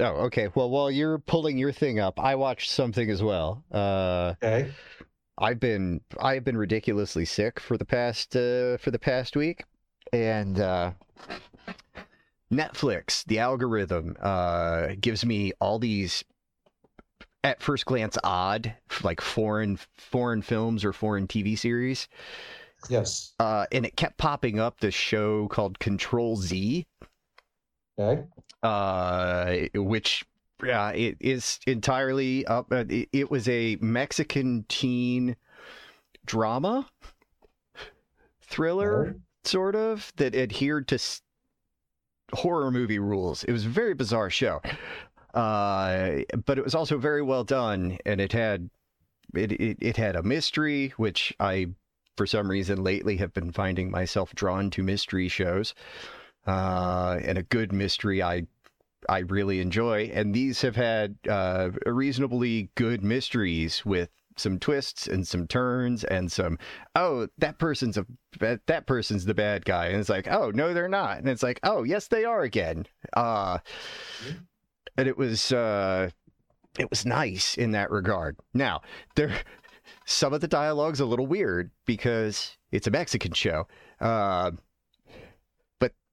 Oh, 0.00 0.24
okay. 0.26 0.48
Well, 0.54 0.70
while 0.70 0.90
you're 0.90 1.18
pulling 1.18 1.58
your 1.58 1.72
thing 1.72 2.00
up, 2.00 2.18
I 2.18 2.34
watched 2.34 2.70
something 2.70 3.08
as 3.08 3.22
well. 3.22 3.64
Uh, 3.70 4.34
okay. 4.42 4.72
I've 5.42 5.58
been 5.58 6.00
I've 6.20 6.44
been 6.44 6.56
ridiculously 6.56 7.24
sick 7.24 7.58
for 7.58 7.76
the 7.76 7.84
past 7.84 8.36
uh, 8.36 8.76
for 8.76 8.92
the 8.92 8.98
past 8.98 9.36
week, 9.36 9.64
and 10.12 10.60
uh, 10.60 10.92
Netflix, 12.52 13.24
the 13.24 13.40
algorithm, 13.40 14.16
uh, 14.20 14.90
gives 15.00 15.26
me 15.26 15.52
all 15.60 15.80
these 15.80 16.22
at 17.42 17.60
first 17.60 17.86
glance 17.86 18.16
odd 18.22 18.72
like 19.02 19.20
foreign 19.20 19.78
foreign 19.96 20.42
films 20.42 20.84
or 20.84 20.92
foreign 20.92 21.26
TV 21.26 21.58
series. 21.58 22.06
Yes. 22.88 23.34
Uh, 23.40 23.66
and 23.72 23.84
it 23.84 23.96
kept 23.96 24.18
popping 24.18 24.60
up 24.60 24.78
this 24.78 24.94
show 24.94 25.48
called 25.48 25.78
Control 25.80 26.36
Z, 26.36 26.86
Okay. 27.98 28.22
uh, 28.62 29.56
which 29.74 30.24
uh, 30.62 30.92
it 30.94 31.16
is 31.20 31.58
entirely 31.66 32.46
up. 32.46 32.72
Uh, 32.72 32.84
it, 32.88 33.08
it 33.12 33.30
was 33.30 33.48
a 33.48 33.76
Mexican 33.80 34.64
teen 34.68 35.36
drama 36.24 36.88
thriller, 38.40 39.08
Okay. 39.08 39.18
sort 39.44 39.74
of, 39.74 40.12
that 40.16 40.34
adhered 40.34 40.88
to 40.88 40.96
s- 40.96 41.22
horror 42.34 42.70
movie 42.70 42.98
rules. 42.98 43.44
It 43.44 43.52
was 43.52 43.66
a 43.66 43.68
very 43.70 43.94
bizarre 43.94 44.30
show, 44.30 44.60
uh, 45.34 46.20
but 46.44 46.58
it 46.58 46.64
was 46.64 46.74
also 46.74 46.98
very 46.98 47.22
well 47.22 47.44
done, 47.44 47.98
and 48.06 48.20
it 48.20 48.32
had 48.32 48.70
it, 49.34 49.52
it 49.52 49.78
it 49.80 49.96
had 49.96 50.16
a 50.16 50.22
mystery, 50.22 50.92
which 50.96 51.34
I, 51.40 51.68
for 52.16 52.26
some 52.26 52.50
reason, 52.50 52.82
lately 52.82 53.16
have 53.18 53.32
been 53.32 53.52
finding 53.52 53.90
myself 53.90 54.34
drawn 54.34 54.70
to 54.70 54.82
mystery 54.82 55.28
shows, 55.28 55.74
uh, 56.46 57.18
and 57.22 57.38
a 57.38 57.42
good 57.42 57.72
mystery 57.72 58.22
I 58.22 58.46
I 59.08 59.20
really 59.20 59.60
enjoy. 59.60 60.10
And 60.12 60.34
these 60.34 60.60
have 60.62 60.76
had 60.76 61.16
uh, 61.28 61.70
reasonably 61.86 62.70
good 62.74 63.02
mysteries 63.02 63.84
with 63.84 64.10
some 64.36 64.58
twists 64.58 65.06
and 65.06 65.26
some 65.26 65.46
turns 65.46 66.04
and 66.04 66.30
some 66.32 66.58
oh 66.94 67.28
that 67.38 67.58
person's 67.58 67.98
a 67.98 68.06
that, 68.38 68.86
person's 68.86 69.24
the 69.24 69.34
bad 69.34 69.64
guy. 69.64 69.86
And 69.86 70.00
it's 70.00 70.08
like 70.08 70.28
oh 70.28 70.50
no 70.50 70.72
they're 70.72 70.88
not. 70.88 71.18
And 71.18 71.28
it's 71.28 71.42
like 71.42 71.60
oh 71.62 71.82
yes 71.82 72.08
they 72.08 72.24
are 72.24 72.42
again. 72.42 72.86
Uh 73.14 73.58
and 74.96 75.08
it 75.08 75.16
was 75.16 75.52
uh 75.52 76.10
it 76.78 76.88
was 76.88 77.04
nice 77.04 77.56
in 77.56 77.72
that 77.72 77.90
regard. 77.90 78.36
Now 78.54 78.82
there 79.14 79.32
some 80.06 80.32
of 80.32 80.40
the 80.40 80.48
dialogue's 80.48 81.00
a 81.00 81.06
little 81.06 81.26
weird 81.26 81.70
because 81.86 82.56
it's 82.70 82.86
a 82.86 82.90
mexican 82.90 83.32
show. 83.32 83.66
Uh 84.00 84.52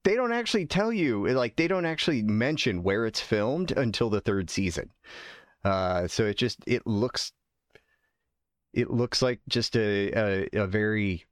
they 0.09 0.15
don't 0.15 0.33
actually 0.33 0.65
tell 0.65 0.91
you 0.91 1.27
like 1.27 1.55
they 1.55 1.67
don't 1.67 1.85
actually 1.85 2.23
mention 2.23 2.81
where 2.81 3.05
it's 3.05 3.21
filmed 3.21 3.71
until 3.77 4.09
the 4.09 4.19
third 4.19 4.49
season. 4.49 4.89
Uh 5.63 6.07
so 6.07 6.25
it 6.25 6.35
just 6.35 6.57
it 6.65 6.87
looks 6.87 7.31
it 8.73 8.89
looks 8.89 9.21
like 9.21 9.39
just 9.47 9.77
a 9.77 10.11
a, 10.13 10.61
a 10.63 10.65
very 10.65 11.25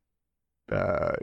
uh 0.72 1.16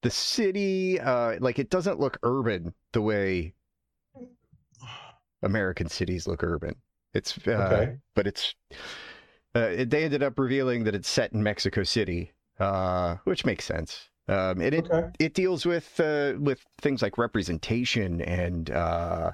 the 0.00 0.10
city 0.10 0.98
uh 0.98 1.36
like 1.38 1.58
it 1.58 1.68
doesn't 1.68 2.00
look 2.00 2.18
urban 2.22 2.72
the 2.92 3.02
way 3.02 3.52
american 5.42 5.86
cities 5.90 6.26
look 6.26 6.42
urban. 6.42 6.76
It's 7.12 7.36
uh, 7.46 7.50
Okay. 7.50 7.96
but 8.16 8.26
it's 8.26 8.54
uh, 9.54 9.84
they 9.86 10.04
ended 10.04 10.22
up 10.22 10.38
revealing 10.38 10.84
that 10.84 10.94
it's 10.94 11.10
set 11.10 11.34
in 11.34 11.42
mexico 11.42 11.82
city 11.82 12.32
uh 12.62 13.16
which 13.24 13.44
makes 13.44 13.64
sense 13.64 14.08
um 14.28 14.60
and 14.60 14.74
it 14.74 14.86
Okay. 14.90 15.08
it 15.18 15.34
deals 15.34 15.66
with 15.66 15.98
uh, 16.00 16.34
with 16.38 16.64
things 16.80 17.02
like 17.02 17.18
representation 17.18 18.20
and 18.22 18.70
uh, 18.70 19.32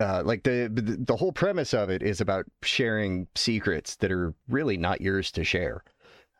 uh, 0.00 0.22
like 0.24 0.42
the, 0.42 0.70
the 0.72 0.96
the 0.96 1.16
whole 1.16 1.32
premise 1.32 1.72
of 1.72 1.88
it 1.88 2.02
is 2.02 2.20
about 2.20 2.44
sharing 2.62 3.26
secrets 3.34 3.96
that 3.96 4.10
are 4.10 4.34
really 4.48 4.76
not 4.76 5.00
yours 5.00 5.30
to 5.32 5.44
share. 5.44 5.84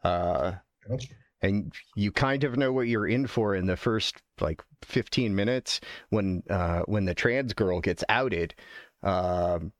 Uh, 0.02 0.52
Gotcha. 0.88 1.14
and 1.42 1.72
you 1.94 2.10
kind 2.10 2.44
of 2.44 2.56
know 2.56 2.72
what 2.72 2.88
you're 2.88 3.06
in 3.06 3.26
for 3.26 3.54
in 3.54 3.66
the 3.66 3.76
first 3.76 4.22
like 4.40 4.62
15 4.82 5.34
minutes 5.34 5.80
when 6.10 6.42
uh, 6.50 6.80
when 6.86 7.04
the 7.04 7.14
trans 7.14 7.52
girl 7.52 7.80
gets 7.80 8.02
outed 8.08 8.54
um, 9.02 9.72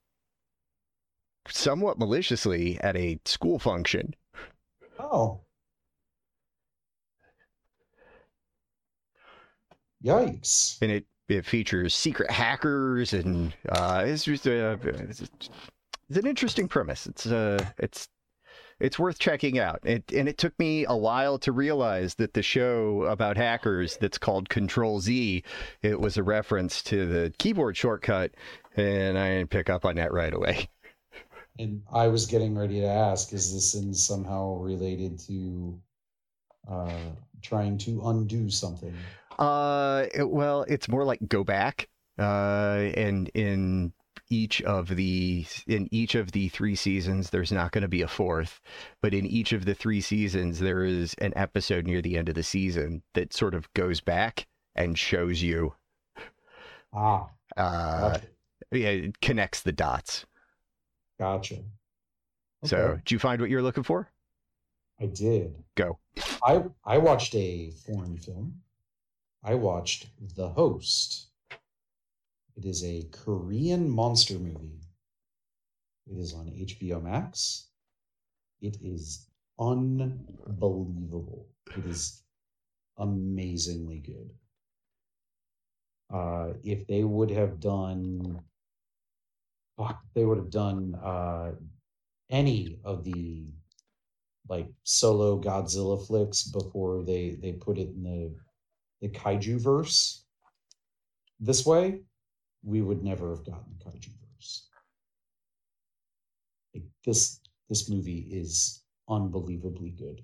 somewhat 1.48 1.98
maliciously 1.98 2.78
at 2.80 2.96
a 2.96 3.18
school 3.24 3.58
function 3.58 4.14
Oh. 4.99 5.40
Yikes. 10.05 10.78
and 10.82 10.90
it 10.90 11.07
it 11.28 11.47
features 11.47 11.95
secret 11.95 12.30
hackers 12.30 13.12
and 13.12 13.55
uh, 13.68 14.03
it's 14.05 14.24
just 14.24 14.47
uh, 14.47 14.76
it's, 14.82 15.20
it's 15.20 16.18
an 16.18 16.26
interesting 16.26 16.68
premise. 16.68 17.07
It's 17.07 17.26
uh 17.26 17.64
it's 17.78 18.09
it's 18.80 18.99
worth 18.99 19.18
checking 19.18 19.59
out. 19.61 19.80
It 19.84 20.11
and 20.12 20.28
it 20.28 20.38
took 20.38 20.59
me 20.59 20.84
a 20.88 20.97
while 20.97 21.38
to 21.38 21.53
realize 21.53 22.16
that 22.16 22.34
the 22.34 22.43
show 22.43 23.05
about 23.05 23.36
hackers 23.36 23.97
that's 23.97 24.18
called 24.18 24.49
Control 24.49 25.01
Z, 25.01 25.45
it 25.82 26.01
was 26.01 26.16
a 26.16 26.22
reference 26.22 26.82
to 26.84 27.07
the 27.07 27.32
keyboard 27.38 27.76
shortcut, 27.76 28.32
and 28.76 29.16
I 29.18 29.36
didn't 29.36 29.51
pick 29.51 29.70
up 29.70 29.84
on 29.84 29.97
that 29.97 30.12
right 30.12 30.34
away. 30.34 30.68
And 31.59 31.82
I 31.90 32.09
was 32.09 32.26
getting 32.26 32.57
ready 32.59 32.80
to 32.80 32.86
ask, 32.86 33.32
is 33.32 33.55
this 33.55 33.74
in 33.74 33.94
somehow 33.94 34.57
related 34.57 35.18
to 35.20 35.80
uh 36.68 37.12
trying 37.42 37.78
to 37.78 38.03
undo 38.09 38.50
something? 38.50 39.09
Uh, 39.38 40.07
it- 40.14 40.30
well, 40.30 40.62
it's 40.68 40.88
more 40.88 41.05
like 41.05 41.20
go 41.28 41.44
back. 41.44 41.88
Uh, 42.18 42.90
and 42.94 43.28
in 43.34 43.92
each 44.28 44.62
of 44.62 44.88
the 44.88 45.46
in 45.66 45.88
each 45.92 46.14
of 46.14 46.32
the 46.32 46.48
three 46.48 46.74
seasons, 46.76 47.30
there's 47.30 47.53
not 47.53 47.72
going 47.72 47.82
to 47.82 47.88
be 47.88 48.03
a 48.03 48.09
fourth, 48.09 48.61
but 49.00 49.14
in 49.14 49.26
each 49.26 49.53
of 49.53 49.64
the 49.64 49.74
three 49.74 50.00
seasons, 50.00 50.59
there 50.61 50.84
is 50.84 51.14
an 51.14 51.32
episode 51.36 51.86
near 51.86 52.03
the 52.03 52.16
end 52.18 52.28
of 52.28 52.34
the 52.34 52.42
season 52.42 53.03
that 53.14 53.32
sort 53.32 53.55
of 53.55 53.72
goes 53.74 54.00
back 54.00 54.46
and 54.74 54.98
shows 54.98 55.42
you. 55.42 55.74
Ah, 56.92 57.32
Uh, 57.57 58.18
yeah, 58.70 58.88
it 58.88 59.20
connects 59.20 59.62
the 59.62 59.72
dots. 59.72 60.24
Gotcha. 61.22 61.62
So, 62.64 62.76
Okay. 62.76 62.96
did 62.96 63.10
you 63.12 63.18
find 63.20 63.40
what 63.40 63.48
you're 63.48 63.62
looking 63.62 63.84
for? 63.84 64.10
I 64.98 65.06
did. 65.06 65.54
Go. 65.76 66.00
I 66.44 66.64
I 66.82 66.98
watched 66.98 67.36
a 67.36 67.70
foreign 67.70 68.16
film. 68.16 68.60
I 69.44 69.54
watched 69.54 70.08
The 70.34 70.48
Host. 70.48 71.28
It 72.56 72.64
is 72.64 72.82
a 72.82 73.04
Korean 73.12 73.88
monster 73.88 74.36
movie. 74.36 74.80
It 76.10 76.18
is 76.18 76.34
on 76.34 76.48
HBO 76.48 77.00
Max. 77.00 77.68
It 78.60 78.78
is 78.82 79.28
unbelievable. 79.60 81.46
It 81.76 81.86
is 81.86 82.24
amazingly 82.96 84.00
good. 84.00 84.28
Uh, 86.10 86.54
if 86.64 86.84
they 86.88 87.04
would 87.04 87.30
have 87.30 87.60
done, 87.60 88.42
fuck, 89.76 90.00
they 90.14 90.24
would 90.24 90.38
have 90.38 90.50
done 90.50 90.94
uh, 91.02 91.52
any 92.30 92.78
of 92.84 93.04
the 93.04 93.46
like 94.48 94.68
solo 94.82 95.40
Godzilla 95.40 96.04
flicks 96.06 96.42
before 96.44 97.04
they 97.04 97.36
they 97.40 97.52
put 97.52 97.78
it 97.78 97.88
in 97.88 98.02
the 98.02 98.34
the 99.00 99.08
kaiju 99.08 99.60
verse. 99.60 100.24
This 101.40 101.66
way, 101.66 102.00
we 102.62 102.82
would 102.82 103.02
never 103.02 103.30
have 103.30 103.44
gotten 103.44 103.76
the 103.78 103.84
kaiju 103.84 104.10
verse. 104.34 104.68
Like 106.74 106.84
this 107.04 107.40
this 107.68 107.88
movie 107.88 108.26
is 108.30 108.82
unbelievably 109.08 109.90
good. 109.90 110.20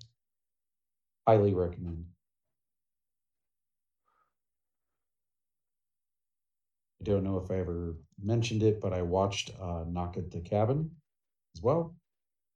Highly 1.26 1.54
recommend. 1.54 2.06
I 7.00 7.04
don't 7.04 7.22
know 7.22 7.38
if 7.38 7.50
I 7.50 7.60
ever 7.60 7.94
mentioned 8.22 8.62
it, 8.62 8.80
but 8.80 8.92
I 8.92 9.02
watched 9.02 9.52
uh, 9.60 9.84
Knock 9.86 10.16
at 10.16 10.30
the 10.30 10.40
Cabin 10.40 10.90
as 11.56 11.62
well. 11.62 11.94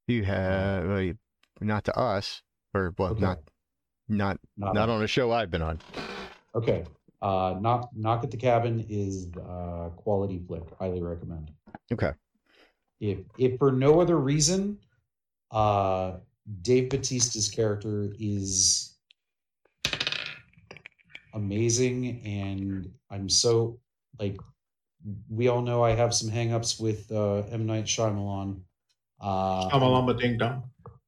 You 0.08 0.24
have 0.24 0.90
uh, 0.90 1.12
not 1.60 1.84
to 1.84 1.96
us, 1.96 2.42
or 2.74 2.92
well, 2.98 3.10
Okay. 3.10 3.20
not 3.20 3.38
not 4.08 4.38
Not, 4.56 4.74
not 4.74 4.88
on 4.88 5.02
a 5.02 5.06
show 5.06 5.30
I've 5.30 5.50
been 5.50 5.62
on. 5.62 5.78
Okay. 6.54 6.84
Uh, 7.22 7.56
knock 7.60 7.88
knock 7.94 8.24
at 8.24 8.32
the 8.32 8.36
cabin 8.36 8.84
is 8.88 9.28
uh, 9.48 9.90
quality 9.94 10.42
flick. 10.44 10.64
Highly 10.76 11.00
recommend. 11.00 11.52
Okay. 11.92 12.10
If 13.00 13.18
if 13.38 13.58
for 13.60 13.70
no 13.70 14.00
other 14.00 14.18
reason, 14.18 14.78
uh, 15.52 16.14
Dave 16.62 16.90
Batista's 16.90 17.48
character 17.48 18.12
is 18.18 18.98
amazing, 21.32 22.20
and 22.26 22.90
I'm 23.08 23.28
so 23.28 23.78
like 24.18 24.38
we 25.28 25.48
all 25.48 25.62
know 25.62 25.82
I 25.82 25.94
have 25.94 26.14
some 26.14 26.30
hangups 26.30 26.80
with 26.80 27.10
uh, 27.10 27.42
M 27.50 27.66
Night 27.66 27.84
Shyamalan. 27.84 28.60
Uh, 29.20 29.68
Shamalama 29.70 30.18
Ding 30.18 30.38
Dong. 30.38 30.64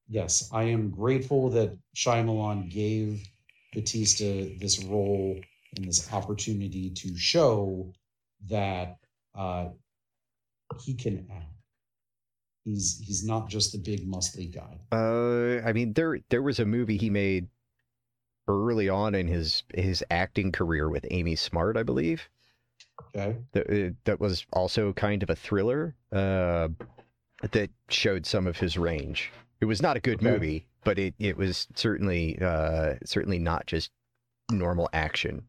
yes, 0.08 0.48
I 0.52 0.64
am 0.64 0.90
grateful 0.90 1.50
that 1.50 1.76
Shyamalan 1.96 2.70
gave 2.70 3.26
Batista 3.72 4.46
this 4.58 4.82
role 4.84 5.38
and 5.76 5.86
this 5.86 6.12
opportunity 6.12 6.90
to 6.90 7.16
show 7.16 7.92
that 8.48 8.96
uh, 9.34 9.68
he 10.80 10.94
can 10.94 11.26
act. 11.32 11.50
He's 12.64 12.98
he's 13.04 13.24
not 13.24 13.48
just 13.48 13.72
the 13.72 13.78
big 13.78 14.08
muscly 14.10 14.52
guy. 14.54 14.78
Uh, 14.90 15.66
I 15.66 15.72
mean, 15.72 15.92
there 15.92 16.18
there 16.30 16.42
was 16.42 16.58
a 16.60 16.64
movie 16.64 16.96
he 16.96 17.10
made 17.10 17.48
early 18.48 18.88
on 18.88 19.14
in 19.14 19.28
his 19.28 19.64
his 19.74 20.04
acting 20.10 20.50
career 20.50 20.88
with 20.88 21.04
Amy 21.10 21.36
Smart, 21.36 21.76
I 21.76 21.82
believe. 21.82 22.28
Okay. 23.08 23.36
That 23.52 23.70
uh, 23.70 23.90
that 24.04 24.20
was 24.20 24.46
also 24.52 24.92
kind 24.92 25.22
of 25.22 25.30
a 25.30 25.36
thriller. 25.36 25.94
Uh, 26.12 26.68
that 27.52 27.70
showed 27.88 28.26
some 28.26 28.46
of 28.46 28.56
his 28.58 28.78
range. 28.78 29.30
It 29.60 29.66
was 29.66 29.82
not 29.82 29.96
a 29.96 30.00
good 30.00 30.22
Okay. 30.22 30.30
movie, 30.30 30.66
but 30.84 30.98
it 30.98 31.14
it 31.18 31.36
was 31.36 31.66
certainly 31.74 32.38
uh 32.40 32.94
certainly 33.04 33.38
not 33.38 33.66
just 33.66 33.90
normal 34.50 34.88
action. 34.92 35.44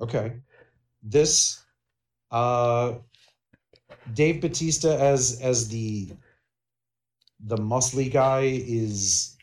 Okay. 0.00 0.40
This 1.02 1.64
uh 2.30 2.94
Dave 4.12 4.40
Batista 4.40 4.96
as 4.98 5.40
as 5.40 5.68
the 5.68 6.12
the 7.40 7.56
muscly 7.56 8.10
guy 8.12 8.40
is 8.66 9.36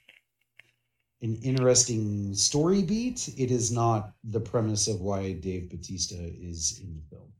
an 1.22 1.36
interesting 1.38 2.34
story 2.36 2.84
beat. 2.84 3.28
It 3.38 3.50
is 3.52 3.72
not 3.72 4.14
the 4.24 4.40
premise 4.40 4.88
of 4.88 5.02
why 5.02 5.34
Dave 5.34 5.70
Batista 5.70 6.16
is 6.16 6.80
in 6.84 6.96
the 6.96 7.16
film. 7.16 7.34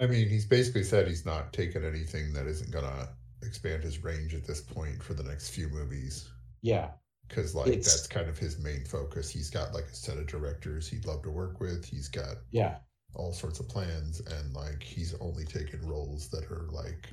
I 0.00 0.06
mean, 0.06 0.28
he's 0.28 0.46
basically 0.46 0.84
said 0.84 1.08
he's 1.08 1.26
not 1.26 1.52
taking 1.52 1.84
anything 1.84 2.32
that 2.34 2.46
isn't 2.46 2.70
gonna 2.70 3.08
expand 3.42 3.82
his 3.82 4.02
range 4.04 4.34
at 4.34 4.46
this 4.46 4.60
point 4.60 5.02
for 5.02 5.14
the 5.14 5.24
next 5.24 5.50
few 5.50 5.68
movies. 5.68 6.28
Yeah. 6.62 6.92
Because 7.26 7.54
like 7.54 7.66
It's- 7.68 7.84
that's 7.86 8.06
kind 8.06 8.28
of 8.28 8.38
his 8.38 8.58
main 8.58 8.84
focus. 8.84 9.28
He's 9.28 9.50
got 9.50 9.74
like 9.74 9.86
a 9.86 9.94
set 9.94 10.16
of 10.18 10.26
directors 10.26 10.88
he'd 10.88 11.04
love 11.06 11.22
to 11.24 11.30
work 11.30 11.60
with. 11.60 11.84
He's 11.84 12.08
got 12.08 12.38
Yeah. 12.50 12.78
all 13.14 13.32
sorts 13.32 13.58
of 13.58 13.68
plans, 13.68 14.20
and 14.20 14.54
like 14.54 14.82
he's 14.82 15.14
only 15.14 15.44
taken 15.44 15.80
roles 15.86 16.28
that 16.30 16.50
are 16.50 16.68
like, 16.70 17.10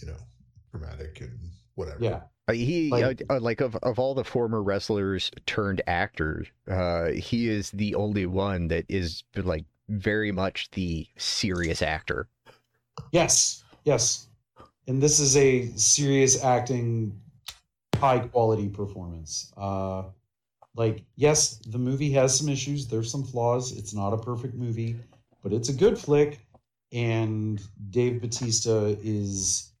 you 0.00 0.06
know, 0.06 0.18
dramatic 0.70 1.20
and 1.20 1.50
whatever. 1.74 1.98
Yeah. 2.00 2.20
Uh, 2.46 2.52
he 2.52 2.90
Like- 2.90 3.22
uh, 3.30 3.34
uh, 3.36 3.40
like 3.40 3.60
of 3.60 3.74
of 3.76 3.98
all 3.98 4.14
the 4.14 4.24
former 4.24 4.62
wrestlers 4.62 5.30
turned 5.46 5.82
actors, 5.86 6.46
uh, 6.68 7.10
he 7.12 7.48
is 7.48 7.70
the 7.70 7.94
only 7.94 8.26
one 8.26 8.68
that 8.68 8.84
is 8.88 9.24
like 9.36 9.64
very 9.88 10.32
much 10.32 10.70
the 10.72 11.06
serious 11.16 11.82
actor. 11.82 12.28
Yes. 13.12 13.64
Yes. 13.84 14.28
And 14.86 15.02
this 15.02 15.18
is 15.18 15.36
a 15.36 15.66
serious 15.76 16.42
acting 16.44 17.18
high 17.96 18.18
quality 18.20 18.68
performance. 18.68 19.52
Uh 19.56 20.04
like 20.76 21.04
yes, 21.16 21.60
the 21.68 21.78
movie 21.78 22.10
has 22.10 22.36
some 22.36 22.48
issues, 22.48 22.86
there's 22.86 23.10
some 23.10 23.24
flaws. 23.24 23.72
It's 23.72 23.94
not 23.94 24.12
a 24.12 24.18
perfect 24.18 24.54
movie, 24.54 24.96
but 25.42 25.52
it's 25.52 25.68
a 25.68 25.72
good 25.72 25.98
flick 25.98 26.40
and 26.92 27.60
Dave 27.90 28.20
Batista 28.20 28.86
is 29.02 29.72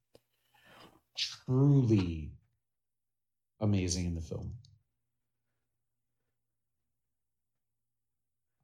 truly 1.16 2.32
amazing 3.60 4.06
in 4.06 4.14
the 4.14 4.20
film. 4.20 4.52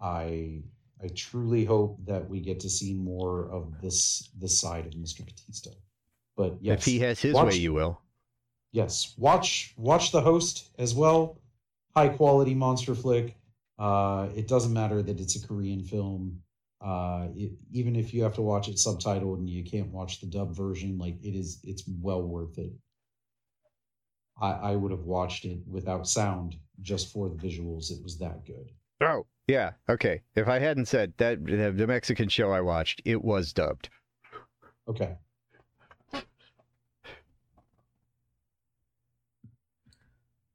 I 0.01 0.63
I 1.03 1.09
truly 1.15 1.65
hope 1.65 1.99
that 2.07 2.29
we 2.29 2.41
get 2.41 2.61
to 2.61 2.71
see 2.71 2.95
more 2.95 3.51
of 3.51 3.81
this 3.81 4.29
this 4.39 4.59
side 4.59 4.87
of 4.87 4.93
Mr. 4.93 5.25
Batista. 5.25 5.71
But 6.37 6.57
yes, 6.61 6.79
If 6.81 6.85
he 6.85 6.99
has 7.01 7.21
his 7.21 7.35
watch- 7.35 7.53
way, 7.53 7.57
you 7.59 7.73
will. 7.73 8.01
yes, 8.73 9.15
watch 9.19 9.75
watch 9.77 10.11
the 10.13 10.21
host 10.23 10.71
as 10.79 10.95
well. 10.95 11.41
High 11.97 12.09
quality 12.09 12.55
monster 12.55 12.95
flick. 12.95 13.37
Uh, 13.79 14.29
it 14.35 14.47
doesn't 14.47 14.73
matter 14.73 15.03
that 15.03 15.21
it's 15.21 15.37
a 15.43 15.47
Korean 15.47 15.83
film. 15.83 16.43
Uh, 16.81 17.29
it, 17.37 17.53
even 17.73 17.95
if 17.95 18.15
you 18.15 18.23
have 18.23 18.35
to 18.35 18.43
watch 18.43 18.69
it 18.69 18.77
subtitled 18.77 19.39
and 19.39 19.49
you 19.49 19.63
can't 19.63 19.93
watch 19.93 20.21
the 20.21 20.27
dub 20.27 20.57
version, 20.57 20.97
like 20.99 21.17
it 21.23 21.35
is, 21.35 21.61
it's 21.63 21.85
well 22.01 22.23
worth 22.23 22.57
it. 22.59 22.73
I, 24.41 24.53
I 24.53 24.77
would 24.77 24.91
have 24.91 25.05
watched 25.05 25.45
it 25.45 25.59
without 25.67 26.09
sound 26.09 26.57
just 26.81 27.13
for 27.13 27.29
the 27.29 27.35
visuals. 27.35 27.91
It 27.91 28.03
was 28.03 28.19
that 28.19 28.47
good. 28.47 28.71
Oh, 29.03 29.27
yeah. 29.47 29.73
Okay. 29.91 30.23
If 30.35 30.49
I 30.49 30.59
hadn't 30.59 30.87
said 30.87 31.13
that 31.19 31.45
the 31.45 31.87
Mexican 31.87 32.29
show 32.29 32.51
I 32.51 32.63
watched, 32.63 33.03
it 33.05 33.23
was 33.23 33.53
dubbed. 33.53 33.91
Okay. 34.89 35.17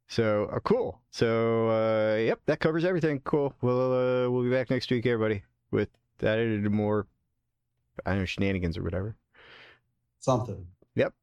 So 0.07 0.49
uh, 0.51 0.59
cool. 0.61 1.01
So 1.11 1.69
uh, 1.69 2.15
yep, 2.15 2.39
that 2.45 2.61
covers 2.61 2.86
everything. 2.86 3.19
Cool. 3.26 3.53
We'll 3.61 3.91
uh, 3.91 4.30
we'll 4.30 4.43
be 4.43 4.49
back 4.49 4.69
next 4.69 4.89
week, 4.89 5.05
everybody, 5.05 5.43
with 5.71 5.89
that 6.20 6.39
and 6.39 6.70
more, 6.72 7.07
I 8.05 8.11
don't 8.11 8.20
know, 8.20 8.26
shenanigans 8.26 8.78
or 8.78 8.84
whatever. 8.84 9.16
Something. 10.20 10.68
Yep. 10.95 11.13